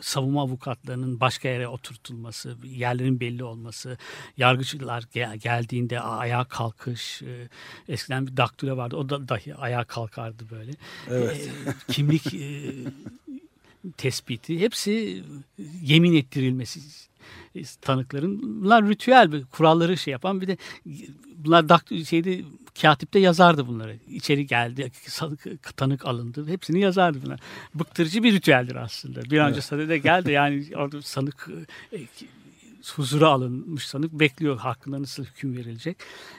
savunma 0.00 0.42
avukatlarının 0.42 1.20
başka 1.20 1.48
yere 1.48 1.68
oturtulması, 1.68 2.56
yerlerin 2.64 3.20
belli 3.20 3.44
olması, 3.44 3.98
yargıçlar 4.36 5.04
gel- 5.12 5.36
geldiğinde 5.36 6.00
ayağa 6.00 6.44
kalkış, 6.44 7.22
e, 7.22 7.48
eskiden 7.88 8.26
bir 8.26 8.36
daktilo 8.36 8.76
vardı 8.76 8.96
o 8.96 9.08
da 9.08 9.28
dahi 9.28 9.54
ayağa 9.54 9.84
kalkardı 9.84 10.44
böyle. 10.50 10.72
Evet. 11.10 11.50
E, 11.66 11.92
kimlik 11.92 12.34
e, 12.34 12.72
tespiti 13.96 14.60
hepsi 14.60 15.22
yemin 15.82 16.14
ettirilmesi 16.14 16.80
tanıkların 17.80 18.62
bunlar 18.62 18.88
ritüel 18.88 19.32
bir 19.32 19.44
kuralları 19.44 19.96
şey 19.96 20.12
yapan 20.12 20.40
bir 20.40 20.46
de 20.46 20.56
bunlar 21.36 21.68
dakt 21.68 22.04
şeyde 22.08 22.40
katipte 22.82 23.18
yazardı 23.18 23.66
bunları. 23.66 23.96
İçeri 24.08 24.46
geldi, 24.46 24.90
sanık, 25.06 25.76
tanık 25.76 26.06
alındı. 26.06 26.46
Hepsini 26.48 26.80
yazardı 26.80 27.18
bunlar. 27.24 27.40
Bıktırıcı 27.74 28.22
bir 28.22 28.32
ritüeldir 28.32 28.76
aslında. 28.76 29.22
Bir 29.22 29.38
an 29.38 29.50
önce 29.50 29.60
sadede 29.60 29.98
geldi 29.98 30.32
yani 30.32 30.64
orada 30.76 31.02
sanık 31.02 31.48
e, 31.92 31.98
huzura 32.96 33.28
alınmış 33.28 33.86
sanık 33.86 34.12
bekliyor 34.12 34.58
hakkında 34.58 35.02
nasıl 35.02 35.24
hüküm 35.24 35.56
verilecek. 35.56 35.96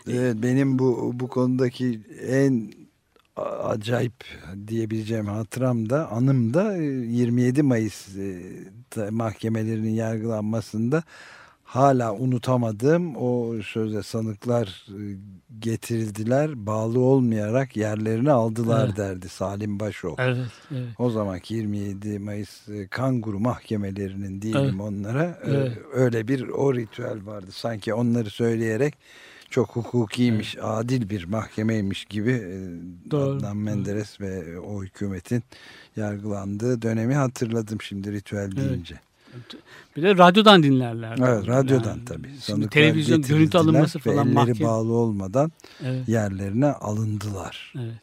Evet, 0.07 0.35
benim 0.43 0.79
bu 0.79 1.11
bu 1.13 1.27
konudaki 1.27 2.01
en 2.21 2.73
acayip 3.41 4.13
diyebileceğim 4.67 5.25
hatıram 5.25 5.89
da 5.89 6.11
anım 6.11 6.53
da 6.53 6.77
e, 6.77 6.83
27 6.83 7.63
Mayıs 7.63 8.17
e, 8.17 8.41
mahkemelerinin 9.11 9.89
yargılanmasında 9.93 11.03
hala 11.63 12.13
unutamadığım 12.13 13.15
o 13.17 13.61
sözde 13.61 14.03
sanıklar 14.03 14.85
e, 14.89 15.17
getirildiler 15.59 16.65
bağlı 16.65 16.99
olmayarak 16.99 17.77
yerlerini 17.77 18.31
aldılar 18.31 18.85
Evet. 18.85 18.97
derdi 18.97 19.29
Salim 19.29 19.79
Başoğlu. 19.79 20.15
Evet, 20.19 20.37
evet. 20.71 20.87
O 20.99 21.09
zamanki 21.09 21.53
27 21.53 22.19
Mayıs 22.19 22.69
e, 22.69 22.87
kanguru 22.87 23.39
mahkemelerinin 23.39 24.41
diyelim 24.41 24.61
Evet. 24.63 24.81
onlara 24.81 25.23
e, 25.23 25.51
Evet. 25.51 25.77
öyle 25.93 26.27
bir 26.27 26.47
o 26.47 26.75
ritüel 26.75 27.25
vardı. 27.25 27.47
Sanki 27.51 27.93
onları 27.93 28.29
söyleyerek 28.29 28.97
çok 29.53 29.75
hukukiymiş, 29.75 30.57
adil 30.61 31.09
bir 31.09 31.23
mahkemeymiş 31.25 32.05
gibi 32.05 32.31
e, 32.31 32.51
Doğru, 33.11 33.37
Adnan. 33.37 33.57
Menderes 33.57 34.21
ve 34.21 34.59
o 34.59 34.83
hükümetin 34.83 35.43
yargılandığı 35.95 36.81
dönemi 36.81 37.13
hatırladım 37.15 37.81
şimdi 37.81 38.11
ritüel 38.11 38.55
deyince. 38.55 38.99
Bir 39.97 40.03
de 40.03 40.17
radyodan 40.17 40.63
dinlerler. 40.63 41.17
Evet, 41.19 41.47
radyodan 41.47 41.89
Yani 41.89 42.05
tabii. 42.05 42.29
Şimdi 42.41 42.69
televizyon 42.69 43.21
görüntü 43.21 43.57
alınması 43.57 43.99
falan 43.99 44.17
elleri 44.17 44.33
mahkeme. 44.33 44.59
bağlı 44.69 44.91
olmadan 44.93 45.51
Evet, 45.83 46.07
yerlerine 46.09 46.67
alındılar. 46.67 47.73
evet. 47.79 47.95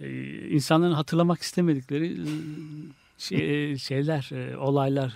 Ee, 0.00 0.48
insanların 0.48 0.92
hatırlamak 0.92 1.42
istemedikleri 1.42 2.06
e, 2.12 2.24
şey, 3.18 3.76
şeyler, 3.76 4.30
e, 4.32 4.56
olaylar 4.56 5.14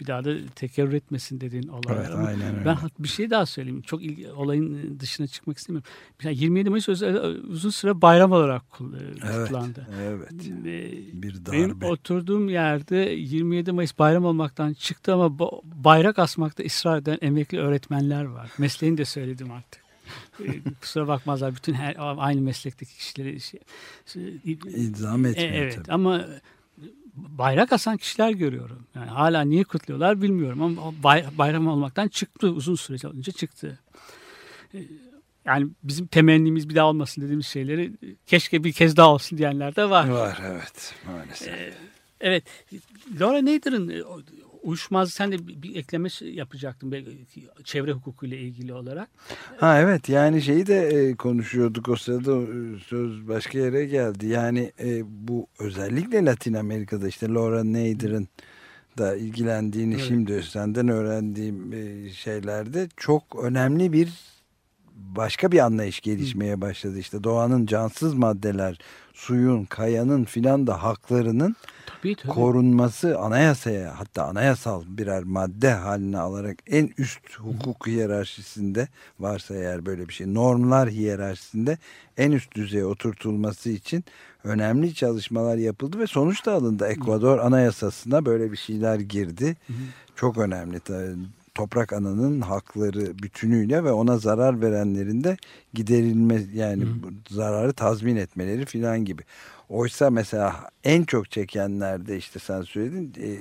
bir 0.00 0.06
daha 0.06 0.24
da 0.24 0.34
tekerrür 0.54 0.92
etmesin 0.92 1.40
dediğin 1.40 1.68
olaylar. 1.68 1.96
Evet, 2.04 2.10
Ama 2.14 2.26
aynen 2.26 2.54
öyle. 2.54 2.64
Ben 2.64 2.76
bir 2.98 3.08
şey 3.08 3.30
daha 3.30 3.46
söyleyeyim. 3.46 3.82
Çok 3.82 4.02
ilgi, 4.02 4.30
olayın 4.32 4.96
dışına 5.00 5.26
çıkmak 5.26 5.58
istemiyorum. 5.58 5.90
Mesela 6.18 6.32
27 6.32 6.70
Mayıs 6.70 6.88
özel- 6.88 7.16
uzun 7.48 7.70
süre 7.70 8.02
bayram 8.02 8.32
olarak 8.32 8.62
e, 8.80 8.84
Evet, 9.26 9.44
kutlandı. 9.48 9.86
evet. 10.02 10.30
Ee, 10.66 10.92
Bir 11.22 11.34
Benim 11.52 11.70
darbe. 11.70 11.86
oturduğum 11.86 12.48
yerde 12.48 12.96
27 12.96 13.72
Mayıs 13.72 13.98
bayram 13.98 14.24
olmaktan 14.24 14.72
çıktı 14.72 15.14
ama 15.14 15.38
bayrak 15.64 16.18
asmakta 16.18 16.64
ısrar 16.64 16.98
eden 16.98 17.18
emekli 17.22 17.58
öğretmenler 17.58 18.24
var. 18.24 18.50
Mesleğini 18.58 18.98
de 18.98 19.04
söyledim 19.04 19.50
artık. 19.52 19.80
Kusura 20.80 21.08
bakmazlar 21.08 21.54
bütün 21.54 21.74
her 21.74 21.96
aynı 21.98 22.40
meslekteki 22.40 22.96
kişileri 22.96 23.40
şey, 23.40 23.60
şey- 24.06 24.40
E, 25.26 25.30
etmiyor 25.30 25.52
evet 25.54 25.76
tabii. 25.76 25.92
ama 25.92 26.26
bayrak 27.28 27.72
asan 27.72 27.96
kişiler 27.96 28.30
görüyorum. 28.30 28.86
Yani 28.94 29.10
hala 29.10 29.42
niye 29.42 29.64
kutluyorlar 29.64 30.22
bilmiyorum 30.22 30.62
ama 30.62 30.92
bayram 31.38 31.66
olmaktan 31.66 32.08
çıktı 32.08 32.48
uzun 32.48 32.74
süre 32.74 33.08
önce 33.08 33.32
çıktı. 33.32 33.78
Ee, 34.74 34.78
Yani 35.44 35.68
bizim 35.82 36.06
temennimiz 36.06 36.68
bir 36.68 36.74
daha 36.74 36.86
olmasın 36.86 37.22
dediğimiz 37.22 37.46
şeyleri 37.46 37.84
e, 37.84 38.06
keşke 38.26 38.64
bir 38.64 38.72
kez 38.72 38.96
daha 38.96 39.14
olsun 39.14 39.38
diyenler 39.38 39.76
de 39.76 39.90
var. 39.90 40.08
Var 40.08 40.38
evet 40.44 40.94
maalesef. 41.06 41.74
Evet. 42.20 42.44
Laura 43.20 43.44
Nader'ın 43.44 44.04
e, 44.64 44.66
o- 44.66 44.68
uyuşmaz 44.68 45.10
sen 45.10 45.32
de 45.32 45.48
bir, 45.62 45.76
ekleme 45.76 46.08
yapacaktın 46.22 46.92
belki 46.92 47.10
çevre 47.64 47.92
hukukuyla 47.92 48.36
ilgili 48.36 48.74
olarak. 48.74 49.08
Ha 49.56 49.80
evet 49.80 50.08
yani 50.08 50.42
şeyi 50.42 50.66
de 50.66 50.86
e, 50.88 51.14
konuşuyorduk 51.14 51.88
o 51.88 51.96
sırada 51.96 52.36
e, 52.42 52.78
söz 52.86 53.28
başka 53.28 53.58
yere 53.58 53.84
geldi. 53.86 54.26
Yani 54.26 54.72
e, 54.80 55.02
bu 55.28 55.46
özellikle 55.58 56.24
Latin 56.24 56.54
Amerika'da 56.54 57.08
işte 57.08 57.28
Laura 57.28 57.64
Nader'ın 57.72 58.28
da 58.98 59.16
ilgilendiğini 59.16 59.94
Evet. 59.94 60.04
şimdi 60.08 60.42
senden 60.42 60.88
öğrendiğim 60.88 61.72
e, 61.72 62.10
şeylerde 62.12 62.88
çok 62.96 63.44
önemli 63.44 63.92
bir 63.92 64.08
başka 65.00 65.52
bir 65.52 65.58
anlayış 65.58 66.00
gelişmeye 66.00 66.60
başladı. 66.60 66.98
İşte 66.98 67.24
doğanın 67.24 67.66
cansız 67.66 68.14
maddeler, 68.14 68.78
suyun, 69.14 69.64
kayanın 69.64 70.24
filan 70.24 70.66
da 70.66 70.82
haklarının 70.82 71.56
Tabii 71.86 72.16
tabii. 72.16 72.32
korunması 72.32 73.18
anayasaya 73.18 74.00
hatta 74.00 74.24
anayasal 74.24 74.82
birer 74.86 75.22
madde 75.22 75.72
haline 75.72 76.18
alarak 76.18 76.58
en 76.66 76.90
üst 76.98 77.34
hukuk 77.38 77.86
hiyerarşisinde 77.86 78.88
varsa 79.20 79.54
eğer 79.54 79.86
böyle 79.86 80.08
bir 80.08 80.12
şey 80.12 80.34
normlar 80.34 80.90
hiyerarşisinde 80.90 81.78
en 82.16 82.32
üst 82.32 82.54
düzeye 82.54 82.84
oturtulması 82.84 83.70
için 83.70 84.04
önemli 84.44 84.94
çalışmalar 84.94 85.56
yapıldı 85.56 85.98
ve 85.98 86.06
sonuç 86.06 86.46
da 86.46 86.52
alındı. 86.52 86.86
Ekvador 86.86 87.38
anayasasına 87.38 88.26
böyle 88.26 88.52
bir 88.52 88.56
şeyler 88.56 89.00
girdi. 89.00 89.56
Çok 90.16 90.38
önemli. 90.38 90.80
Toprak 91.54 91.92
ananın 91.92 92.40
hakları 92.40 93.18
bütünüyle 93.18 93.84
ve 93.84 93.92
ona 93.92 94.18
zarar 94.18 94.60
verenlerin 94.60 95.24
de 95.24 95.36
giderilme 95.74 96.42
yani 96.54 96.84
bu 96.86 97.34
zararı 97.34 97.72
tazmin 97.72 98.16
etmeleri 98.16 98.64
filan 98.64 99.04
gibi. 99.04 99.22
Oysa 99.68 100.10
mesela 100.10 100.70
en 100.84 101.04
çok 101.04 101.30
çekenlerde 101.30 102.16
işte 102.16 102.38
sen 102.38 102.62
söyledin 102.62 103.12
e, 103.22 103.38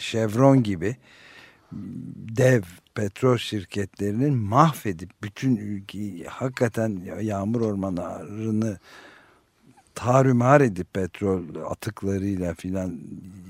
Chevron 0.00 0.62
gibi 0.62 0.96
dev 2.36 2.62
petrol 2.94 3.36
şirketlerinin 3.36 4.34
mahvedip 4.34 5.10
bütün 5.22 5.56
ülkeyi 5.56 6.24
hakikaten 6.24 7.00
yağmur 7.20 7.60
ormanlarını 7.60 8.78
tarumar 9.94 10.60
edip 10.60 10.94
petrol 10.94 11.42
atıklarıyla 11.70 12.54
filan 12.54 13.00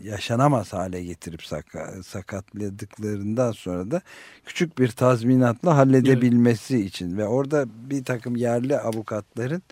yaşanamaz 0.05 0.73
hale 0.73 1.05
getirip 1.05 1.41
saka- 1.41 2.03
sakatladıklarından 2.03 3.53
sonra 3.53 3.91
da 3.91 4.01
küçük 4.47 4.79
bir 4.79 4.89
tazminatla 4.89 5.77
halledebilmesi 5.77 6.81
için 6.81 7.19
ve 7.19 7.27
orada 7.27 7.67
bir 7.91 8.05
takım 8.05 8.37
yerli 8.37 8.79
avukatların 8.79 9.63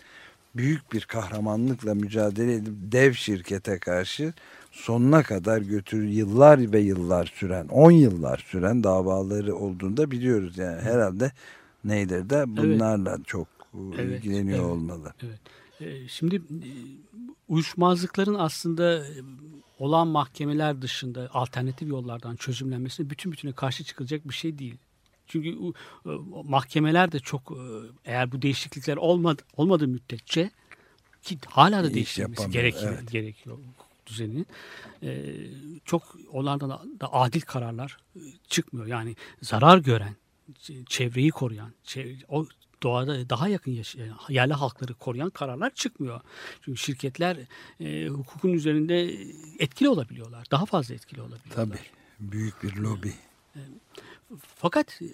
büyük 0.55 0.93
bir 0.93 1.01
kahramanlıkla 1.01 1.95
mücadele 1.95 2.53
edip 2.53 2.73
dev 2.91 3.13
şirkete 3.13 3.79
karşı 3.79 4.33
sonuna 4.71 5.23
kadar 5.23 5.61
götür 5.61 6.03
yıllar 6.03 6.73
ve 6.73 6.79
yıllar 6.79 7.33
süren 7.35 7.67
10 7.67 7.91
yıllar 7.91 8.45
süren 8.47 8.83
davaları 8.83 9.55
olduğunu 9.55 9.97
da 9.97 10.11
biliyoruz 10.11 10.57
yani 10.57 10.81
herhalde 10.81 11.31
Neydir 11.83 12.29
de 12.29 12.57
bunlarla 12.57 13.17
çok 13.25 13.47
e, 13.73 13.77
Evet, 13.97 14.25
ilgileniyor 14.25 14.59
evet. 14.59 14.67
olmalı. 14.67 15.13
Evet. 15.23 15.39
Ee, 15.83 16.07
Şimdi 16.07 16.35
e, 16.35 16.41
uyuşmazlıkların 17.47 18.33
aslında 18.33 19.07
e, 19.07 19.11
olan 19.79 20.07
mahkemeler 20.07 20.81
dışında 20.81 21.29
alternatif 21.33 21.89
yollardan 21.89 22.35
çözümlenmesine 22.35 23.09
bütün 23.09 23.31
bütüne 23.31 23.51
karşı 23.51 23.83
çıkılacak 23.83 24.29
bir 24.29 24.33
şey 24.33 24.59
değil. 24.59 24.77
Çünkü 25.27 25.57
o 26.33 26.43
mahkemeler 26.43 27.11
de 27.11 27.19
çok 27.19 27.51
e, 27.51 27.61
eğer 28.05 28.31
bu 28.31 28.41
değişiklikler 28.41 28.97
olmadı, 28.97 29.41
olmadığı 29.57 29.87
müddetçe 29.87 30.51
ki 31.21 31.37
hala 31.47 31.83
da 31.83 31.87
İş 31.87 31.93
değiştirilmesi 31.93 32.49
gerekiyor, 32.49 32.95
evet. 32.99 33.11
gerekiyor 33.11 33.57
düzeninin. 34.07 34.47
E, 35.03 35.35
çok 35.85 36.15
onlardan 36.31 36.69
da, 36.69 37.13
adil 37.13 37.41
kararlar 37.41 37.97
e, 38.15 38.19
çıkmıyor. 38.47 38.87
Yani 38.87 39.15
zarar 39.41 39.77
gören, 39.77 40.15
çevreyi 40.85 41.29
koruyan, 41.29 41.71
o 42.29 42.45
doğada 42.83 43.29
daha 43.29 43.47
yakın 43.47 43.71
yaşayan 43.71 44.17
yerli 44.29 44.53
halkları 44.53 44.93
koruyan 44.93 45.29
kararlar 45.29 45.73
çıkmıyor. 45.73 46.21
Çünkü 46.61 46.77
şirketler 46.79 47.37
e, 47.79 48.07
hukukun 48.07 48.53
üzerinde 48.53 49.13
etkili 49.59 49.89
olabiliyorlar. 49.89 50.47
Daha 50.51 50.65
fazla 50.65 50.93
etkili 50.95 51.21
olabiliyorlar. 51.21 51.55
Tabii 51.55 51.79
büyük 52.19 52.63
bir 52.63 52.75
lobi. 52.75 53.13
Fakat 54.55 55.01
e, 55.01 55.05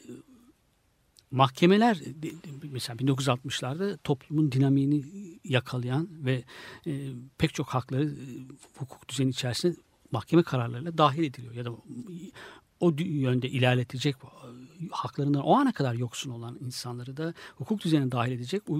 mahkemeler 1.32 2.00
de- 2.00 2.24
de- 2.24 2.68
mesela 2.72 2.98
1960'larda 2.98 3.98
toplumun 4.04 4.52
dinamiğini 4.52 5.04
yakalayan 5.44 6.08
ve 6.12 6.44
e, 6.88 7.10
pek 7.38 7.54
çok 7.54 7.68
hakları 7.68 8.04
e, 8.06 8.26
hukuk 8.78 9.10
düzeni 9.10 9.30
içerisinde 9.30 9.76
mahkeme 10.12 10.44
kararlarıyla 10.44 10.98
dahil 10.98 11.24
ediliyor 11.24 11.54
ya 11.54 11.66
da 11.66 11.72
o 12.80 12.92
dü- 12.92 13.08
yönde 13.08 13.50
ilerletecek 13.50 14.16
e, 14.16 14.20
haklarından 14.92 15.42
o 15.42 15.56
ana 15.56 15.72
kadar 15.72 15.94
yoksun 15.94 16.32
olan 16.32 16.58
insanları 16.66 17.18
da 17.18 17.34
hukuk 17.56 17.84
düzenine 17.84 18.12
dahil 18.12 18.32
edecek 18.32 18.64
e, 18.70 18.74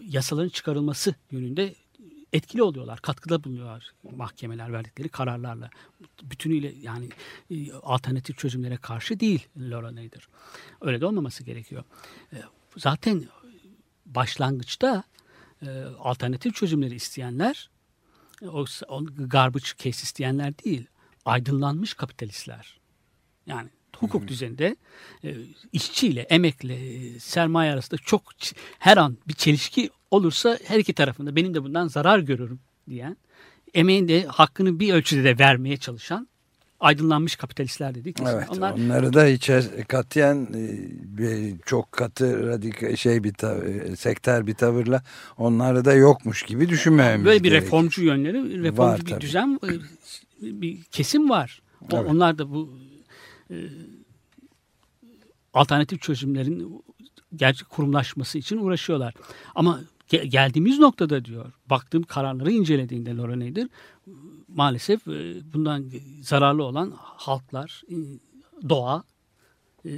yasaların 0.00 0.48
çıkarılması 0.48 1.14
yönünde 1.30 1.74
etkili 2.32 2.62
oluyorlar, 2.62 3.00
katkıda 3.00 3.44
bulunuyorlar 3.44 3.92
mahkemeler 4.16 4.72
verdikleri 4.72 5.08
kararlarla. 5.08 5.70
Bütünüyle 6.22 6.74
yani 6.80 7.08
e, 7.50 7.72
alternatif 7.72 8.38
çözümlere 8.38 8.76
karşı 8.76 9.20
değil 9.20 9.48
Laura 9.56 9.92
Nader. 9.92 10.28
Öyle 10.80 11.00
de 11.00 11.06
olmaması 11.06 11.44
gerekiyor. 11.44 11.84
E, 12.32 12.36
Zaten 12.76 13.24
başlangıçta 14.06 15.04
alternatif 15.98 16.54
çözümleri 16.54 16.94
isteyenler 16.94 17.70
o 18.42 18.64
garbage 19.16 19.66
case 19.78 19.88
isteyenler 19.88 20.58
değil, 20.58 20.86
aydınlanmış 21.24 21.94
kapitalistler. 21.94 22.80
Yani 23.46 23.70
hukuk 23.96 24.28
düzeninde 24.28 24.76
e, 25.24 25.34
işçiyle, 25.72 26.20
emekle, 26.20 26.74
e, 26.74 27.18
sermaye 27.20 27.72
arasında 27.72 28.00
çok 28.04 28.22
her 28.78 28.96
an 28.96 29.16
bir 29.28 29.34
çelişki 29.34 29.90
olursa 30.10 30.58
her 30.64 30.78
iki 30.78 30.92
tarafında 30.92 31.36
benim 31.36 31.54
de 31.54 31.62
bundan 31.64 31.88
zarar 31.88 32.18
görürüm 32.18 32.60
diyen, 32.90 33.16
emeğin 33.74 34.08
de 34.08 34.24
hakkını 34.24 34.80
bir 34.80 34.94
ölçüde 34.94 35.24
de 35.24 35.38
vermeye 35.38 35.76
çalışan 35.76 36.28
aydınlanmış 36.80 37.36
kapitalistler 37.36 37.94
dedik. 37.94 38.16
Evet, 38.28 38.46
Onlar 38.50 38.72
onları 38.72 39.12
da 39.12 39.24
hiç 39.24 39.50
katiyen 39.88 40.48
e, 41.20 41.54
çok 41.66 41.92
katı 41.92 42.46
radikal 42.48 42.96
şey 42.96 43.24
bir 43.24 43.34
sekter 43.96 44.46
bir 44.46 44.54
tavırla 44.54 45.02
onları 45.38 45.84
da 45.84 45.92
yokmuş 45.94 46.42
gibi 46.42 46.68
düşünmememiz 46.68 47.24
böyle 47.26 47.42
bir 47.44 47.48
gerek. 47.50 47.62
reformcu 47.62 48.02
yönleri, 48.04 48.62
reformcu 48.62 48.82
Var 48.82 49.00
bir 49.00 49.10
tabii. 49.10 49.20
düzen, 49.20 49.60
bir 50.40 50.82
kesim 50.82 51.30
var. 51.30 51.62
Evet. 51.92 52.04
Onlar 52.08 52.38
da 52.38 52.50
bu 52.50 52.78
e, 53.52 53.56
alternatif 55.54 56.02
çözümlerin 56.02 56.82
gerçek 57.36 57.68
kurumlaşması 57.68 58.38
için 58.38 58.58
uğraşıyorlar. 58.58 59.14
Ama 59.54 59.80
ge- 60.08 60.26
geldiğimiz 60.26 60.78
noktada 60.78 61.24
diyor, 61.24 61.52
baktığım 61.70 62.02
kararları 62.02 62.52
incelediğinde 62.52 63.16
Laura 63.16 63.40
Nader, 63.40 63.68
maalesef 64.48 65.08
e, 65.08 65.52
bundan 65.52 65.90
zararlı 66.22 66.64
olan 66.64 66.92
halklar, 66.96 67.82
e, 67.88 67.96
doğa 68.68 69.04
e, 69.86 69.90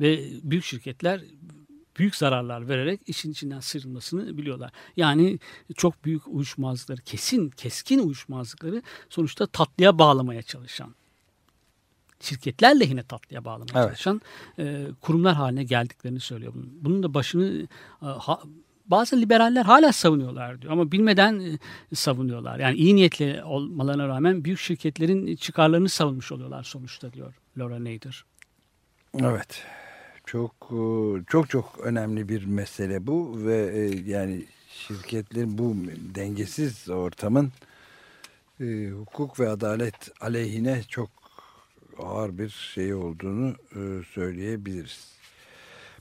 ve 0.00 0.24
büyük 0.42 0.64
şirketler 0.64 1.20
büyük 1.98 2.16
zararlar 2.16 2.68
vererek 2.68 3.00
işin 3.06 3.32
içinden 3.32 3.60
sıyrılmasını 3.60 4.38
biliyorlar. 4.38 4.72
Yani 4.96 5.38
çok 5.76 6.04
büyük 6.04 6.28
uyuşmazlıkları, 6.28 7.00
kesin, 7.02 7.50
keskin 7.50 7.98
uyuşmazlıkları 7.98 8.82
sonuçta 9.10 9.46
tatlıya 9.46 9.98
bağlamaya 9.98 10.42
çalışan, 10.42 10.94
şirketler 12.20 12.80
lehine 12.80 13.02
tatlıya 13.02 13.44
bağlamaya 13.44 13.72
Evet. 13.80 13.86
çalışan 13.88 14.20
e, 14.58 14.86
kurumlar 15.00 15.34
haline 15.34 15.64
geldiklerini 15.64 16.20
söylüyor. 16.20 16.52
Bunun, 16.54 16.78
bunun 16.80 17.02
da 17.02 17.14
başını 17.14 17.68
e, 18.02 18.06
ha- 18.06 18.42
bazı 18.86 19.20
liberaller 19.20 19.62
hala 19.64 19.92
savunuyorlar 19.92 20.62
diyor 20.62 20.72
ama 20.72 20.92
bilmeden 20.92 21.58
e, 21.92 21.94
savunuyorlar. 21.94 22.58
Yani 22.58 22.76
iyi 22.76 22.96
niyetli 22.96 23.42
olmalarına 23.44 24.08
rağmen 24.08 24.44
büyük 24.44 24.58
şirketlerin 24.58 25.36
çıkarlarını 25.36 25.88
savunmuş 25.88 26.32
oluyorlar 26.32 26.62
sonuçta 26.62 27.12
diyor 27.12 27.34
Laura 27.58 27.80
Nader. 27.80 28.24
Evet. 29.20 29.62
Çok 30.26 30.52
e, 30.72 30.78
çok 31.28 31.50
çok 31.50 31.78
önemli 31.82 32.28
bir 32.28 32.44
mesele 32.44 33.06
bu 33.06 33.44
ve 33.46 33.56
e, 33.78 34.10
yani 34.10 34.44
şirketlerin 34.68 35.58
bu 35.58 35.76
dengesiz 36.14 36.88
ortamın 36.88 37.52
e, 38.60 38.88
hukuk 38.90 39.40
ve 39.40 39.48
adalet 39.48 40.10
aleyhine 40.20 40.82
çok 40.88 41.10
ağır 41.98 42.38
bir 42.38 42.48
şey 42.74 42.94
olduğunu 42.94 43.54
e, 43.72 43.80
söyleyebiliriz. 44.14 45.16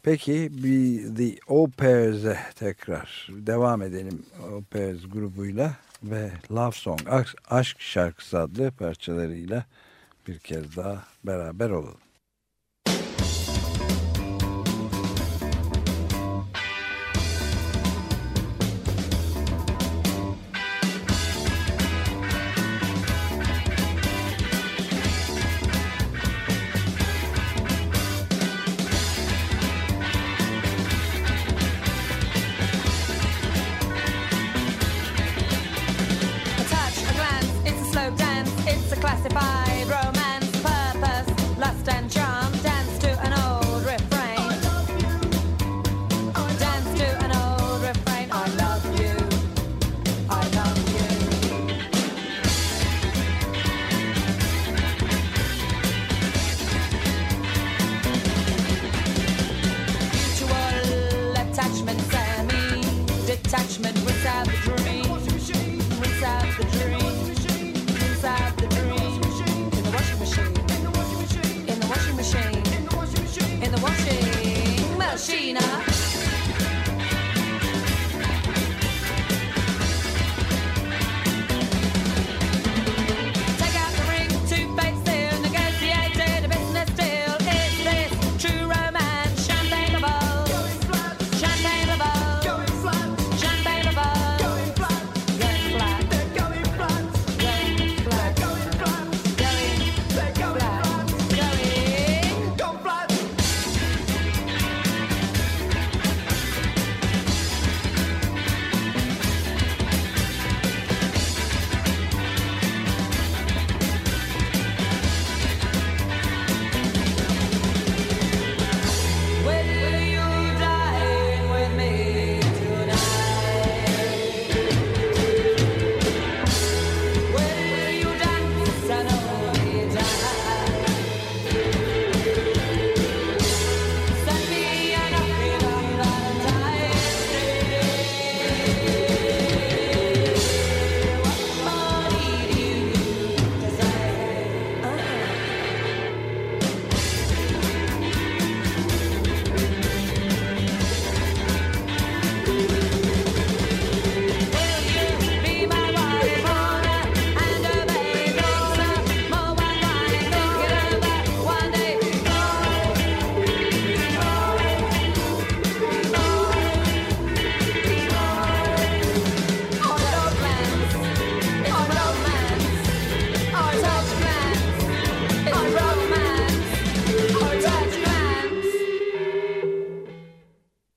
Peki 0.04 0.50
bir 0.64 1.16
The 1.16 1.40
Au 1.50 1.68
Pairs'e 1.78 2.40
tekrar 2.56 3.30
devam 3.32 3.82
edelim 3.82 4.24
Au 4.52 4.64
Pairs 4.72 5.02
grubuyla. 5.12 5.74
ve 6.04 6.32
Love 6.52 6.72
Song 6.72 7.00
Aşk- 7.50 7.80
Şarkısı 7.80 8.40
adlı 8.40 8.72
parçalarıyla 8.72 9.66
bir 10.28 10.40
kez 10.40 10.76
daha 10.78 11.04
beraber 11.24 11.70
olalım. 11.70 11.98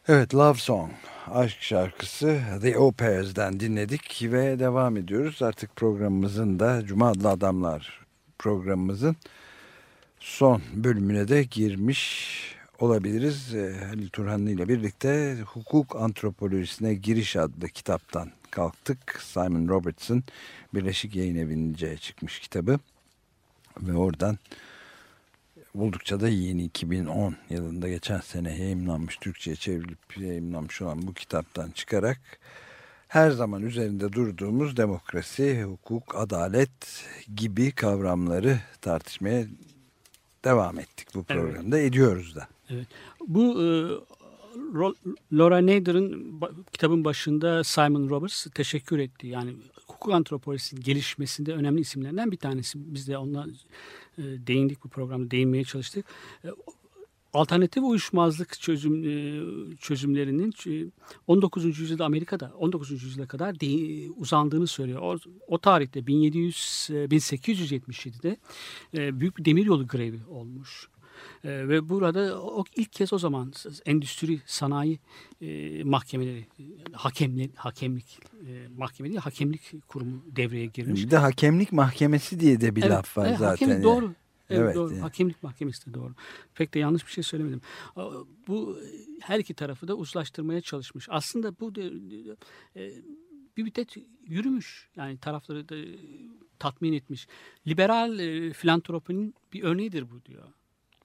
Evet 0.09 0.35
Love 0.35 0.59
Song 0.59 0.91
aşk 1.27 1.63
şarkısı 1.63 2.41
The 2.63 2.79
Opers'den 2.79 3.61
dinledik 3.61 4.23
ve 4.23 4.59
devam 4.59 4.97
ediyoruz. 4.97 5.43
Artık 5.43 5.77
programımızın 5.77 6.59
da 6.59 6.87
Cuma 6.87 7.09
adlı 7.09 7.29
Adamlar 7.29 8.07
programımızın 8.39 9.17
son 10.21 10.63
bölümüne 10.75 11.29
de 11.29 11.43
girmiş 11.43 12.33
olabiliriz. 12.79 13.55
Ee, 13.55 13.85
Halil 13.85 14.09
Turhanlı 14.09 14.51
ile 14.51 14.69
birlikte 14.69 15.39
Hukuk 15.47 15.97
Antropolojisine 15.97 16.95
Giriş 16.95 17.37
adlı 17.37 17.69
kitaptan 17.69 18.31
kalktık. 18.51 19.21
Simon 19.23 19.69
Robertson 19.69 20.23
Birleşik 20.75 21.17
Yayın 21.17 21.37
Evi'nce 21.37 21.97
çıkmış 21.97 22.39
kitabı 22.39 22.79
ve 23.83 23.97
oradan 23.97 24.39
oldukça 25.79 26.21
da 26.21 26.29
yeni 26.29 26.65
2010 26.65 27.37
yılında 27.51 27.89
geçen 27.89 28.21
sene 28.21 28.59
yayımlanmış 28.59 29.17
Türkçe'ye 29.17 29.57
çevrilip 29.57 30.19
yayımlanmış 30.19 30.83
olan 30.83 31.07
bu 31.07 31.15
kitaptan 31.15 31.71
çıkarak 31.71 32.21
her 33.09 33.31
zaman 33.31 33.63
üzerinde 33.63 34.13
durduğumuz 34.13 34.77
demokrasi, 34.77 35.63
hukuk, 35.63 36.15
adalet 36.15 37.05
gibi 37.37 37.73
kavramları 37.73 38.61
tartışmaya 38.81 39.47
devam 40.45 40.79
ettik 40.79 41.09
bu 41.15 41.25
programda. 41.25 41.79
Ediyoruz 41.79 42.37
da. 42.37 42.49
Evet. 42.71 42.87
Bu 43.29 43.63
e, 43.63 43.69
Laura 45.33 45.67
Nader'ın 45.67 46.41
kitabın 46.73 47.05
başında 47.05 47.65
Simon 47.65 48.09
Roberts 48.09 48.47
teşekkür 48.55 48.99
etti. 48.99 49.27
Yani 49.27 49.55
hukuk 49.87 50.13
antropolojisinin 50.13 50.83
gelişmesinde 50.83 51.53
önemli 51.53 51.81
isimlerden 51.81 52.33
bir 52.33 52.37
tanesi. 52.37 52.95
Biz 52.95 53.09
de 53.09 53.19
onunla 53.19 53.47
e, 54.19 54.47
değindik 54.47 54.85
bu 54.85 54.89
programda 54.89 55.31
değinmeye 55.31 55.65
çalıştık. 55.65 56.05
E, 56.45 56.49
alternatif 57.33 57.85
uyuşmazlık 57.85 58.61
çözüm 58.61 59.05
e, 59.05 59.77
çözümlerinin 59.77 60.53
e, 60.67 60.91
19. 61.27 61.65
yüzyılda 61.79 62.05
Amerika'da 62.05 62.53
19. 62.59 62.91
yüzyıla 62.91 63.27
kadar 63.27 63.61
uzandığını 64.17 64.67
söylüyor. 64.67 65.03
O, 65.03 65.17
o 65.47 65.59
tarihte 65.59 66.07
1700 66.07 66.89
e, 66.91 66.95
1877'de 66.95 68.37
e, 68.95 69.21
büyük 69.21 69.39
bir 69.39 69.45
demiryolu 69.45 69.87
grevi 69.87 70.19
olmuş. 70.29 70.89
E, 71.45 71.69
ve 71.69 71.89
burada 71.89 72.43
o 72.43 72.65
ilk 72.77 72.93
kez 72.93 73.13
o 73.13 73.19
zaman 73.19 73.53
endüstri 73.87 74.41
sanayi 74.47 74.99
e, 75.41 75.85
mahkemeleri 75.85 76.39
e, 76.39 76.65
hakemli 76.93 77.51
hakemlik 77.57 78.21
e, 78.49 78.69
mahkeme 78.77 79.09
değil 79.09 79.21
hakemlik 79.21 79.89
kurumu 79.89 80.25
devreye 80.27 80.67
girmiş. 80.67 81.05
Bir 81.05 81.11
de 81.11 81.17
hakemlik 81.17 81.73
mahkemesi 81.73 82.41
diye 82.41 82.61
de 82.61 82.77
bir 82.77 82.83
Evet, 82.83 82.91
laf 82.91 83.19
var 83.19 83.27
evet, 83.27 83.39
zaten. 83.39 83.67
hakemlik 83.67 83.85
doğru. 83.85 84.15
Evet, 84.51 84.63
Evet, 84.63 84.75
doğru. 84.75 84.93
yani. 84.93 85.01
Hakemlik 85.01 85.43
mahkemesi 85.43 85.87
de 85.91 85.95
doğru. 85.95 86.15
Pek 86.55 86.75
de 86.75 86.79
yanlış 86.79 87.07
bir 87.07 87.13
şey 87.13 87.25
söylemedim. 87.25 87.61
Bu 88.49 88.79
her 89.21 89.39
iki 89.39 89.55
tarafı 89.55 89.89
da 89.89 89.95
uzlaştırmaya 89.95 90.61
çalışmış. 90.61 91.07
Aslında 91.11 91.61
bu 91.61 91.75
de, 91.75 91.93
e, 92.77 92.93
bir 93.57 93.63
müddet 93.63 93.97
yürümüş. 94.27 94.89
Yani 94.97 95.19
tarafları 95.19 95.69
da 95.69 95.75
tatmin 96.59 96.93
etmiş. 96.93 97.29
Liberal 97.67 98.19
e, 98.19 98.53
filantropinin 98.53 99.35
bir 99.53 99.63
örneğidir 99.63 100.11
bu 100.11 100.25
diyor. 100.25 100.45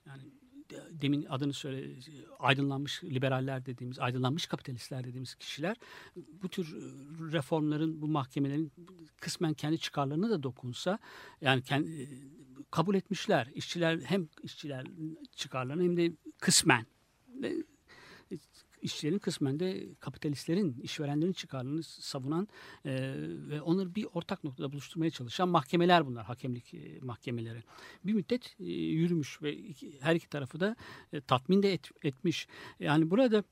Yani 0.07 0.23
de- 0.71 1.01
demin 1.01 1.25
adını 1.25 1.53
söyle 1.53 1.95
aydınlanmış 2.39 3.03
liberaller 3.03 3.65
dediğimiz, 3.65 3.99
aydınlanmış 3.99 4.45
kapitalistler 4.45 5.03
dediğimiz 5.03 5.35
kişiler 5.35 5.77
bu 6.15 6.49
tür 6.49 6.73
reformların, 7.31 8.01
bu 8.01 8.07
mahkemelerin 8.07 8.71
kısmen 9.19 9.53
kendi 9.53 9.79
çıkarlarına 9.79 10.29
da 10.29 10.43
dokunsa 10.43 10.99
yani 11.41 11.61
kendi, 11.61 12.09
kabul 12.71 12.95
etmişler. 12.95 13.49
İşçiler 13.55 13.99
hem 13.99 14.27
işçiler 14.43 14.85
çıkarlarını 15.35 15.83
hem 15.83 15.97
de 15.97 16.11
kısmen 16.39 16.85
e, 17.43 17.53
işçilerin 18.83 19.19
kısmen 19.19 19.59
de 19.59 19.95
kapitalistlerin, 19.99 20.77
işverenlerin 20.81 21.33
çıkarlarını 21.33 21.83
savunan 21.83 22.47
e, 22.85 23.13
ve 23.49 23.61
onları 23.61 23.95
bir 23.95 24.07
ortak 24.13 24.43
noktada 24.43 24.71
buluşturmaya 24.71 25.11
çalışan 25.11 25.49
mahkemeler 25.49 26.05
bunlar, 26.05 26.25
hakemlik 26.25 26.73
e, 26.73 26.99
mahkemeleri. 27.01 27.63
Bir 28.05 28.13
müddet 28.13 28.55
e, 28.59 28.65
yürümüş 28.71 29.41
ve 29.41 29.57
iki, 29.57 30.01
her 30.01 30.15
iki 30.15 30.29
tarafı 30.29 30.59
da 30.59 30.75
e, 31.13 31.21
tatmin 31.21 31.63
de 31.63 31.73
et, 31.73 31.89
etmiş. 32.03 32.47
Yani 32.79 33.09
burada 33.09 33.43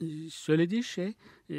e, 0.00 0.30
söylediği 0.30 0.84
şey 0.84 1.14
e, 1.50 1.56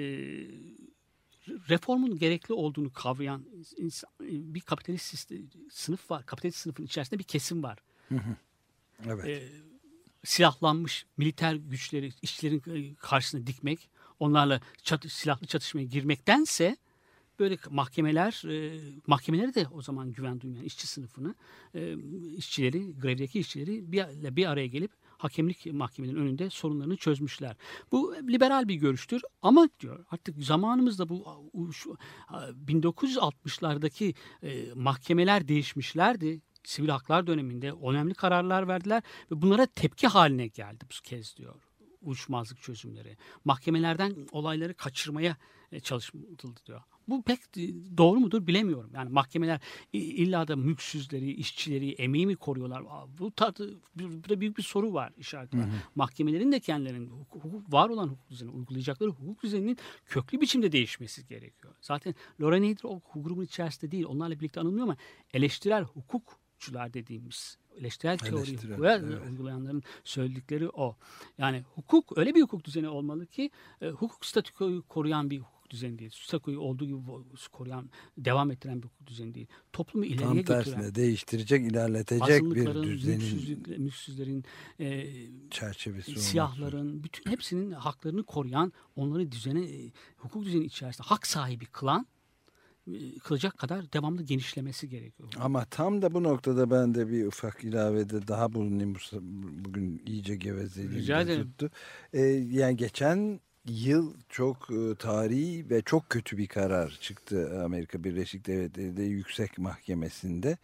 reformun 1.48 2.18
gerekli 2.18 2.54
olduğunu 2.54 2.94
kavrayan 2.94 3.46
insan, 3.78 4.10
bir 4.20 4.62
kapitalist 4.62 5.32
sınıf 5.70 6.12
var. 6.12 6.26
Kapitalist 6.26 6.58
sınıfın 6.58 6.84
içerisinde 6.84 7.20
bir 7.20 7.24
kesim 7.24 7.64
var. 7.64 7.80
Evet. 9.06 9.26
E, 9.26 9.71
silahlanmış 10.24 11.06
militer 11.18 11.56
güçleri 11.56 12.12
işçilerin 12.22 12.92
e, 12.92 12.96
karşısına 12.96 13.48
dikmek, 13.48 13.90
onlarla 14.20 14.62
çat, 14.84 15.12
silahlı 15.12 15.48
çatışmaya 15.48 15.84
girmektense 15.84 16.78
böyle 17.40 17.58
mahkemeler, 17.70 18.44
e, 18.50 18.80
mahkemeleri 19.08 19.56
de 19.56 19.66
o 19.72 19.82
zaman 19.82 20.12
güven 20.12 20.42
duymayan 20.42 20.66
işçi 20.66 20.88
sınıfını, 20.88 21.36
e, 21.76 21.96
işçileri, 22.38 23.00
grevdeki 23.00 23.40
işçileri 23.40 23.92
bir, 23.92 24.36
bir 24.36 24.46
araya 24.46 24.68
gelip 24.68 24.92
hakemlik 25.18 25.74
mahkemenin 25.74 26.16
önünde 26.16 26.50
sorunlarını 26.50 26.98
çözmüşler. 26.98 27.56
Bu 27.92 28.16
liberal 28.28 28.68
bir 28.68 28.76
görüştür 28.76 29.22
ama 29.42 29.70
diyor 29.80 30.06
artık 30.12 30.44
zamanımızda 30.44 31.10
bu 31.10 31.74
şu, 31.74 31.98
1960'lardaki 32.68 34.16
e, 34.44 34.74
mahkemeler 34.76 35.48
değişmişlerdi. 35.48 36.42
Sivil 36.64 36.90
haklar 36.90 37.28
döneminde 37.28 37.72
önemli 37.72 38.14
kararlar 38.14 38.68
verdiler 38.68 39.04
ve 39.32 39.42
bunlara 39.42 39.66
tepki 39.66 40.08
haline 40.08 40.48
geldi 40.48 40.84
bu 40.84 41.04
kez 41.04 41.38
diyor 41.38 41.56
uyuşmazlık 42.02 42.62
çözümleri. 42.62 43.18
Mahkemelerden 43.46 44.28
olayları 44.32 44.74
kaçırmaya 44.74 45.38
e, 45.72 45.80
çalışıldı 45.80 46.66
diyor. 46.66 46.82
Bu 47.08 47.24
pek 47.24 47.40
e, 47.40 47.62
doğru 47.98 48.20
mudur 48.20 48.48
bilemiyorum. 48.48 48.92
Yani 48.94 49.10
mahkemeler 49.10 49.60
illa 49.94 50.48
da 50.48 50.56
mülksüzleri, 50.56 51.32
işçileri, 51.32 51.92
emeği 51.92 52.28
mi 52.28 52.36
koruyorlar? 52.36 52.84
Bu 53.20 53.32
tadı, 53.32 53.80
burada 53.96 54.42
büyük 54.42 54.58
bir 54.58 54.64
soru 54.64 54.94
var 54.94 55.14
işareti 55.18 55.58
var. 55.58 55.66
Mahkemelerin 55.96 56.52
de 56.52 56.60
kendilerinin 56.60 57.10
hukuk, 57.10 57.44
hukuk- 57.44 57.74
var 57.74 57.90
olan 57.90 58.08
hukuk 58.08 58.30
düzeni, 58.30 58.50
uygulayacakları 58.50 59.10
hukuk 59.10 59.44
düzeninin 59.44 59.78
köklü 60.06 60.42
biçimde 60.42 60.72
değişmesi 60.72 61.28
gerekiyor. 61.28 61.74
Zaten 61.82 62.16
Laura 62.42 62.62
Nader 62.62 62.84
o 62.84 62.96
hukuk 62.96 63.26
grubunun 63.26 63.46
içerisinde 63.46 63.92
değil, 63.92 64.06
onlarla 64.06 64.40
birlikte 64.40 64.60
anılmıyor 64.60 64.84
ama 64.84 64.98
eleştirel 65.34 65.84
hukukçular 66.62 66.94
dediğimiz 66.94 67.58
eleştirel 67.78 68.18
teori 68.18 68.50
Eleştirel, 68.50 68.72
hukuka 68.72 68.96
evet. 68.96 69.22
uygulayanların 69.30 69.84
söyledikleri 70.04 70.70
o. 70.70 70.96
Yani 71.38 71.64
hukuk 71.76 72.18
öyle 72.18 72.36
bir 72.36 72.42
hukuk 72.42 72.64
düzeni 72.64 72.90
olmalı 72.90 73.26
ki 73.26 73.50
e, 73.82 73.90
hukuk 73.90 74.26
statükoyu 74.26 74.84
koruyan 74.88 75.30
bir 75.30 75.40
hukuk 75.40 75.70
düzeni 75.70 76.00
değil. 76.00 76.12
Statükoyu 76.14 76.60
olduğu 76.60 76.86
gibi 76.86 77.00
koruyan, 77.52 77.90
devam 78.18 78.52
ettiren 78.52 78.78
bir 78.78 78.88
hukuk 78.88 79.08
düzeni 79.08 79.34
değil. 79.34 79.48
Toplumu 79.74 80.06
ileriye 80.06 80.26
Tam 80.26 80.38
götüren, 80.38 80.64
tersine 80.64 80.96
değiştirecek, 80.96 81.72
ilerletecek 81.72 82.44
bir 82.44 82.84
düzenin 82.84 83.64
mülksüzlerin, 83.78 84.46
e, 84.80 85.08
çerçevesi 85.50 86.12
olması. 86.12 86.30
siyahların, 86.30 87.04
bütün 87.04 87.32
hepsinin 87.32 87.72
haklarını 87.72 88.24
koruyan, 88.24 88.74
onları 88.96 89.32
düzene, 89.32 89.64
e, 89.64 89.92
hukuk 90.18 90.46
düzeni 90.46 90.66
içerisinde 90.66 91.08
hak 91.08 91.28
sahibi 91.28 91.66
kılan, 91.66 92.08
kılacak 93.24 93.58
kadar 93.58 93.94
devamlı 93.94 94.24
genişlemesi 94.24 94.90
gerekiyor. 94.90 95.30
Ama 95.40 95.66
tam 95.66 96.02
da 96.02 96.14
bu 96.14 96.24
noktada 96.24 96.72
ben 96.72 96.96
de 96.96 97.10
bir 97.10 97.26
ufak 97.26 97.64
ilavede 97.64 98.28
daha 98.28 98.54
bulunayım. 98.54 98.96
Bu- 98.96 99.66
Bugün 99.66 100.02
iyice 100.06 100.36
gevezeliğim 100.36 101.02
Rica 101.02 101.20
de 101.20 101.24
ederim. 101.24 101.44
tuttu. 101.52 101.70
Ee, 102.14 102.22
yani 102.52 102.78
geçen 102.78 103.40
yıl 103.70 104.14
çok 104.30 104.70
tarihi 105.00 105.70
ve 105.70 105.82
çok 105.82 106.10
kötü 106.10 106.38
bir 106.38 106.48
karar 106.48 106.98
çıktı 107.02 107.62
Amerika 107.66 108.04
Birleşik 108.04 108.48
Devletleri'de 108.48 109.04
yüksek 109.04 109.58
mahkemesinde 109.58 110.58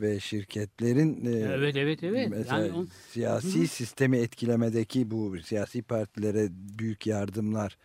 ve 0.00 0.20
şirketlerin 0.20 1.26
Evet, 1.26 1.76
evet, 1.76 2.02
evet. 2.02 2.28
mesela 2.30 2.66
Yani 2.66 2.72
on- 2.72 2.88
siyasi 3.12 3.58
Hı 3.58 3.62
hı. 3.62 3.66
sistemi 3.68 4.18
etkilemedeki 4.18 5.10
bu 5.10 5.36
siyasi 5.44 5.82
partilere 5.82 6.48
büyük 6.78 7.06
yardımlar 7.06 7.78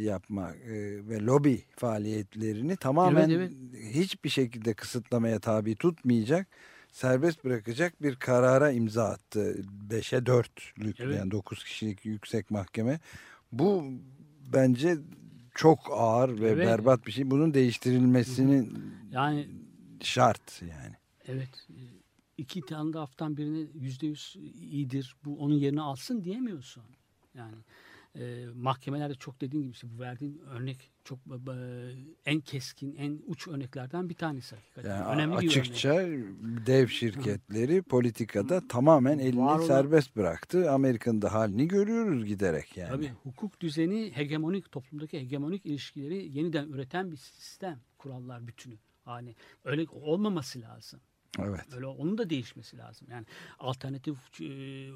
yapma 0.00 0.52
e, 0.54 0.72
ve 1.08 1.20
lobi 1.20 1.64
faaliyetlerini 1.76 2.76
tamamen 2.76 3.30
Evet, 3.30 3.52
hiçbir 3.92 4.28
şekilde 4.28 4.74
kısıtlamaya 4.74 5.38
tabi 5.38 5.76
tutmayacak 5.76 6.46
serbest 6.92 7.44
bırakacak 7.44 8.02
bir 8.02 8.16
karara 8.16 8.70
imza 8.70 9.04
attı. 9.04 9.62
5'e 9.90 10.18
4'lük 10.18 10.94
Evet. 10.98 11.18
yani 11.18 11.30
9 11.30 11.64
kişilik 11.64 12.04
yüksek 12.04 12.50
mahkeme. 12.50 13.00
Bu 13.52 13.84
bence 14.52 14.98
çok 15.54 15.78
ağır 15.90 16.40
ve 16.40 16.48
Evet. 16.48 16.66
berbat 16.66 17.06
bir 17.06 17.12
şey. 17.12 17.30
Bunun 17.30 17.54
değiştirilmesinin 17.54 18.82
Yani 19.12 19.48
şart 20.00 20.62
yani. 20.62 20.94
Evet. 21.26 21.68
iki 22.38 22.60
tane 22.60 22.92
de 22.92 22.98
haftan 22.98 23.36
birine 23.36 23.66
yüzde 23.74 24.06
yüz 24.06 24.36
iyidir. 24.60 25.16
Bu 25.24 25.38
onun 25.38 25.54
yerini 25.54 25.80
alsın 25.80 26.24
diyemiyorsun. 26.24 26.82
Yani 27.34 27.54
e, 28.14 28.46
mahkemelerde 28.54 29.14
çok 29.14 29.40
dediğin 29.40 29.62
gibi 29.62 29.72
işte 29.72 29.86
bu 29.90 29.98
verdiğin 30.00 30.38
örnek 30.38 30.90
çok 31.04 31.18
e, 31.28 31.52
en 32.24 32.40
keskin, 32.40 32.94
en 32.96 33.20
uç 33.26 33.48
örneklerden 33.48 34.08
bir 34.08 34.14
tanesi 34.14 34.54
hakikaten. 34.56 34.96
Yani 34.96 35.06
Önemli 35.14 35.32
bir 35.32 35.36
örnek. 35.38 35.50
açıkça 35.58 35.94
dev 36.66 36.86
şirketleri 36.86 37.82
politikada 37.82 38.68
tamamen 38.68 39.18
elini 39.18 39.40
Var 39.40 39.58
olan- 39.58 39.66
serbest 39.66 40.16
bıraktı. 40.16 40.70
Amerika'nın 40.70 41.20
halini 41.20 41.68
görüyoruz 41.68 42.24
giderek 42.24 42.76
yani. 42.76 42.88
Tabii 42.90 43.10
hukuk 43.22 43.60
düzeni 43.60 44.10
hegemonik 44.14 44.72
toplumdaki 44.72 45.18
hegemonik 45.20 45.66
ilişkileri 45.66 46.38
yeniden 46.38 46.68
üreten 46.68 47.10
bir 47.12 47.16
sistem, 47.16 47.80
kurallar 47.98 48.46
bütünü. 48.46 48.74
Yani 49.06 49.34
öyle 49.64 49.86
olmaması 49.90 50.60
lazım. 50.60 51.00
Evet. 51.38 51.60
Öyle 51.72 51.86
onun 51.86 52.18
da 52.18 52.30
değişmesi 52.30 52.78
lazım. 52.78 53.08
Yani 53.10 53.26
alternatif 53.58 54.40
e, 54.40 54.90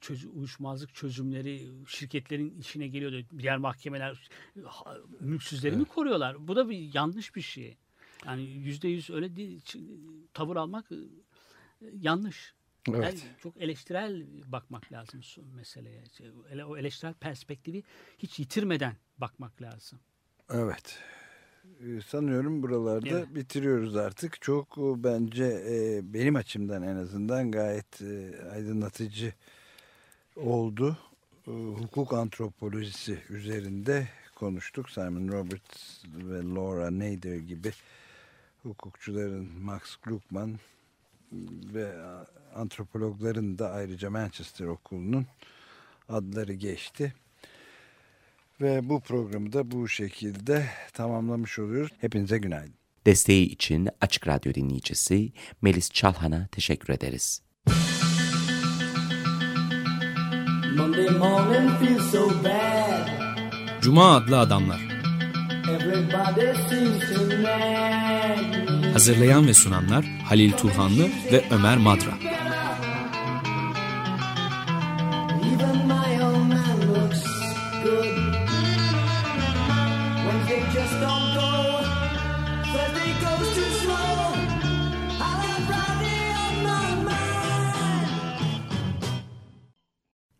çöz, 0.00 0.26
uyuşmazlık 0.26 0.94
çözümleri 0.94 1.68
şirketlerin 1.86 2.58
işine 2.60 2.88
geliyor 2.88 3.12
da 3.12 3.38
diğer 3.38 3.58
mahkemeler 3.58 4.30
ha, 4.64 4.96
mülksüzleri 5.20 5.76
mi 5.76 5.84
koruyorlar? 5.84 6.48
Bu 6.48 6.56
da 6.56 6.68
bir 6.70 6.94
yanlış 6.94 7.36
bir 7.36 7.42
şey. 7.42 7.76
Yani 8.26 8.42
yüzde 8.42 8.88
yüz 8.88 9.10
öyle 9.10 9.36
değil, 9.36 9.60
tavır 10.34 10.56
almak 10.56 10.92
e, 10.92 10.96
yanlış. 12.00 12.54
Evet. 12.88 13.04
Yani 13.04 13.18
çok 13.42 13.56
eleştirel 13.56 14.26
bakmak 14.46 14.92
lazım 14.92 15.20
meseleye. 15.54 16.04
Şey, 16.18 16.30
O 16.66 16.76
eleştirel 16.76 17.14
perspektifi 17.14 17.82
hiç 18.18 18.38
yitirmeden 18.38 18.96
bakmak 19.18 19.62
lazım. 19.62 20.00
Evet. 20.50 20.98
Ee, 21.64 22.00
Sanıyorum 22.00 22.62
buralarda 22.62 23.08
Evet. 23.18 23.34
bitiriyoruz 23.34 23.96
artık. 23.96 24.42
Çok 24.42 24.78
e, 24.78 25.04
bence 25.04 25.44
e, 25.44 26.00
benim 26.14 26.36
açımdan 26.36 26.82
en 26.82 26.96
azından 26.96 27.50
gayet 27.50 28.02
e, 28.02 28.32
aydınlatıcı 28.52 29.32
oldu. 30.36 30.98
E, 31.46 31.50
Hukuk 31.50 32.12
antropolojisi 32.12 33.18
üzerinde 33.30 34.08
konuştuk. 34.34 34.90
Simon 34.90 35.28
Roberts 35.28 36.04
ve 36.04 36.54
Laura 36.54 36.98
Nader 36.98 37.36
gibi 37.36 37.72
hukukçuların 38.62 39.48
Max 39.62 39.96
Gluckman 40.02 40.58
ve 41.74 41.92
antropologların 42.54 43.58
da 43.58 43.70
ayrıca 43.70 44.10
Manchester 44.10 44.66
Okulu'nun 44.66 45.26
adları 46.08 46.52
geçti. 46.52 47.14
Ve 48.60 48.88
bu 48.88 49.00
programı 49.00 49.52
da 49.52 49.70
bu 49.70 49.88
şekilde 49.88 50.66
tamamlamış 50.92 51.58
oluyoruz. 51.58 51.90
Hepinize 52.00 52.38
günaydın. 52.38 52.74
Desteği 53.06 53.46
için 53.46 53.88
Açık 54.00 54.28
Radyo 54.28 54.54
dinleyicisi 54.54 55.32
Melis 55.62 55.90
Çalhan'a 55.90 56.48
teşekkür 56.52 56.92
ederiz. 56.94 57.42
Monday 60.76 61.08
morning 61.10 61.70
feels 61.80 62.10
so 62.12 62.30
bad. 62.44 63.08
Cuma 63.82 64.16
adlı 64.16 64.38
adamlar. 64.38 64.80
Hazırlayan 68.92 69.46
ve 69.46 69.54
sunanlar 69.54 70.04
Halil 70.04 70.52
Turhanlı 70.52 71.08
ve 71.32 71.44
Ömer 71.50 71.76
Madra. 71.76 72.18